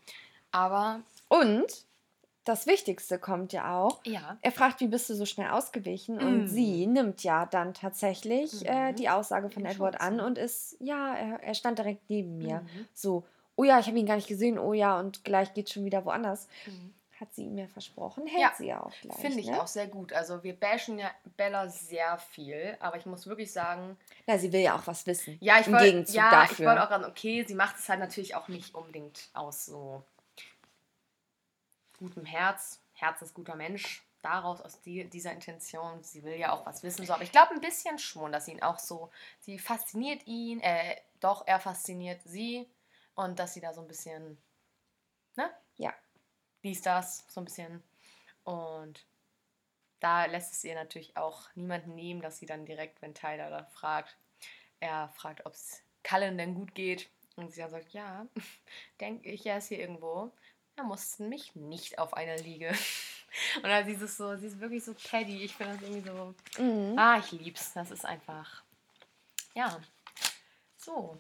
Aber. 0.52 1.02
Und 1.30 1.86
das 2.46 2.68
Wichtigste 2.68 3.18
kommt 3.20 3.54
ja 3.54 3.78
auch. 3.78 4.00
Ja. 4.06 4.38
Er 4.42 4.52
fragt, 4.52 4.80
wie 4.80 4.88
bist 4.88 5.10
du 5.10 5.16
so 5.16 5.26
schnell 5.26 5.50
ausgewichen? 5.50 6.18
Mhm. 6.18 6.28
Und 6.28 6.48
sie 6.48 6.86
nimmt 6.88 7.24
ja 7.24 7.46
dann 7.48 7.74
tatsächlich 7.74 8.62
mhm. 8.62 8.68
äh, 8.68 8.94
die 8.94 9.10
Aussage 9.10 9.50
von 9.50 9.66
Edward 9.66 10.00
an 10.00 10.20
und 10.20 10.38
ist, 10.38 10.78
ja, 10.80 11.16
er, 11.16 11.44
er 11.44 11.54
stand 11.56 11.80
direkt 11.80 12.10
neben 12.10 12.38
mir. 12.38 12.62
Mhm. 12.62 12.88
So, 12.94 13.26
oh 13.56 13.64
ja, 13.64 13.80
ich 13.80 13.88
habe 13.88 13.98
ihn 13.98 14.06
gar 14.06 14.16
nicht 14.16 14.28
gesehen, 14.28 14.60
oh 14.60 14.74
ja, 14.74 15.00
und 15.00 15.24
gleich 15.24 15.54
geht 15.54 15.72
schon 15.72 15.86
wieder 15.86 16.06
woanders. 16.06 16.48
Mhm. 16.68 16.94
Hat 17.20 17.34
sie 17.34 17.46
ihm 17.46 17.58
ja 17.58 17.68
versprochen, 17.68 18.28
hält 18.28 18.42
ja, 18.42 18.54
sie 18.58 18.68
ja 18.68 18.84
auch 18.84 18.92
gleich. 19.02 19.18
Finde 19.18 19.40
ich 19.40 19.48
ne? 19.48 19.62
auch 19.62 19.68
sehr 19.68 19.88
gut. 19.88 20.12
Also 20.12 20.44
wir 20.44 20.54
bashen 20.54 21.00
ja 21.00 21.10
Bella 21.38 21.70
sehr 21.70 22.18
viel, 22.18 22.76
aber 22.82 22.98
ich 22.98 23.06
muss 23.06 23.26
wirklich 23.26 23.54
sagen. 23.54 23.96
Na, 24.28 24.38
sie 24.38 24.52
will 24.52 24.60
ja 24.60 24.76
auch 24.76 24.86
was 24.86 25.08
wissen. 25.08 25.38
Ja, 25.40 25.62
ich 25.62 25.72
wollte 25.72 26.12
ja, 26.12 26.30
dafür. 26.30 26.60
ich 26.60 26.66
wollte 26.66 26.84
auch 26.84 26.90
sagen, 26.90 27.06
okay, 27.06 27.46
sie 27.48 27.56
macht 27.56 27.78
es 27.78 27.88
halt 27.88 28.02
natürlich 28.02 28.36
auch 28.36 28.50
nicht 28.50 28.76
unbedingt 28.76 29.30
aus 29.34 29.66
so 29.66 30.04
gutem 31.98 32.26
Herz, 32.26 32.82
herzensguter 32.94 33.56
Mensch, 33.56 34.06
daraus 34.22 34.62
aus 34.62 34.82
die, 34.82 35.10
dieser 35.10 35.32
Intention, 35.32 36.04
sie 36.04 36.24
will 36.24 36.36
ja 36.36 36.52
auch 36.52 36.66
was 36.66 36.84
wissen, 36.84 37.06
so, 37.06 37.14
aber 37.14 37.24
ich 37.24 37.32
glaube 37.32 37.54
ein 37.54 37.62
bisschen 37.62 38.00
schon, 38.00 38.32
dass 38.32 38.48
ihn 38.48 38.62
auch 38.64 38.80
so, 38.80 39.12
sie 39.40 39.60
fasziniert 39.60 40.26
ihn, 40.26 40.60
äh, 40.62 40.96
doch, 41.20 41.46
er 41.48 41.60
fasziniert 41.60 42.22
sie 42.24 42.68
und 43.16 43.40
dass 43.40 43.54
sie 43.54 43.62
da 43.62 43.74
so 43.74 43.82
ein 43.82 43.88
bisschen, 43.88 44.38
ne? 45.36 45.50
Ja. 45.78 45.94
Dies, 46.64 46.82
das, 46.82 47.26
so 47.30 47.42
ein 47.42 47.46
bisschen. 47.46 47.84
Und 48.44 49.06
da 50.00 50.26
lässt 50.26 50.54
es 50.54 50.64
ihr 50.64 50.76
natürlich 50.76 51.16
auch 51.18 51.48
niemanden 51.56 51.96
nehmen, 51.96 52.22
dass 52.22 52.40
sie 52.40 52.46
dann 52.46 52.66
direkt, 52.66 53.02
wenn 53.02 53.14
Tyler 53.14 53.50
da 53.50 53.66
fragt, 53.66 54.18
er 54.80 55.10
fragt, 55.10 55.46
ob 55.46 55.54
es 55.54 55.82
Cullen 56.04 56.38
denn 56.38 56.56
gut 56.56 56.76
geht. 56.76 57.10
Und 57.36 57.52
sie 57.52 57.62
dann 57.62 57.70
sagt, 57.70 57.90
ja, 57.90 58.28
denke 59.02 59.30
ich, 59.30 59.46
er 59.46 59.58
ist 59.58 59.68
hier 59.68 59.80
irgendwo. 59.80 60.32
Er 60.78 60.84
mussten 60.84 61.30
mich 61.30 61.56
nicht 61.56 62.00
auf 62.00 62.14
einer 62.14 62.38
Liege. 62.38 62.70
Und 63.58 63.64
dann 63.64 63.86
sie 63.86 63.94
ist 63.94 64.18
so, 64.18 64.36
sie 64.36 64.48
ist 64.48 64.60
wirklich 64.60 64.84
so 64.84 64.94
Paddy. 64.94 65.44
Ich 65.44 65.56
finde 65.56 65.74
das 65.74 65.82
irgendwie 65.82 66.10
so. 66.10 66.36
Mhm. 66.62 66.98
Ah, 66.98 67.18
ich 67.20 67.32
lieb's. 67.32 67.74
Das 67.74 67.92
ist 67.92 68.06
einfach. 68.06 68.64
Ja. 69.54 69.80
So. 70.78 71.20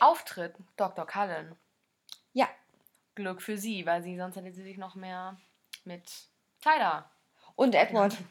Auftritt 0.00 0.54
Dr. 0.76 1.06
Cullen. 1.06 1.56
Ja. 2.32 2.48
Glück 3.14 3.42
für 3.42 3.58
sie, 3.58 3.84
weil 3.86 4.02
sie 4.02 4.16
sonst 4.16 4.36
hätte 4.36 4.52
sie 4.52 4.62
sich 4.62 4.78
noch 4.78 4.94
mehr 4.94 5.38
mit 5.84 6.10
Tyler. 6.60 7.10
Und 7.56 7.74
Edward. 7.74 8.16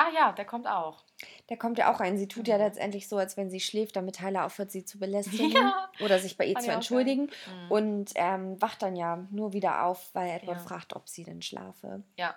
Ah 0.00 0.10
ja, 0.14 0.30
der 0.30 0.44
kommt 0.44 0.68
auch. 0.68 1.02
Der 1.48 1.56
kommt 1.56 1.78
ja 1.78 1.92
auch 1.92 2.00
rein. 2.00 2.18
Sie 2.18 2.28
tut 2.28 2.44
mhm. 2.44 2.50
ja 2.50 2.56
letztendlich 2.56 3.08
so, 3.08 3.16
als 3.16 3.36
wenn 3.36 3.50
sie 3.50 3.60
schläft, 3.60 3.96
damit 3.96 4.16
Tyler 4.16 4.44
aufhört, 4.44 4.70
sie 4.70 4.84
zu 4.84 4.98
belästigen 4.98 5.50
ja. 5.52 5.90
oder 6.00 6.18
sich 6.18 6.36
bei 6.36 6.46
ihr 6.46 6.58
zu 6.58 6.70
entschuldigen. 6.70 7.24
Mhm. 7.24 7.70
Und 7.70 8.12
ähm, 8.14 8.60
wacht 8.60 8.82
dann 8.82 8.96
ja 8.96 9.26
nur 9.30 9.52
wieder 9.52 9.84
auf, 9.84 10.10
weil 10.14 10.30
Edward 10.30 10.58
ja. 10.58 10.62
fragt, 10.62 10.94
ob 10.94 11.08
sie 11.08 11.24
denn 11.24 11.42
schlafe. 11.42 12.02
Ja. 12.16 12.36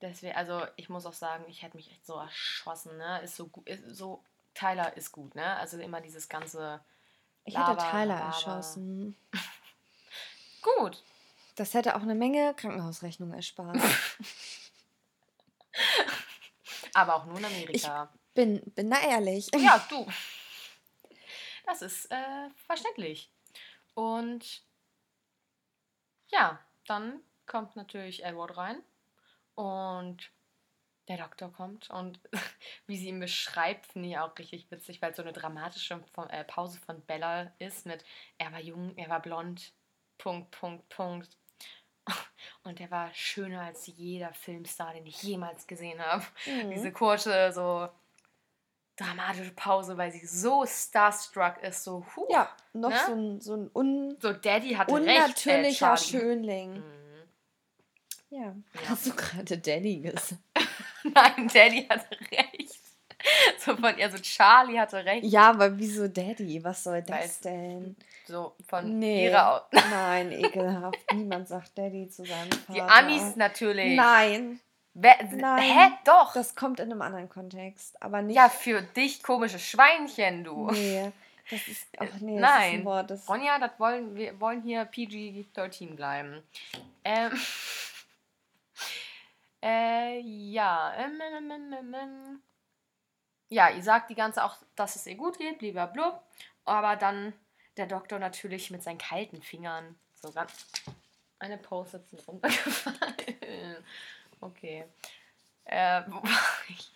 Deswegen, 0.00 0.34
also 0.34 0.62
ich 0.74 0.88
muss 0.88 1.06
auch 1.06 1.12
sagen, 1.12 1.44
ich 1.46 1.62
hätte 1.62 1.76
mich 1.76 1.90
echt 1.92 2.04
so 2.04 2.14
erschossen, 2.14 2.96
ne? 2.98 3.20
Ist 3.22 3.36
so 3.36 3.46
gut, 3.46 3.68
so, 3.86 4.20
Tyler 4.52 4.96
ist 4.96 5.12
gut, 5.12 5.36
ne? 5.36 5.56
Also 5.56 5.78
immer 5.78 6.00
dieses 6.00 6.28
ganze. 6.28 6.80
Ich 7.44 7.54
Lava, 7.54 7.70
hätte 7.70 7.90
Tyler 7.90 8.06
Lava. 8.06 8.26
erschossen. 8.26 9.16
gut. 10.78 11.04
Das 11.54 11.74
hätte 11.74 11.94
auch 11.96 12.02
eine 12.02 12.14
Menge 12.14 12.54
Krankenhausrechnung 12.54 13.32
erspart. 13.32 13.78
Aber 16.94 17.16
auch 17.16 17.26
nur 17.26 17.38
in 17.38 17.44
Amerika. 17.44 18.12
Ich 18.12 18.34
bin, 18.34 18.62
bin 18.74 18.90
da 18.90 19.00
ehrlich. 19.00 19.50
Ja, 19.54 19.78
du. 19.90 20.06
Das 21.66 21.82
ist 21.82 22.10
äh, 22.10 22.50
verständlich. 22.66 23.30
Und 23.94 24.62
ja, 26.28 26.58
dann 26.86 27.20
kommt 27.46 27.76
natürlich 27.76 28.24
Edward 28.24 28.56
rein 28.56 28.82
und 29.54 30.30
der 31.08 31.18
Doktor 31.18 31.52
kommt 31.52 31.90
und 31.90 32.20
wie 32.86 32.96
sie 32.96 33.08
ihn 33.08 33.20
beschreibt, 33.20 33.86
finde 33.86 34.08
ich 34.08 34.18
auch 34.18 34.36
richtig 34.38 34.70
witzig, 34.70 35.02
weil 35.02 35.10
es 35.10 35.16
so 35.16 35.22
eine 35.22 35.32
dramatische 35.32 36.02
äh, 36.28 36.44
Pause 36.44 36.78
von 36.78 37.02
Bella 37.02 37.52
ist 37.58 37.86
mit 37.86 38.04
er 38.38 38.52
war 38.52 38.60
jung, 38.60 38.96
er 38.96 39.08
war 39.08 39.20
blond, 39.20 39.72
Punkt, 40.18 40.50
Punkt, 40.52 40.88
Punkt. 40.88 41.36
Und 42.64 42.78
der 42.78 42.90
war 42.90 43.12
schöner 43.12 43.62
als 43.62 43.86
jeder 43.86 44.32
Filmstar, 44.34 44.94
den 44.94 45.06
ich 45.06 45.22
jemals 45.22 45.66
gesehen 45.66 46.00
habe. 46.00 46.24
Mhm. 46.46 46.70
Diese 46.70 46.92
kurze, 46.92 47.52
so 47.52 47.88
dramatische 48.96 49.50
Pause, 49.52 49.96
weil 49.96 50.12
sie 50.12 50.24
so 50.26 50.64
starstruck 50.66 51.62
ist, 51.62 51.82
so 51.82 52.06
huh, 52.14 52.26
Ja, 52.30 52.48
noch 52.72 52.90
ne? 52.90 53.00
so 53.06 53.12
ein, 53.14 53.40
so 53.40 53.56
ein 53.56 53.70
un 53.72 54.16
so 54.20 54.32
Daddy 54.32 54.74
hatte 54.74 54.92
unnatürlicher 54.92 55.92
recht, 55.92 56.04
äh, 56.04 56.18
Schönling. 56.18 56.74
Mhm. 56.74 56.92
Ja. 58.30 58.40
ja. 58.40 58.54
Hast 58.88 59.06
du 59.06 59.14
gerade 59.14 59.58
Daddy 59.58 60.00
gesagt? 60.00 60.40
Nein, 61.02 61.48
Daddy 61.48 61.86
hatte 61.88 62.10
recht. 62.30 62.51
So 63.58 63.76
von 63.76 63.96
ihr, 63.96 64.10
so 64.10 64.18
Charlie 64.18 64.78
hatte 64.78 65.04
recht. 65.04 65.24
Ja, 65.24 65.50
aber 65.50 65.78
wieso 65.78 66.08
Daddy? 66.08 66.62
Was 66.64 66.84
soll 66.84 67.02
das 67.02 67.16
Weiß, 67.16 67.40
denn? 67.40 67.96
So 68.26 68.54
von 68.68 68.98
nee, 68.98 69.26
ihrer 69.26 69.68
Nein, 69.90 70.32
ekelhaft. 70.32 70.98
Niemand 71.12 71.48
sagt 71.48 71.76
Daddy 71.76 72.08
zu 72.08 72.24
seinem 72.24 72.50
Vater. 72.52 72.72
Die 72.72 72.82
Amis 72.82 73.36
natürlich. 73.36 73.96
Nein. 73.96 74.60
Wer, 74.94 75.16
Nein. 75.30 75.62
Hä? 75.62 75.90
Doch. 76.04 76.34
Das 76.34 76.54
kommt 76.54 76.80
in 76.80 76.90
einem 76.90 77.02
anderen 77.02 77.28
Kontext, 77.28 78.00
aber 78.02 78.22
nicht. 78.22 78.36
Ja, 78.36 78.48
für 78.48 78.82
dich 78.82 79.22
komische 79.22 79.58
Schweinchen, 79.58 80.44
du. 80.44 80.70
Nee. 80.70 81.12
Das 81.50 81.68
ist 81.68 81.86
ach 81.98 82.06
nee, 82.20 82.38
Nein. 82.38 82.40
Das 82.40 82.66
ist 82.66 82.72
ein 82.72 82.84
Wort, 82.84 83.10
das 83.10 83.28
Ronja, 83.28 83.58
das 83.58 83.70
wollen 83.78 84.14
wir 84.14 84.40
wollen 84.40 84.62
hier 84.62 84.84
PG-13 84.84 85.94
bleiben. 85.94 86.42
Ähm. 87.04 87.30
Äh, 89.64 90.18
ja. 90.18 90.92
Ähm, 90.98 91.20
ähm, 91.20 91.50
ähm, 91.52 91.72
ähm, 91.72 91.94
ähm. 91.94 92.42
Ja, 93.52 93.68
ihr 93.68 93.82
sagt 93.82 94.08
die 94.08 94.14
ganze 94.14 94.44
auch, 94.44 94.56
dass 94.76 94.96
es 94.96 95.06
ihr 95.06 95.14
gut 95.14 95.36
geht, 95.36 95.58
blablabla. 95.58 96.22
Aber 96.64 96.96
dann 96.96 97.34
der 97.76 97.86
Doktor 97.86 98.18
natürlich 98.18 98.70
mit 98.70 98.82
seinen 98.82 98.96
kalten 98.96 99.42
Fingern 99.42 99.94
so 100.14 100.32
ganz. 100.32 100.68
Eine 101.38 101.58
Post-it 101.58 102.08
sind 102.08 102.26
runtergefallen. 102.26 102.96
Okay. 104.40 104.84
Äh, 105.66 106.02
ich? 106.68 106.90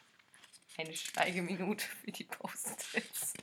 Eine 0.78 0.96
Schweigeminute 0.96 1.84
für 1.84 2.10
die 2.10 2.24
Post-its. 2.24 3.34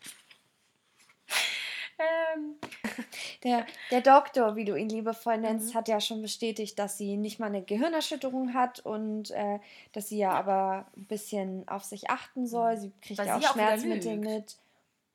Der, 3.43 3.65
der 3.91 3.99
Doktor, 3.99 4.55
wie 4.55 4.63
du 4.63 4.75
ihn 4.75 4.87
liebevoll 4.87 5.37
nennst, 5.37 5.73
mhm. 5.73 5.77
hat 5.77 5.87
ja 5.89 5.99
schon 5.99 6.21
bestätigt, 6.21 6.79
dass 6.79 6.97
sie 6.97 7.17
nicht 7.17 7.39
mal 7.39 7.47
eine 7.47 7.61
Gehirnerschütterung 7.61 8.53
hat 8.53 8.79
und 8.79 9.31
äh, 9.31 9.59
dass 9.91 10.07
sie 10.07 10.17
ja 10.17 10.31
aber 10.31 10.85
ein 10.95 11.05
bisschen 11.05 11.67
auf 11.67 11.83
sich 11.83 12.09
achten 12.09 12.47
soll. 12.47 12.75
Mhm. 12.75 12.79
Sie 12.79 12.91
kriegt 13.01 13.25
ja 13.25 13.37
auch 13.37 13.51
Schmerzmittel 13.51 14.17
mit. 14.17 14.55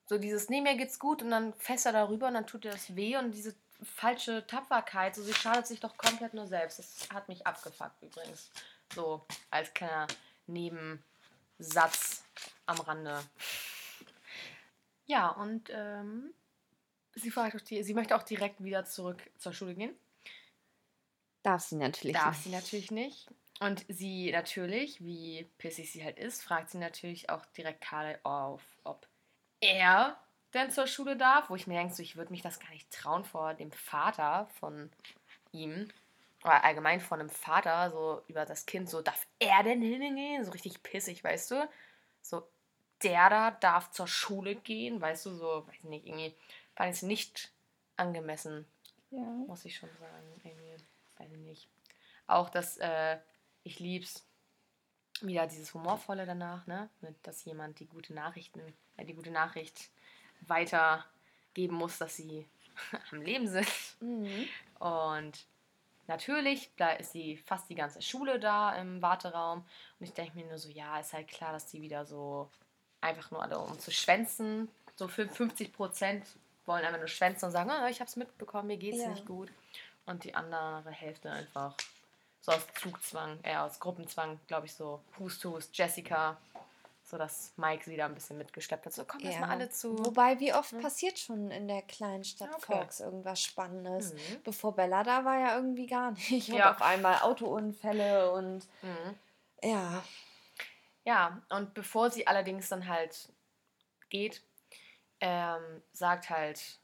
So 0.06 0.18
dieses, 0.18 0.50
nee, 0.50 0.60
mir 0.60 0.76
geht's 0.76 0.98
gut 0.98 1.22
und 1.22 1.30
dann 1.30 1.54
fässt 1.54 1.86
er 1.86 1.92
darüber 1.92 2.28
und 2.28 2.34
dann 2.34 2.46
tut 2.46 2.66
er 2.66 2.72
das 2.72 2.94
weh 2.94 3.16
und 3.16 3.32
diese 3.32 3.54
falsche 3.82 4.46
Tapferkeit, 4.46 5.14
so 5.14 5.22
sie 5.22 5.34
schadet 5.34 5.66
sich 5.66 5.80
doch 5.80 5.96
komplett 5.96 6.34
nur 6.34 6.46
selbst. 6.46 6.78
Das 6.78 7.08
hat 7.12 7.28
mich 7.28 7.46
abgefuckt 7.46 8.02
übrigens. 8.02 8.50
So 8.94 9.22
als 9.50 9.72
kleiner 9.74 10.06
Nebensatz 10.46 12.24
am 12.66 12.80
Rande. 12.80 13.20
Ja, 15.06 15.28
und 15.28 15.70
ähm, 15.72 16.34
sie, 17.18 17.30
fragt 17.30 17.56
auch 17.56 17.60
die, 17.60 17.82
sie 17.82 17.94
möchte 17.94 18.16
auch 18.16 18.22
direkt 18.22 18.62
wieder 18.62 18.84
zurück 18.84 19.22
zur 19.38 19.52
Schule 19.52 19.74
gehen. 19.74 19.94
Darf 21.42 21.62
sie 21.62 21.76
natürlich 21.76 22.16
Darf 22.16 22.34
nicht. 22.34 22.44
sie 22.44 22.50
natürlich 22.50 22.90
nicht. 22.90 23.28
Und 23.60 23.84
sie 23.88 24.30
natürlich, 24.30 25.04
wie 25.04 25.50
pissig 25.58 25.90
sie 25.90 26.04
halt 26.04 26.18
ist, 26.18 26.42
fragt 26.42 26.70
sie 26.70 26.78
natürlich 26.78 27.28
auch 27.30 27.44
direkt 27.46 27.80
Karl 27.80 28.20
auf, 28.22 28.62
ob 28.84 29.08
er 29.60 30.16
denn 30.54 30.70
zur 30.70 30.86
Schule 30.86 31.16
darf. 31.16 31.50
Wo 31.50 31.56
ich 31.56 31.66
mir 31.66 31.74
denke, 31.74 31.94
so, 31.94 32.02
ich 32.02 32.16
würde 32.16 32.30
mich 32.30 32.42
das 32.42 32.60
gar 32.60 32.70
nicht 32.70 32.90
trauen 32.90 33.24
vor 33.24 33.54
dem 33.54 33.72
Vater 33.72 34.48
von 34.60 34.90
ihm. 35.52 35.88
Oder 36.44 36.62
allgemein 36.62 37.00
von 37.00 37.18
einem 37.18 37.30
Vater, 37.30 37.90
so 37.90 38.22
über 38.28 38.44
das 38.44 38.64
Kind, 38.64 38.88
so, 38.88 39.02
darf 39.02 39.26
er 39.40 39.64
denn 39.64 39.82
hingehen? 39.82 40.44
So 40.44 40.52
richtig 40.52 40.82
pissig, 40.84 41.24
weißt 41.24 41.50
du? 41.50 41.68
So, 42.22 42.48
der 43.02 43.28
da 43.28 43.50
darf 43.50 43.90
zur 43.90 44.06
Schule 44.06 44.54
gehen, 44.54 45.00
weißt 45.00 45.26
du, 45.26 45.34
so, 45.34 45.66
weiß 45.66 45.84
nicht, 45.84 46.06
irgendwie 46.06 46.34
fand 46.78 46.90
ich 46.90 46.98
es 46.98 47.02
nicht 47.02 47.50
angemessen. 47.96 48.64
Ja. 49.10 49.18
Muss 49.18 49.64
ich 49.64 49.76
schon 49.76 49.88
sagen, 49.98 50.40
irgendwie, 50.44 50.76
weiß 51.18 51.32
ich 51.32 51.38
nicht. 51.38 51.68
Auch 52.28 52.50
das, 52.50 52.76
äh, 52.76 53.18
ich 53.64 53.80
lieb's, 53.80 54.24
wieder 55.20 55.48
dieses 55.48 55.74
Humorvolle 55.74 56.24
danach, 56.24 56.68
ne, 56.68 56.88
mit, 57.00 57.16
dass 57.24 57.44
jemand 57.44 57.80
die 57.80 57.86
gute 57.86 58.14
Nachrichten, 58.14 58.60
äh, 58.96 59.04
die 59.04 59.14
gute 59.14 59.32
Nachricht 59.32 59.90
weitergeben 60.42 61.74
muss, 61.74 61.98
dass 61.98 62.14
sie 62.14 62.46
am 63.10 63.22
Leben 63.22 63.48
sind. 63.48 63.66
Mhm. 63.98 64.48
Und 64.78 65.46
natürlich, 66.06 66.70
da 66.76 66.90
ist 66.90 67.10
sie 67.10 67.38
fast 67.38 67.68
die 67.68 67.74
ganze 67.74 68.00
Schule 68.02 68.38
da 68.38 68.76
im 68.76 69.02
Warteraum. 69.02 69.64
Und 69.98 70.06
ich 70.06 70.12
denke 70.12 70.36
mir 70.36 70.46
nur 70.46 70.58
so, 70.58 70.68
ja, 70.68 71.00
ist 71.00 71.12
halt 71.12 71.26
klar, 71.26 71.50
dass 71.50 71.66
die 71.66 71.82
wieder 71.82 72.04
so 72.04 72.48
einfach 73.00 73.32
nur 73.32 73.42
alle 73.42 73.58
um 73.58 73.76
zu 73.80 73.90
schwänzen. 73.90 74.68
So 74.94 75.08
50 75.08 75.72
Prozent 75.72 76.24
wollen 76.68 76.84
einfach 76.84 76.98
nur 76.98 77.08
schwänzen 77.08 77.46
und 77.46 77.52
sagen, 77.52 77.70
oh, 77.70 77.86
ich 77.86 78.00
habe 78.00 78.08
es 78.08 78.16
mitbekommen, 78.16 78.68
mir 78.68 78.76
geht's 78.76 79.02
ja. 79.02 79.08
nicht 79.08 79.26
gut. 79.26 79.50
Und 80.06 80.24
die 80.24 80.34
andere 80.34 80.90
Hälfte 80.90 81.30
einfach 81.30 81.74
so 82.40 82.52
aus 82.52 82.66
Zugzwang, 82.80 83.40
eher 83.42 83.64
aus 83.64 83.80
Gruppenzwang, 83.80 84.38
glaube 84.46 84.66
ich, 84.66 84.74
so 84.74 85.02
Hust, 85.18 85.44
Hust, 85.44 85.76
Jessica, 85.76 86.38
so 87.02 87.18
dass 87.18 87.52
Mike 87.56 87.84
sie 87.84 87.96
da 87.96 88.06
ein 88.06 88.14
bisschen 88.14 88.38
mitgeschleppt 88.38 88.86
hat. 88.86 88.92
So, 88.92 89.04
komm, 89.04 89.20
ja. 89.20 89.40
mal 89.40 89.50
alle 89.50 89.70
zu. 89.70 89.98
Wobei, 90.04 90.38
wie 90.40 90.52
oft 90.54 90.72
hm. 90.72 90.80
passiert 90.80 91.18
schon 91.18 91.50
in 91.50 91.66
der 91.66 91.82
kleinen 91.82 92.24
Stadt 92.24 92.50
okay. 92.54 92.72
Forks 92.72 93.00
irgendwas 93.00 93.42
Spannendes? 93.42 94.12
Mhm. 94.12 94.42
Bevor 94.44 94.74
Bella 94.74 95.02
da 95.02 95.24
war, 95.24 95.38
ja 95.38 95.56
irgendwie 95.56 95.86
gar 95.86 96.12
nicht. 96.12 96.48
Ja. 96.48 96.68
Und 96.68 96.76
auf 96.76 96.82
einmal 96.82 97.20
Autounfälle 97.22 98.30
und 98.32 98.66
mhm. 98.82 99.14
ja. 99.62 100.02
Ja, 101.04 101.40
und 101.48 101.72
bevor 101.72 102.10
sie 102.10 102.26
allerdings 102.26 102.68
dann 102.68 102.86
halt 102.86 103.32
geht, 104.10 104.42
ähm, 105.20 105.82
sagt 105.92 106.30
halt 106.30 106.80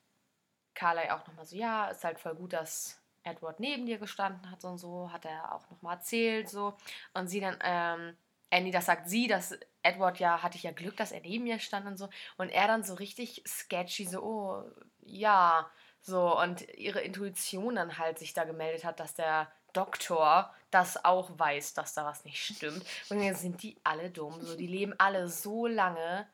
Carly 0.75 1.11
auch 1.11 1.27
nochmal 1.27 1.45
so, 1.45 1.57
ja, 1.57 1.89
ist 1.89 2.05
halt 2.05 2.19
voll 2.19 2.35
gut, 2.35 2.53
dass 2.53 3.01
Edward 3.23 3.61
neben 3.61 3.87
dir 3.87 3.99
gestanden 3.99 4.51
hat 4.51 4.65
und 4.65 4.79
so, 4.79 5.11
hat 5.13 5.25
er 5.25 5.55
auch 5.55 5.69
nochmal 5.71 5.97
erzählt, 5.97 6.49
so. 6.49 6.75
Und 7.15 7.29
sie 7.29 7.41
dann, 7.41 7.57
ähm, 7.63 8.17
Annie, 8.51 8.73
das 8.73 8.87
sagt 8.87 9.09
sie, 9.09 9.27
dass 9.27 9.59
Edward 9.83 10.19
ja, 10.19 10.43
hatte 10.43 10.57
ich 10.57 10.63
ja 10.65 10.73
Glück, 10.73 10.97
dass 10.97 11.13
er 11.13 11.21
neben 11.21 11.45
mir 11.45 11.59
stand 11.59 11.87
und 11.87 11.97
so. 11.97 12.09
Und 12.37 12.51
er 12.51 12.67
dann 12.67 12.85
so 12.85 12.95
richtig 12.95 13.43
sketchy, 13.47 14.07
so, 14.07 14.23
oh, 14.23 14.65
ja, 15.01 15.71
so. 16.01 16.39
Und 16.39 16.69
ihre 16.77 17.01
Intuition 17.01 17.77
dann 17.77 17.99
halt 17.99 18.19
sich 18.19 18.35
da 18.35 18.45
gemeldet 18.45 18.85
hat, 18.85 19.01
dass 19.01 19.15
der 19.15 19.51
Doktor 19.73 20.55
das 20.71 21.05
auch 21.05 21.31
weiß, 21.39 21.75
dass 21.75 21.95
da 21.95 22.05
was 22.05 22.25
nicht 22.25 22.43
stimmt. 22.45 22.85
Und 23.11 23.21
dann 23.21 23.35
sind 23.35 23.63
die 23.63 23.77
alle 23.85 24.11
dumm. 24.11 24.41
So, 24.41 24.57
die 24.57 24.67
leben 24.67 24.95
alle 24.99 25.29
so 25.29 25.67
lange. 25.67 26.29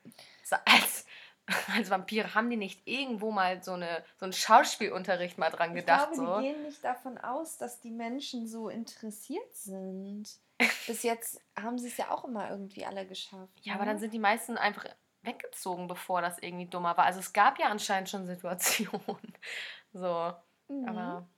So, 0.44 0.56
als, 0.64 1.06
als 1.74 1.90
Vampire 1.90 2.34
haben 2.34 2.50
die 2.50 2.56
nicht 2.56 2.86
irgendwo 2.86 3.30
mal 3.30 3.62
so, 3.62 3.72
eine, 3.72 4.04
so 4.18 4.24
einen 4.24 4.32
Schauspielunterricht 4.32 5.38
mal 5.38 5.50
dran 5.50 5.74
gedacht. 5.74 6.08
Ich 6.12 6.18
glaube, 6.18 6.34
so. 6.34 6.40
die 6.40 6.48
gehen 6.48 6.62
nicht 6.62 6.84
davon 6.84 7.18
aus, 7.18 7.58
dass 7.58 7.80
die 7.80 7.90
Menschen 7.90 8.46
so 8.46 8.68
interessiert 8.68 9.54
sind. 9.54 10.28
Bis 10.86 11.02
jetzt 11.02 11.40
haben 11.60 11.78
sie 11.78 11.88
es 11.88 11.96
ja 11.96 12.10
auch 12.10 12.24
immer 12.24 12.50
irgendwie 12.50 12.84
alle 12.84 13.06
geschafft. 13.06 13.58
Ja, 13.62 13.74
ne? 13.74 13.80
aber 13.80 13.86
dann 13.86 13.98
sind 13.98 14.12
die 14.12 14.18
meisten 14.18 14.56
einfach 14.56 14.84
weggezogen, 15.22 15.88
bevor 15.88 16.22
das 16.22 16.38
irgendwie 16.38 16.66
dummer 16.66 16.96
war. 16.96 17.04
Also 17.04 17.20
es 17.20 17.32
gab 17.32 17.58
ja 17.58 17.68
anscheinend 17.68 18.08
schon 18.08 18.26
Situationen. 18.26 19.34
so. 19.92 20.32
Mhm. 20.68 20.88
Aber 20.88 21.28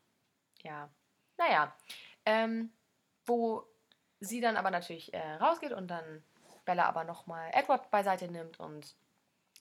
ja. 0.63 0.89
Naja, 1.37 1.75
ähm, 2.25 2.73
wo 3.25 3.65
sie 4.21 4.41
dann 4.41 4.57
aber 4.57 4.71
natürlich 4.71 5.13
äh, 5.15 5.35
rausgeht 5.35 5.73
und 5.73 5.89
dann 5.89 6.23
Bella 6.65 6.85
aber 6.85 7.03
nochmal 7.05 7.51
Edward 7.53 7.91
beiseite 7.91 8.29
nimmt 8.29 8.61
und 8.61 8.95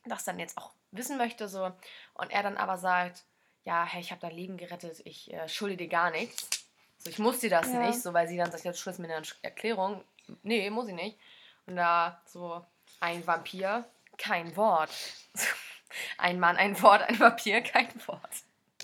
das 0.05 0.23
dann 0.23 0.39
jetzt 0.39 0.57
auch 0.57 0.73
wissen 0.91 1.17
möchte 1.17 1.47
so 1.47 1.71
und 2.13 2.31
er 2.31 2.43
dann 2.43 2.57
aber 2.57 2.77
sagt, 2.77 3.23
ja, 3.63 3.85
hey, 3.85 4.01
ich 4.01 4.11
habe 4.11 4.21
dein 4.21 4.35
Leben 4.35 4.57
gerettet, 4.57 5.01
ich 5.05 5.31
äh, 5.33 5.47
schulde 5.47 5.77
dir 5.77 5.87
gar 5.87 6.11
nichts. 6.11 6.49
So, 6.97 7.09
ich 7.09 7.19
muss 7.19 7.39
dir 7.39 7.49
das 7.49 7.67
ja. 7.67 7.87
nicht, 7.87 8.01
so 8.01 8.13
weil 8.13 8.27
sie 8.27 8.37
dann 8.37 8.51
sagt, 8.51 8.63
jetzt 8.63 8.79
Schluss 8.79 8.97
mit 8.97 9.11
einer 9.11 9.25
Erklärung. 9.41 10.03
Nee, 10.43 10.69
muss 10.69 10.87
ich 10.87 10.93
nicht. 10.93 11.17
Und 11.65 11.75
da 11.75 12.21
so 12.25 12.65
ein 12.99 13.25
Vampir, 13.25 13.85
kein 14.17 14.55
Wort. 14.55 14.91
ein 16.17 16.39
Mann, 16.39 16.57
ein 16.57 16.79
Wort, 16.81 17.01
ein 17.03 17.19
Vampir, 17.19 17.61
kein 17.61 17.89
Wort. 18.07 18.31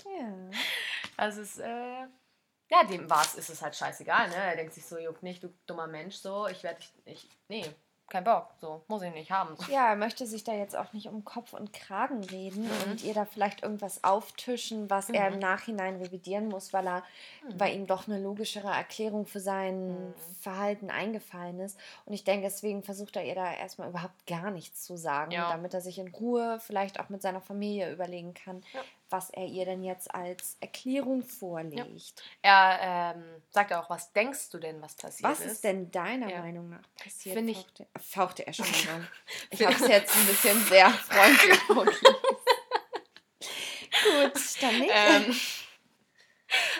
Ja. 0.04 0.50
Also 1.16 1.42
es 1.42 1.56
ist, 1.56 1.58
äh, 1.58 2.06
ja, 2.70 2.84
dem 2.88 3.08
war 3.08 3.22
es, 3.22 3.34
ist 3.34 3.50
es 3.50 3.62
halt 3.62 3.74
scheißegal, 3.74 4.28
ne? 4.28 4.36
Er 4.36 4.56
denkt 4.56 4.74
sich 4.74 4.86
so, 4.86 4.98
juckt 4.98 5.22
nicht, 5.22 5.42
du 5.42 5.52
dummer 5.66 5.86
Mensch, 5.86 6.16
so, 6.16 6.46
ich 6.46 6.62
werde 6.62 6.80
dich, 6.80 6.92
ich, 7.04 7.28
nee, 7.48 7.64
kein 8.08 8.24
Bock, 8.24 8.48
so, 8.60 8.82
muss 8.88 9.02
ich 9.02 9.12
nicht 9.12 9.30
haben. 9.30 9.54
Ja, 9.70 9.88
er 9.88 9.96
möchte 9.96 10.26
sich 10.26 10.44
da 10.44 10.52
jetzt 10.52 10.76
auch 10.76 10.92
nicht 10.92 11.08
um 11.08 11.24
Kopf 11.24 11.52
und 11.52 11.72
Kragen 11.72 12.24
reden 12.24 12.64
mhm. 12.64 12.90
und 12.90 13.04
ihr 13.04 13.14
da 13.14 13.24
vielleicht 13.24 13.62
irgendwas 13.62 14.02
auftischen, 14.04 14.88
was 14.88 15.08
mhm. 15.08 15.14
er 15.14 15.28
im 15.28 15.34
mhm. 15.34 15.40
Nachhinein 15.40 15.96
revidieren 15.96 16.48
muss, 16.48 16.72
weil 16.72 16.86
er, 16.86 17.02
mhm. 17.42 17.60
weil 17.60 17.74
ihm 17.74 17.86
doch 17.86 18.08
eine 18.08 18.18
logischere 18.18 18.68
Erklärung 18.68 19.26
für 19.26 19.40
sein 19.40 20.08
mhm. 20.08 20.14
Verhalten 20.40 20.90
eingefallen 20.90 21.60
ist. 21.60 21.78
Und 22.06 22.14
ich 22.14 22.24
denke, 22.24 22.46
deswegen 22.46 22.82
versucht 22.82 23.16
er 23.16 23.24
ihr 23.24 23.34
da 23.34 23.52
erstmal 23.52 23.90
überhaupt 23.90 24.26
gar 24.26 24.50
nichts 24.50 24.84
zu 24.84 24.96
sagen, 24.96 25.32
ja. 25.32 25.50
damit 25.50 25.74
er 25.74 25.80
sich 25.80 25.98
in 25.98 26.08
Ruhe 26.08 26.58
vielleicht 26.60 27.00
auch 27.00 27.10
mit 27.10 27.22
seiner 27.22 27.40
Familie 27.40 27.92
überlegen 27.92 28.34
kann, 28.34 28.62
ja 28.72 28.80
was 29.10 29.30
er 29.30 29.46
ihr 29.46 29.64
denn 29.64 29.82
jetzt 29.82 30.14
als 30.14 30.56
Erklärung 30.60 31.22
vorlegt. 31.22 32.22
Ja. 32.44 32.72
Er 32.72 33.14
ähm, 33.16 33.24
sagt 33.50 33.72
auch, 33.72 33.88
was 33.90 34.12
denkst 34.12 34.50
du 34.50 34.58
denn, 34.58 34.80
was 34.82 34.94
passiert 34.94 35.30
was 35.30 35.40
ist? 35.40 35.46
Was 35.46 35.52
ist 35.52 35.64
denn 35.64 35.90
deiner 35.90 36.30
ja. 36.30 36.40
Meinung 36.40 36.68
nach 36.70 36.82
passiert? 37.02 37.36
Finde 37.36 37.52
ich. 37.52 37.58
Fauchte, 37.58 37.86
fauchte 37.98 38.46
er 38.46 38.52
schon 38.52 38.66
mal. 38.66 39.08
ich 39.50 39.64
habe 39.64 39.74
es 39.74 39.88
jetzt 39.88 40.16
ein 40.16 40.26
bisschen 40.26 40.60
sehr 40.64 40.90
freundlich 41.08 41.58
vorgelesen. 41.60 42.02
Gut, 44.04 44.62
dann 44.62 44.78
nicht. 44.78 44.92
Ähm, 44.94 45.36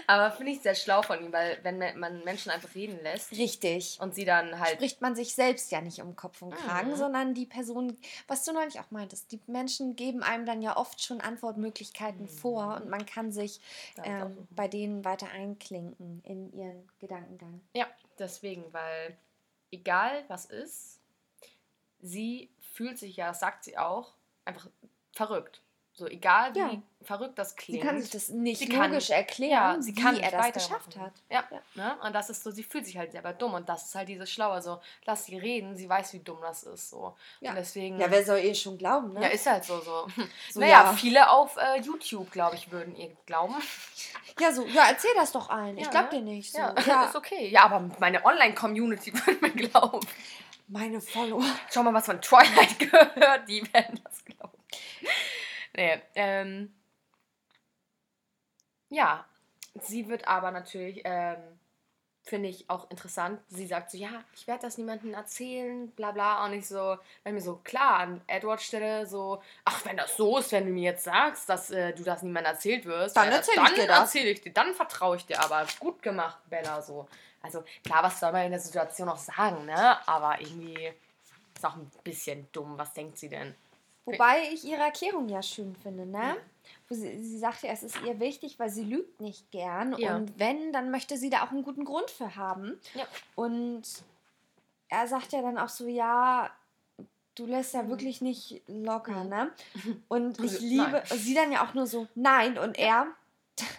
aber 0.09 0.31
finde 0.31 0.53
ich 0.53 0.63
sehr 0.63 0.75
schlau 0.75 1.03
von 1.03 1.23
ihm, 1.23 1.35
weil 1.35 1.59
wenn 1.65 1.79
man 1.99 2.25
Menschen 2.25 2.51
einfach 2.51 2.75
reden 2.75 2.99
lässt. 3.03 3.31
Richtig. 3.33 3.99
Und 4.01 4.15
sie 4.15 4.25
dann 4.25 4.59
halt. 4.59 4.77
Spricht 4.77 5.03
man 5.03 5.15
sich 5.15 5.35
selbst 5.35 5.71
ja 5.71 5.83
nicht 5.83 6.01
um 6.01 6.17
Kopf 6.17 6.41
und 6.41 6.57
Kragen, 6.57 6.93
mhm. 6.93 6.97
sondern 6.97 7.35
die 7.35 7.45
Person, 7.45 7.95
was 8.27 8.43
du 8.47 8.55
neulich 8.55 8.81
auch 8.81 8.91
meintest, 8.91 9.31
die 9.33 9.41
Menschen 9.47 9.97
geben 9.97 10.23
einem 10.23 10.47
dann 10.47 10.63
ja 10.63 10.79
oft 10.79 11.03
schon 11.03 11.21
Antwortmöglichkeiten 11.21 12.23
mhm. 12.23 12.29
vor 12.29 12.77
und 12.77 12.89
man 12.89 13.05
kann 13.05 13.33
sich 13.33 13.61
ähm, 14.03 14.49
bei 14.49 14.67
denen 14.67 15.05
weiter 15.05 15.29
einklinken 15.29 16.23
in 16.25 16.55
ihren 16.55 16.89
Gedankengang. 17.01 17.61
Ja, 17.75 17.87
deswegen, 18.19 18.65
weil 18.73 19.15
egal 19.71 20.25
was 20.29 20.47
ist, 20.47 21.01
sie 22.01 22.49
fühlt 22.73 22.99
sich 22.99 23.17
ja, 23.17 23.35
sagt 23.35 23.65
sie 23.65 23.77
auch, 23.77 24.15
einfach 24.47 24.69
verrückt. 25.13 25.61
So 25.99 26.07
egal 26.07 26.55
wie 26.55 26.61
ja. 26.61 26.71
verrückt 27.03 27.37
das 27.41 27.57
klingt. 27.57 27.81
Sie 27.81 27.87
kann 27.87 28.01
sich 28.01 28.11
das 28.11 28.29
nicht 28.29 28.61
sie 28.61 28.67
logisch 28.67 29.09
kann, 29.09 29.17
erklären, 29.17 29.75
ja, 29.75 29.83
sie 29.83 29.97
wie 29.97 30.01
kann 30.01 30.17
er 30.17 30.31
das 30.31 30.53
geschafft 30.53 30.97
hat. 30.97 31.13
Ja. 31.29 31.43
ja. 31.51 31.61
Ne? 31.75 31.97
Und 32.05 32.15
das 32.15 32.31
ist 32.31 32.45
so, 32.45 32.53
sie 32.53 32.63
fühlt 32.63 32.87
sich 32.87 32.97
halt 32.97 33.11
selber 33.11 33.33
dumm 33.33 33.55
und 33.55 33.69
das 33.69 33.87
ist 33.87 33.97
halt 33.97 34.09
dieses 34.09 34.31
Schlaue. 34.31 34.63
So, 34.63 34.81
lass 35.07 35.25
sie 35.25 35.37
reden, 35.37 35.75
sie 35.75 35.89
weiß, 35.89 36.13
wie 36.13 36.21
dumm 36.21 36.39
das 36.41 36.63
ist. 36.63 36.91
So. 36.91 37.17
Ja. 37.41 37.51
Und 37.51 37.57
deswegen, 37.57 37.99
ja, 37.99 38.09
wer 38.09 38.25
soll 38.25 38.39
ihr 38.39 38.55
schon 38.55 38.79
glauben, 38.79 39.13
ne? 39.13 39.23
Ja, 39.23 39.29
ist 39.29 39.45
halt 39.45 39.65
so. 39.65 39.81
so. 39.81 40.07
so 40.53 40.61
naja, 40.61 40.85
ja. 40.85 40.93
viele 40.93 41.29
auf 41.31 41.57
äh, 41.57 41.81
YouTube, 41.81 42.31
glaube 42.31 42.55
ich, 42.55 42.71
würden 42.71 42.95
ihr 42.95 43.11
glauben. 43.27 43.55
Ja, 44.41 44.53
so, 44.53 44.65
ja, 44.67 44.85
erzähl 44.89 45.11
das 45.17 45.33
doch 45.33 45.51
allen. 45.51 45.77
ich 45.79 45.91
glaube 45.91 46.15
ne? 46.15 46.21
dir 46.21 46.21
nicht. 46.21 46.53
So. 46.53 46.61
Ja. 46.61 47.07
ist 47.07 47.17
okay. 47.17 47.49
Ja, 47.49 47.65
aber 47.65 47.91
meine 47.99 48.25
Online-Community 48.25 49.13
würde 49.13 49.39
mir 49.41 49.51
glauben. 49.51 50.07
Meine 50.69 51.01
Follower. 51.01 51.45
Schau 51.73 51.83
mal, 51.83 51.93
was 51.93 52.07
von 52.07 52.21
Twilight 52.21 52.79
gehört, 52.79 53.49
die 53.49 53.67
werden 53.73 54.01
das 54.05 54.25
glauben. 54.25 54.58
Nee, 55.79 56.03
ähm, 56.17 56.75
ja, 58.89 59.25
sie 59.81 60.09
wird 60.09 60.27
aber 60.27 60.51
natürlich 60.51 61.03
ähm, 61.05 61.37
finde 62.25 62.49
ich 62.49 62.69
auch 62.69 62.91
interessant. 62.91 63.41
Sie 63.49 63.65
sagt 63.65 63.93
so, 63.93 63.97
ja, 63.97 64.25
ich 64.35 64.49
werde 64.49 64.63
das 64.63 64.77
niemandem 64.77 65.15
erzählen, 65.15 65.89
bla 65.93 66.11
bla. 66.11 66.45
Und 66.45 66.55
ich 66.55 66.67
so, 66.67 66.99
wenn 67.23 67.35
mir 67.35 67.41
so 67.41 67.61
klar 67.63 68.01
an 68.01 68.21
Edwards 68.27 68.65
Stelle 68.65 69.07
so, 69.07 69.41
ach, 69.65 69.85
wenn 69.85 69.97
das 69.97 70.17
so 70.17 70.39
ist, 70.39 70.51
wenn 70.51 70.67
du 70.67 70.73
mir 70.73 70.83
jetzt 70.83 71.05
sagst, 71.05 71.49
dass 71.49 71.71
äh, 71.71 71.93
du 71.93 72.03
das 72.03 72.25
niemandem 72.25 72.55
erzählt 72.55 72.85
wirst, 72.85 73.17
dann 73.17 73.31
erzähle 73.31 73.63
ich 73.69 73.75
dir 73.75 73.87
das. 73.87 74.01
Erzähl 74.01 74.27
ich 74.27 74.41
dir, 74.41 74.53
dann 74.53 74.75
vertraue 74.75 75.15
ich 75.15 75.27
dir. 75.27 75.41
Aber 75.41 75.65
gut 75.79 76.03
gemacht, 76.03 76.39
Bella, 76.51 76.83
so. 76.83 77.07
Also 77.41 77.63
klar, 77.85 78.03
was 78.03 78.19
soll 78.19 78.33
man 78.33 78.47
in 78.47 78.51
der 78.51 78.61
Situation 78.61 79.09
auch 79.09 79.17
sagen, 79.17 79.65
ne? 79.65 80.09
Aber 80.09 80.41
irgendwie 80.41 80.93
ist 81.55 81.65
auch 81.65 81.77
ein 81.77 81.89
bisschen 82.03 82.49
dumm. 82.51 82.77
Was 82.77 82.93
denkt 82.95 83.17
sie 83.17 83.29
denn? 83.29 83.55
Wobei 84.13 84.51
ich 84.53 84.65
ihre 84.65 84.83
Erklärung 84.83 85.29
ja 85.29 85.43
schön 85.43 85.75
finde, 85.77 86.07
ne? 86.07 86.19
Ja. 86.19 86.37
Sie, 86.91 87.23
sie 87.23 87.39
sagt 87.39 87.63
ja, 87.63 87.71
es 87.71 87.83
ist 87.83 87.97
ihr 88.07 88.19
wichtig, 88.19 88.59
weil 88.59 88.71
sie 88.71 88.85
lügt 88.85 89.21
nicht 89.21 89.51
gern. 89.51 89.97
Ja. 89.99 90.17
Und 90.17 90.39
wenn, 90.39 90.73
dann 90.73 90.91
möchte 90.91 91.17
sie 91.17 91.31
da 91.31 91.45
auch 91.45 91.51
einen 91.51 91.63
guten 91.63 91.85
Grund 91.85 92.11
für 92.11 92.37
haben. 92.37 92.79
Ja. 92.95 93.07
Und 93.35 93.83
er 94.89 95.07
sagt 95.07 95.33
ja 95.33 95.43
dann 95.43 95.59
auch 95.59 95.69
so, 95.69 95.87
ja, 95.87 96.51
du 97.35 97.47
lässt 97.47 97.75
ja 97.75 97.83
mhm. 97.83 97.91
wirklich 97.91 98.21
nicht 98.21 98.63
locker, 98.67 99.25
mhm. 99.25 99.29
ne? 99.29 99.51
Und 100.09 100.41
ich 100.41 100.61
liebe, 100.61 101.03
nein. 101.09 101.19
sie 101.19 101.35
dann 101.35 101.53
ja 101.53 101.67
auch 101.67 101.75
nur 101.75 101.87
so, 101.87 102.07
nein. 102.15 102.59
Und 102.59 102.79
er, 102.79 103.07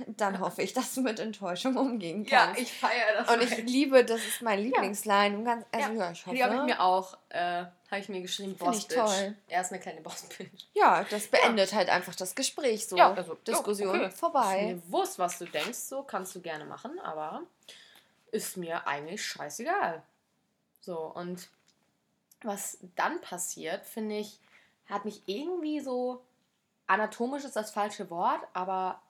dann 0.07 0.39
hoffe 0.39 0.61
ich, 0.61 0.73
dass 0.73 0.93
du 0.93 1.01
mit 1.01 1.19
Enttäuschung 1.19 1.75
umgehen 1.77 2.25
kannst. 2.25 2.57
Ja, 2.57 2.63
ich 2.63 2.71
feiere 2.71 3.23
das. 3.23 3.33
Und 3.33 3.41
ich 3.41 3.57
liebe, 3.65 4.03
das 4.05 4.25
ist 4.25 4.41
mein 4.41 4.59
Lieblingsline. 4.59 5.39
Ja. 5.39 5.43
Ganz, 5.43 5.65
also, 5.71 5.89
ja. 5.89 5.93
ja 5.93 6.11
ich 6.11 6.25
hoffe. 6.25 6.35
Die 6.35 6.43
habe 6.43 6.55
ich 6.55 6.61
mir 6.63 6.81
auch, 6.81 7.17
äh, 7.29 7.65
habe 7.91 7.99
ich 7.99 8.09
mir 8.09 8.21
geschrieben, 8.21 8.55
Boss 8.55 8.77
ich 8.77 8.87
toll. 8.87 9.35
Er 9.47 9.61
ist 9.61 9.71
eine 9.71 9.81
kleine 9.81 10.01
Boss 10.01 10.23
Bitch. 10.37 10.65
Ja, 10.73 11.05
das 11.09 11.27
beendet 11.27 11.71
ja. 11.71 11.77
halt 11.77 11.89
einfach 11.89 12.15
das 12.15 12.35
Gespräch 12.35 12.87
so. 12.87 12.97
Ja, 12.97 13.13
also, 13.13 13.35
Diskussion 13.35 13.99
okay. 13.99 14.11
vorbei. 14.11 14.71
Ist 14.71 14.85
mir 14.85 14.91
wurscht, 14.91 15.19
was 15.19 15.39
du 15.39 15.45
denkst, 15.45 15.77
so 15.77 16.03
kannst 16.03 16.35
du 16.35 16.41
gerne 16.41 16.65
machen, 16.65 16.99
aber 16.99 17.43
ist 18.31 18.57
mir 18.57 18.87
eigentlich 18.87 19.25
scheißegal. 19.25 20.03
So, 20.81 20.97
und 20.97 21.49
was 22.41 22.77
dann 22.95 23.19
passiert, 23.21 23.85
finde 23.85 24.17
ich, 24.17 24.39
hat 24.87 25.05
mich 25.05 25.23
irgendwie 25.25 25.79
so 25.79 26.23
anatomisch 26.89 27.43
ist 27.43 27.55
das 27.55 27.71
falsche 27.71 28.09
Wort, 28.09 28.41
aber 28.53 29.01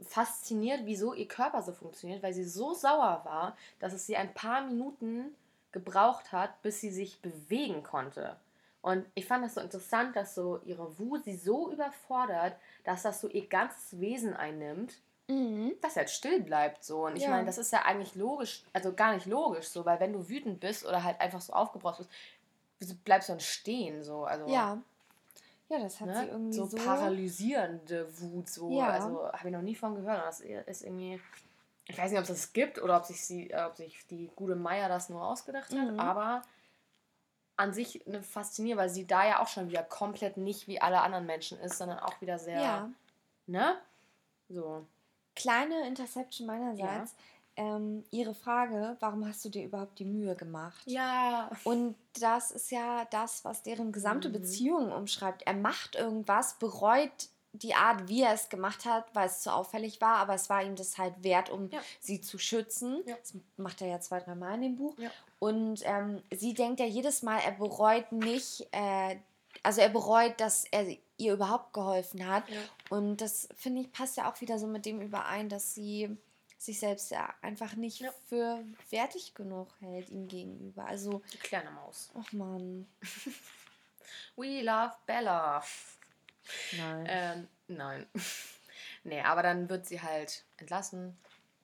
fasziniert, 0.00 0.80
wieso 0.84 1.14
ihr 1.14 1.28
Körper 1.28 1.62
so 1.62 1.72
funktioniert, 1.72 2.22
weil 2.22 2.34
sie 2.34 2.44
so 2.44 2.74
sauer 2.74 3.22
war, 3.24 3.56
dass 3.78 3.92
es 3.92 4.06
sie 4.06 4.16
ein 4.16 4.34
paar 4.34 4.62
Minuten 4.62 5.34
gebraucht 5.72 6.32
hat, 6.32 6.62
bis 6.62 6.80
sie 6.80 6.90
sich 6.90 7.20
bewegen 7.20 7.82
konnte. 7.82 8.36
Und 8.82 9.04
ich 9.14 9.26
fand 9.26 9.44
das 9.44 9.54
so 9.54 9.60
interessant, 9.60 10.14
dass 10.14 10.34
so 10.34 10.60
ihre 10.64 10.98
Wut 10.98 11.24
sie 11.24 11.36
so 11.36 11.72
überfordert, 11.72 12.56
dass 12.84 13.02
das 13.02 13.20
so 13.20 13.28
ihr 13.28 13.46
ganzes 13.48 13.98
Wesen 13.98 14.34
einnimmt, 14.34 14.94
mhm. 15.26 15.72
dass 15.80 15.96
er 15.96 16.02
halt 16.02 16.10
still 16.10 16.40
bleibt 16.40 16.84
so. 16.84 17.06
Und 17.06 17.16
ich 17.16 17.24
ja. 17.24 17.30
meine, 17.30 17.46
das 17.46 17.58
ist 17.58 17.72
ja 17.72 17.82
eigentlich 17.82 18.14
logisch, 18.14 18.62
also 18.72 18.92
gar 18.92 19.12
nicht 19.12 19.26
logisch 19.26 19.68
so, 19.68 19.84
weil 19.84 19.98
wenn 19.98 20.12
du 20.12 20.28
wütend 20.28 20.60
bist 20.60 20.86
oder 20.86 21.02
halt 21.02 21.20
einfach 21.20 21.40
so 21.40 21.52
aufgebracht 21.52 22.06
bist, 22.78 23.04
bleibst 23.04 23.28
du 23.28 23.32
dann 23.32 23.40
stehen 23.40 24.04
so. 24.04 24.24
Also 24.24 24.46
ja. 24.46 24.80
Ja, 25.68 25.80
das 25.80 26.00
hat 26.00 26.08
ne? 26.08 26.20
sie 26.20 26.28
irgendwie 26.28 26.56
so, 26.56 26.66
so 26.66 26.76
paralysierende 26.76 28.08
Wut 28.20 28.48
so. 28.48 28.70
Ja. 28.70 28.90
Also 28.90 29.26
habe 29.32 29.48
ich 29.48 29.52
noch 29.52 29.62
nie 29.62 29.74
von 29.74 29.94
gehört. 29.94 30.24
Das 30.24 30.40
ist 30.40 30.82
irgendwie 30.82 31.20
ich 31.88 31.96
weiß 31.96 32.10
nicht, 32.10 32.18
ob 32.18 32.24
es 32.24 32.30
das 32.30 32.52
gibt 32.52 32.82
oder 32.82 32.96
ob 32.96 33.04
sich, 33.04 33.24
sie, 33.24 33.50
äh, 33.50 33.64
ob 33.64 33.76
sich 33.76 34.06
die 34.08 34.30
gute 34.34 34.56
Meier 34.56 34.88
das 34.88 35.08
nur 35.08 35.24
ausgedacht 35.24 35.70
hat, 35.72 35.92
mhm. 35.92 36.00
aber 36.00 36.42
an 37.56 37.72
sich 37.72 38.06
eine 38.06 38.22
faszinierend, 38.22 38.80
weil 38.80 38.88
sie 38.90 39.06
da 39.06 39.26
ja 39.26 39.40
auch 39.40 39.48
schon 39.48 39.68
wieder 39.68 39.82
komplett 39.82 40.36
nicht 40.36 40.68
wie 40.68 40.80
alle 40.80 41.00
anderen 41.00 41.26
Menschen 41.26 41.58
ist, 41.60 41.78
sondern 41.78 42.00
auch 42.00 42.20
wieder 42.20 42.38
sehr, 42.38 42.60
ja. 42.60 42.90
ne? 43.46 43.76
So. 44.48 44.84
Kleine 45.34 45.86
Interception 45.86 46.46
meinerseits. 46.46 47.12
Ja 47.12 47.18
ähm, 47.56 48.04
ihre 48.10 48.34
Frage, 48.34 48.96
warum 49.00 49.26
hast 49.26 49.44
du 49.44 49.48
dir 49.48 49.64
überhaupt 49.64 49.98
die 49.98 50.04
Mühe 50.04 50.34
gemacht? 50.36 50.82
Ja. 50.86 51.50
Und 51.64 51.96
das 52.20 52.50
ist 52.50 52.70
ja 52.70 53.06
das, 53.10 53.44
was 53.44 53.62
deren 53.62 53.92
gesamte 53.92 54.28
mhm. 54.28 54.34
Beziehung 54.34 54.92
umschreibt. 54.92 55.42
Er 55.46 55.54
macht 55.54 55.96
irgendwas, 55.96 56.54
bereut 56.58 57.28
die 57.52 57.74
Art, 57.74 58.08
wie 58.08 58.22
er 58.22 58.34
es 58.34 58.48
gemacht 58.48 58.84
hat, 58.84 59.06
weil 59.14 59.28
es 59.28 59.40
zu 59.40 59.52
auffällig 59.52 60.00
war, 60.00 60.16
aber 60.16 60.34
es 60.34 60.50
war 60.50 60.62
ihm 60.62 60.76
das 60.76 60.98
halt 60.98 61.14
wert, 61.22 61.50
um 61.50 61.70
ja. 61.70 61.80
sie 62.00 62.20
zu 62.20 62.38
schützen. 62.38 63.02
Ja. 63.06 63.16
Das 63.16 63.34
macht 63.56 63.80
er 63.80 63.88
ja 63.88 64.00
zwei, 64.00 64.20
drei 64.20 64.34
Mal 64.34 64.56
in 64.56 64.62
dem 64.62 64.76
Buch. 64.76 64.94
Ja. 64.98 65.10
Und 65.38 65.80
ähm, 65.84 66.22
sie 66.34 66.54
denkt 66.54 66.80
ja 66.80 66.86
jedes 66.86 67.22
Mal, 67.22 67.38
er 67.38 67.52
bereut 67.52 68.12
nicht, 68.12 68.66
äh, 68.72 69.16
also 69.62 69.80
er 69.80 69.88
bereut, 69.88 70.40
dass 70.40 70.64
er 70.70 70.86
ihr 71.18 71.32
überhaupt 71.32 71.72
geholfen 71.72 72.26
hat. 72.26 72.44
Und 72.90 73.18
das, 73.18 73.48
finde 73.54 73.80
ich, 73.82 73.92
passt 73.92 74.16
ja 74.16 74.30
auch 74.30 74.40
wieder 74.40 74.58
so 74.58 74.66
mit 74.66 74.84
dem 74.84 75.00
überein, 75.00 75.48
dass 75.48 75.74
sie 75.74 76.16
sich 76.66 76.78
selbst 76.78 77.10
ja 77.10 77.32
einfach 77.42 77.74
nicht 77.74 78.00
ja. 78.00 78.12
für 78.28 78.62
wertig 78.90 79.34
genug 79.34 79.68
hält 79.80 80.10
ihm 80.10 80.28
gegenüber. 80.28 80.84
Also 80.86 81.22
die 81.32 81.38
kleine 81.38 81.70
Maus. 81.70 82.10
Ach 82.18 82.32
man. 82.32 82.86
We 84.36 84.62
love 84.62 84.94
Bella. 85.06 85.64
Nein. 86.76 87.06
Ähm, 87.08 87.48
nein. 87.68 88.06
nee, 89.04 89.20
aber 89.20 89.42
dann 89.42 89.68
wird 89.68 89.86
sie 89.86 90.00
halt 90.00 90.44
entlassen 90.58 91.16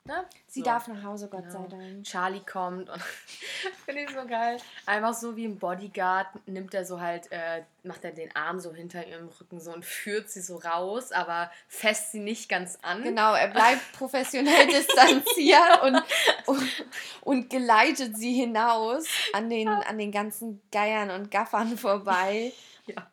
Ne? 0.05 0.27
Sie 0.49 0.61
so. 0.61 0.65
darf 0.65 0.89
nach 0.89 1.05
Hause, 1.05 1.29
Gott 1.29 1.45
genau. 1.45 1.63
sei 1.63 1.77
Dank. 1.77 2.03
Charlie 2.03 2.41
kommt 2.41 2.91
und 2.91 3.01
finde 3.85 4.03
ich 4.03 4.11
so 4.11 4.27
geil. 4.27 4.59
Einfach 4.85 5.15
so 5.15 5.37
wie 5.37 5.45
ein 5.45 5.61
Bodyguard 5.61 6.27
nimmt 6.49 6.75
er 6.75 6.85
so 6.85 7.01
halt, 7.01 7.31
äh, 7.31 7.63
macht 7.85 8.05
er 8.05 8.11
den 8.11 8.35
Arm 8.35 8.59
so 8.59 8.75
hinter 8.75 9.07
ihrem 9.07 9.29
Rücken 9.29 9.61
so 9.61 9.73
und 9.73 9.85
führt 9.85 10.29
sie 10.29 10.41
so 10.41 10.57
raus, 10.57 11.13
aber 11.13 11.53
fässt 11.69 12.11
sie 12.11 12.19
nicht 12.19 12.49
ganz 12.49 12.81
an. 12.83 13.05
Genau, 13.05 13.35
er 13.35 13.47
bleibt 13.47 13.93
professionell 13.97 14.67
distanziert 14.67 15.83
und, 15.85 16.03
und, 16.47 16.87
und, 17.21 17.51
geleitet 17.51 18.17
sie 18.17 18.33
hinaus 18.33 19.07
an 19.35 19.51
den, 19.51 19.69
an 19.69 19.99
den 19.99 20.11
ganzen 20.11 20.63
Geiern 20.73 21.11
und 21.11 21.31
Gaffern 21.31 21.79
vorbei. 21.79 22.53
Ja. 22.87 23.09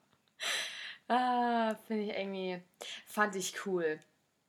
Ah, 1.08 1.76
finde 1.86 2.06
ich 2.06 2.18
irgendwie, 2.18 2.60
fand 3.06 3.36
ich 3.36 3.68
cool. 3.68 4.00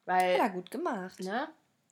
Weil, 0.07 0.37
er 0.37 0.49
gut 0.49 0.71
gemacht. 0.71 1.21
Ne? 1.21 1.47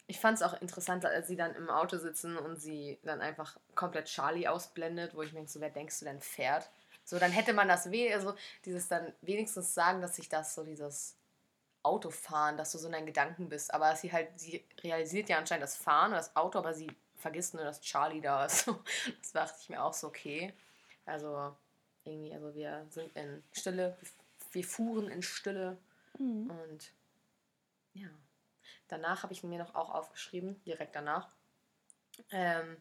Ich 0.09 0.18
fand 0.18 0.38
es 0.38 0.42
auch 0.42 0.59
interessant, 0.61 1.04
als 1.04 1.28
sie 1.28 1.36
dann 1.36 1.54
im 1.54 1.68
Auto 1.68 1.98
sitzen 1.98 2.38
und 2.38 2.56
sie 2.56 2.98
dann 3.04 3.20
einfach 3.20 3.59
komplett 3.74 4.06
Charlie 4.06 4.48
ausblendet, 4.48 5.14
wo 5.14 5.22
ich 5.22 5.32
mir 5.32 5.40
denke, 5.40 5.52
so, 5.52 5.61
wer 5.61 5.70
denkst 5.70 5.98
du 5.98 6.06
denn 6.06 6.20
fährt? 6.20 6.70
So, 7.04 7.18
dann 7.18 7.30
hätte 7.30 7.52
man 7.52 7.68
das 7.68 7.92
we 7.92 8.12
also 8.12 8.34
dieses 8.64 8.88
dann 8.88 9.12
wenigstens 9.20 9.74
sagen, 9.74 10.00
dass 10.00 10.16
sich 10.16 10.30
das 10.30 10.54
so 10.54 10.64
dieses 10.64 11.14
Autofahren, 11.82 12.56
dass 12.56 12.72
du 12.72 12.78
so 12.78 12.86
in 12.86 12.94
deinen 12.94 13.06
Gedanken 13.06 13.50
bist. 13.50 13.72
Aber 13.72 13.94
sie 13.96 14.11
halt, 14.11 14.28
sie 14.40 14.64
realisiert 14.82 15.28
ja 15.28 15.36
anscheinend 15.36 15.64
das 15.64 15.76
Fahren 15.76 16.12
oder 16.12 16.20
das 16.20 16.34
Auto, 16.36 16.59
aber 16.59 16.72
sie 16.72 16.90
vergisst 17.16 17.52
nur, 17.52 17.64
dass 17.64 17.82
Charlie 17.82 18.22
da 18.22 18.46
ist. 18.46 18.66
das 19.20 19.32
dachte 19.32 19.59
ich 19.61 19.68
mir 19.68 19.84
auch 19.84 19.92
so, 19.92 20.06
okay. 20.06 20.54
Also, 21.04 21.54
irgendwie, 22.04 22.32
also 22.32 22.54
wir 22.54 22.86
sind 22.88 23.14
in 23.14 23.42
Stille, 23.52 23.96
wir 24.52 24.64
fuhren 24.64 25.11
in 25.11 25.22
Stille 25.22 25.76
mhm. 26.18 26.50
und 26.50 26.92
ja. 27.92 28.09
Danach 28.89 29.23
habe 29.23 29.33
ich 29.33 29.43
mir 29.43 29.59
noch 29.59 29.75
auch 29.75 29.91
aufgeschrieben, 29.91 30.62
direkt 30.64 30.97
danach, 30.97 31.29
ähm, 32.31 32.77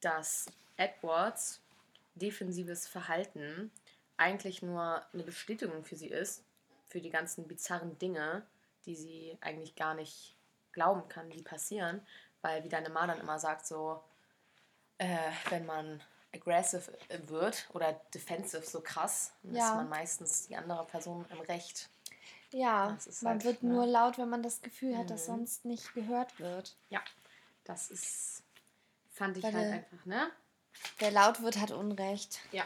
dass 0.00 0.46
Edwards 0.76 1.62
defensives 2.14 2.86
Verhalten 2.86 3.70
eigentlich 4.16 4.62
nur 4.62 5.02
eine 5.12 5.22
Bestätigung 5.22 5.84
für 5.84 5.96
sie 5.96 6.08
ist, 6.08 6.44
für 6.86 7.00
die 7.00 7.10
ganzen 7.10 7.46
bizarren 7.46 7.98
Dinge, 7.98 8.46
die 8.86 8.96
sie 8.96 9.38
eigentlich 9.40 9.76
gar 9.76 9.94
nicht 9.94 10.36
glauben 10.72 11.08
kann, 11.08 11.30
die 11.30 11.42
passieren, 11.42 12.00
weil 12.40 12.64
wie 12.64 12.68
deine 12.68 12.88
Ma 12.88 13.06
dann 13.06 13.20
immer 13.20 13.38
sagt, 13.38 13.66
so, 13.66 14.02
äh, 14.98 15.30
wenn 15.50 15.66
man 15.66 16.02
aggressive 16.34 16.92
wird 17.26 17.68
oder 17.72 17.92
defensive 18.14 18.64
so 18.64 18.80
krass, 18.80 19.32
ja. 19.42 19.68
ist 19.68 19.74
man 19.76 19.88
meistens 19.88 20.46
die 20.46 20.56
andere 20.56 20.84
Person 20.86 21.24
im 21.30 21.40
Recht. 21.40 21.88
Ja, 22.50 22.96
man 23.20 23.34
halt, 23.34 23.44
wird 23.44 23.62
ne? 23.62 23.74
nur 23.74 23.86
laut, 23.86 24.18
wenn 24.18 24.28
man 24.28 24.42
das 24.42 24.62
Gefühl 24.62 24.96
hat, 24.96 25.04
mhm. 25.04 25.08
dass 25.08 25.26
sonst 25.26 25.64
nicht 25.64 25.92
gehört 25.94 26.38
wird. 26.38 26.76
Ja, 26.88 27.00
das 27.64 27.90
ist, 27.90 28.42
fand 29.10 29.36
ich 29.36 29.44
Weil 29.44 29.54
halt 29.54 29.72
einfach, 29.72 30.04
ne? 30.06 30.30
Wer 30.98 31.10
laut 31.10 31.42
wird, 31.42 31.58
hat 31.58 31.70
Unrecht. 31.70 32.40
Ja. 32.52 32.64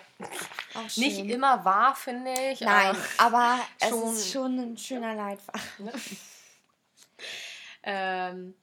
Nicht 0.97 1.19
immer 1.19 1.65
wahr, 1.65 1.95
finde 1.95 2.33
ich. 2.53 2.61
Nein, 2.61 2.97
aber 3.19 3.59
es 3.81 3.91
ist 4.19 4.33
schon 4.33 4.59
ein 4.59 4.77
schöner 4.77 5.15
Leitfaden. 5.15 5.63
Ne? 5.79 5.93
ähm, 7.85 8.55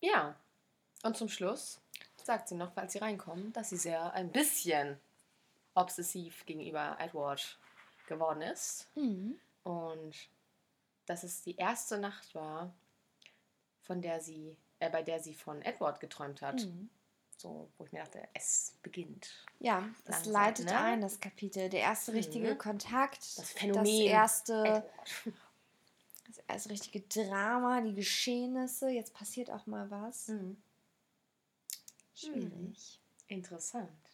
ja. 0.00 0.34
Und 1.02 1.16
zum 1.16 1.28
Schluss 1.28 1.80
sagt 2.22 2.48
sie 2.48 2.54
noch, 2.54 2.76
als 2.76 2.92
sie 2.92 2.98
reinkommen, 2.98 3.52
dass 3.52 3.70
sie 3.70 3.76
sehr 3.76 4.12
ein 4.12 4.30
bisschen 4.30 4.98
obsessiv 5.74 6.44
gegenüber 6.44 6.96
Edward 6.98 7.58
geworden 8.10 8.42
ist. 8.42 8.88
Mhm. 8.94 9.40
Und 9.62 10.14
dass 11.06 11.22
es 11.24 11.40
die 11.40 11.56
erste 11.56 11.96
Nacht 11.96 12.34
war, 12.34 12.74
von 13.80 14.02
der 14.02 14.20
sie, 14.20 14.56
äh, 14.78 14.90
bei 14.90 15.02
der 15.02 15.20
sie 15.20 15.34
von 15.34 15.62
Edward 15.62 16.00
geträumt 16.00 16.42
hat. 16.42 16.66
Mhm. 16.66 16.90
So, 17.38 17.70
wo 17.78 17.84
ich 17.86 17.92
mir 17.92 18.00
dachte, 18.00 18.28
es 18.34 18.74
beginnt. 18.82 19.30
Ja, 19.60 19.88
es 20.04 20.26
leitet 20.26 20.66
ne? 20.66 20.78
ein, 20.78 21.00
das 21.00 21.20
Kapitel. 21.20 21.70
Der 21.70 21.80
erste 21.80 22.12
richtige 22.12 22.52
mhm. 22.52 22.58
Kontakt. 22.58 23.38
Das 23.38 23.52
Phänomen. 23.52 23.84
Das 23.84 24.12
erste, 24.12 24.90
das 26.26 26.38
erste 26.46 26.70
richtige 26.70 27.00
Drama, 27.00 27.80
die 27.80 27.94
Geschehnisse. 27.94 28.90
Jetzt 28.90 29.14
passiert 29.14 29.50
auch 29.50 29.66
mal 29.66 29.90
was. 29.90 30.28
Mhm. 30.28 30.58
schwierig. 32.14 33.00
Interessant. 33.28 34.09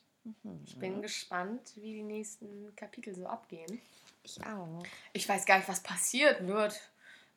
Ich 0.64 0.78
bin 0.78 1.02
gespannt, 1.02 1.72
wie 1.76 1.94
die 1.94 2.02
nächsten 2.02 2.74
Kapitel 2.76 3.14
so 3.14 3.26
abgehen. 3.26 3.80
Ich 4.22 4.44
auch. 4.44 4.82
Ich 5.12 5.28
weiß 5.28 5.46
gar 5.46 5.58
nicht, 5.58 5.68
was 5.68 5.82
passiert 5.82 6.46
wird. 6.46 6.80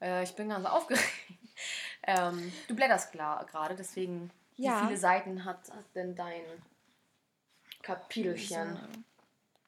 Äh, 0.02 0.24
ich 0.24 0.36
bin 0.36 0.50
ganz 0.50 0.66
aufgeregt. 0.66 1.04
Ähm, 2.04 2.54
du 2.70 2.76
blätterst 2.76 3.12
gerade, 3.12 3.76
deswegen, 3.76 4.32
ja. 4.56 4.82
wie 4.82 4.86
viele 4.86 4.98
Seiten 4.98 5.44
hat, 5.44 5.70
hat 5.70 5.86
denn 5.94 6.16
dein 6.16 6.42
Kapitelchen? 7.82 8.80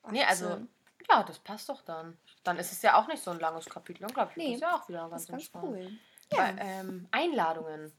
Nee, 0.10 0.24
also, 0.24 0.66
ja, 1.10 1.24
das 1.24 1.40
passt 1.40 1.68
doch 1.68 1.82
dann. 1.82 2.18
Dann 2.44 2.58
ist 2.58 2.72
es 2.72 2.82
ja 2.82 3.00
auch 3.00 3.08
nicht 3.08 3.22
so 3.22 3.32
ein 3.32 3.40
langes 3.40 3.66
Kapitel. 3.66 4.04
Dann 4.04 4.14
glaube 4.14 4.32
ich, 4.32 4.38
nee, 4.38 4.54
ist 4.54 4.62
ja 4.62 4.76
auch 4.76 4.88
wieder 4.88 5.10
ganz, 5.10 5.28
ganz 5.28 5.30
entspannt. 5.30 5.66
Cool. 5.66 6.00
Ja. 6.32 6.38
Bei, 6.38 6.56
ähm, 6.60 7.08
Einladungen. 7.12 7.92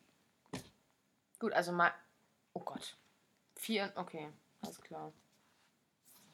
Gut, 1.39 1.53
also 1.53 1.71
mal. 1.71 1.93
Oh 2.55 2.61
Gott. 2.61 2.97
Vier. 3.57 3.93
Okay, 3.95 4.31
alles 4.63 4.81
klar. 4.81 5.13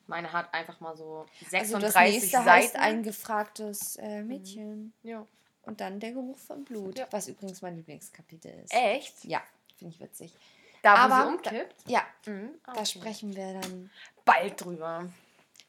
Meine 0.06 0.32
hat 0.32 0.52
einfach 0.54 0.80
mal 0.80 0.96
so 0.96 1.26
36 1.50 1.74
also 1.74 1.78
das 1.78 1.94
nächste 1.94 2.30
Seiten. 2.30 2.48
heißt 2.48 2.76
ein 2.76 3.02
gefragtes 3.02 3.96
äh, 3.96 4.22
Mädchen. 4.22 4.94
Mhm. 5.02 5.08
Ja. 5.08 5.26
Und 5.62 5.80
dann 5.82 6.00
der 6.00 6.12
Geruch 6.12 6.38
von 6.38 6.64
Blut, 6.64 6.98
ja. 6.98 7.06
was 7.10 7.28
übrigens 7.28 7.60
mein 7.60 7.76
Lieblingskapitel 7.76 8.50
ist. 8.64 8.72
Echt? 8.72 9.24
Ja, 9.24 9.42
finde 9.76 9.94
ich 9.94 10.00
witzig. 10.00 10.32
Da, 10.80 10.94
wo 10.94 11.12
Aber, 11.12 11.22
sie 11.22 11.28
umkippt? 11.34 11.76
Da, 11.84 11.90
ja, 11.90 12.06
mhm. 12.24 12.54
okay. 12.66 12.78
da 12.78 12.86
sprechen 12.86 13.36
wir 13.36 13.60
dann 13.60 13.90
bald 14.24 14.64
drüber. 14.64 15.08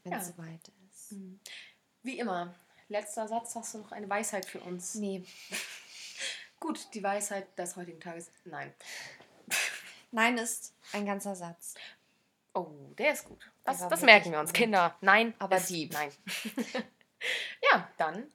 Wenn 0.03 0.13
es 0.13 0.27
ja. 0.27 0.33
soweit 0.33 0.71
ist. 0.89 1.11
Mhm. 1.11 1.39
Wie 2.03 2.19
immer, 2.19 2.55
letzter 2.87 3.27
Satz, 3.27 3.55
hast 3.55 3.73
du 3.73 3.79
noch 3.79 3.91
eine 3.91 4.09
Weisheit 4.09 4.45
für 4.45 4.61
uns? 4.61 4.95
Nee. 4.95 5.25
Gut, 6.61 6.93
die 6.93 7.03
Weisheit 7.03 7.57
des 7.57 7.75
heutigen 7.75 7.99
Tages, 7.99 8.31
nein. 8.45 8.73
Nein 10.11 10.37
ist 10.37 10.73
ein 10.93 11.05
ganzer 11.05 11.35
Satz. 11.35 11.75
Oh, 12.59 12.93
der 12.97 13.13
ist 13.13 13.25
gut. 13.25 13.49
Das, 13.63 13.87
das 13.87 14.01
merken 14.01 14.31
wir 14.31 14.39
uns, 14.39 14.51
Kinder. 14.51 14.95
Nein, 15.01 15.33
aber 15.39 15.59
die. 15.59 15.87
Nein. 15.87 16.11
ja, 17.71 17.87
dann 17.97 18.29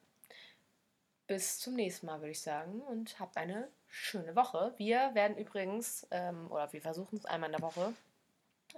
bis 1.26 1.58
zum 1.58 1.74
nächsten 1.74 2.06
Mal, 2.06 2.20
würde 2.20 2.30
ich 2.30 2.40
sagen. 2.40 2.80
Und 2.82 3.18
habt 3.18 3.36
eine 3.36 3.68
schöne 3.86 4.34
Woche. 4.36 4.74
Wir 4.76 5.14
werden 5.14 5.36
übrigens, 5.36 6.06
ähm, 6.10 6.50
oder 6.50 6.72
wir 6.72 6.80
versuchen 6.80 7.16
es 7.16 7.26
einmal 7.26 7.50
in 7.50 7.56
der 7.56 7.62
Woche 7.62 7.92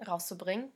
rauszubringen. 0.06 0.72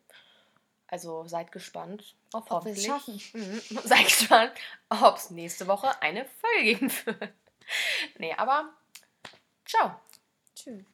Also 0.86 1.26
seid 1.26 1.52
gespannt 1.52 2.16
auf 2.32 2.50
ob 2.50 2.64
wir 2.64 2.72
es 2.72 2.84
schaffen. 2.84 3.20
Mhm. 3.32 3.60
Seid 3.84 4.04
gespannt, 4.06 4.52
ob 4.88 5.16
es 5.16 5.30
nächste 5.30 5.66
Woche 5.66 6.00
eine 6.02 6.24
Folge 6.24 6.64
geben 6.64 6.92
wird. 7.04 7.32
nee, 8.18 8.34
aber 8.34 8.72
ciao. 9.64 10.00
Tschüss. 10.54 10.84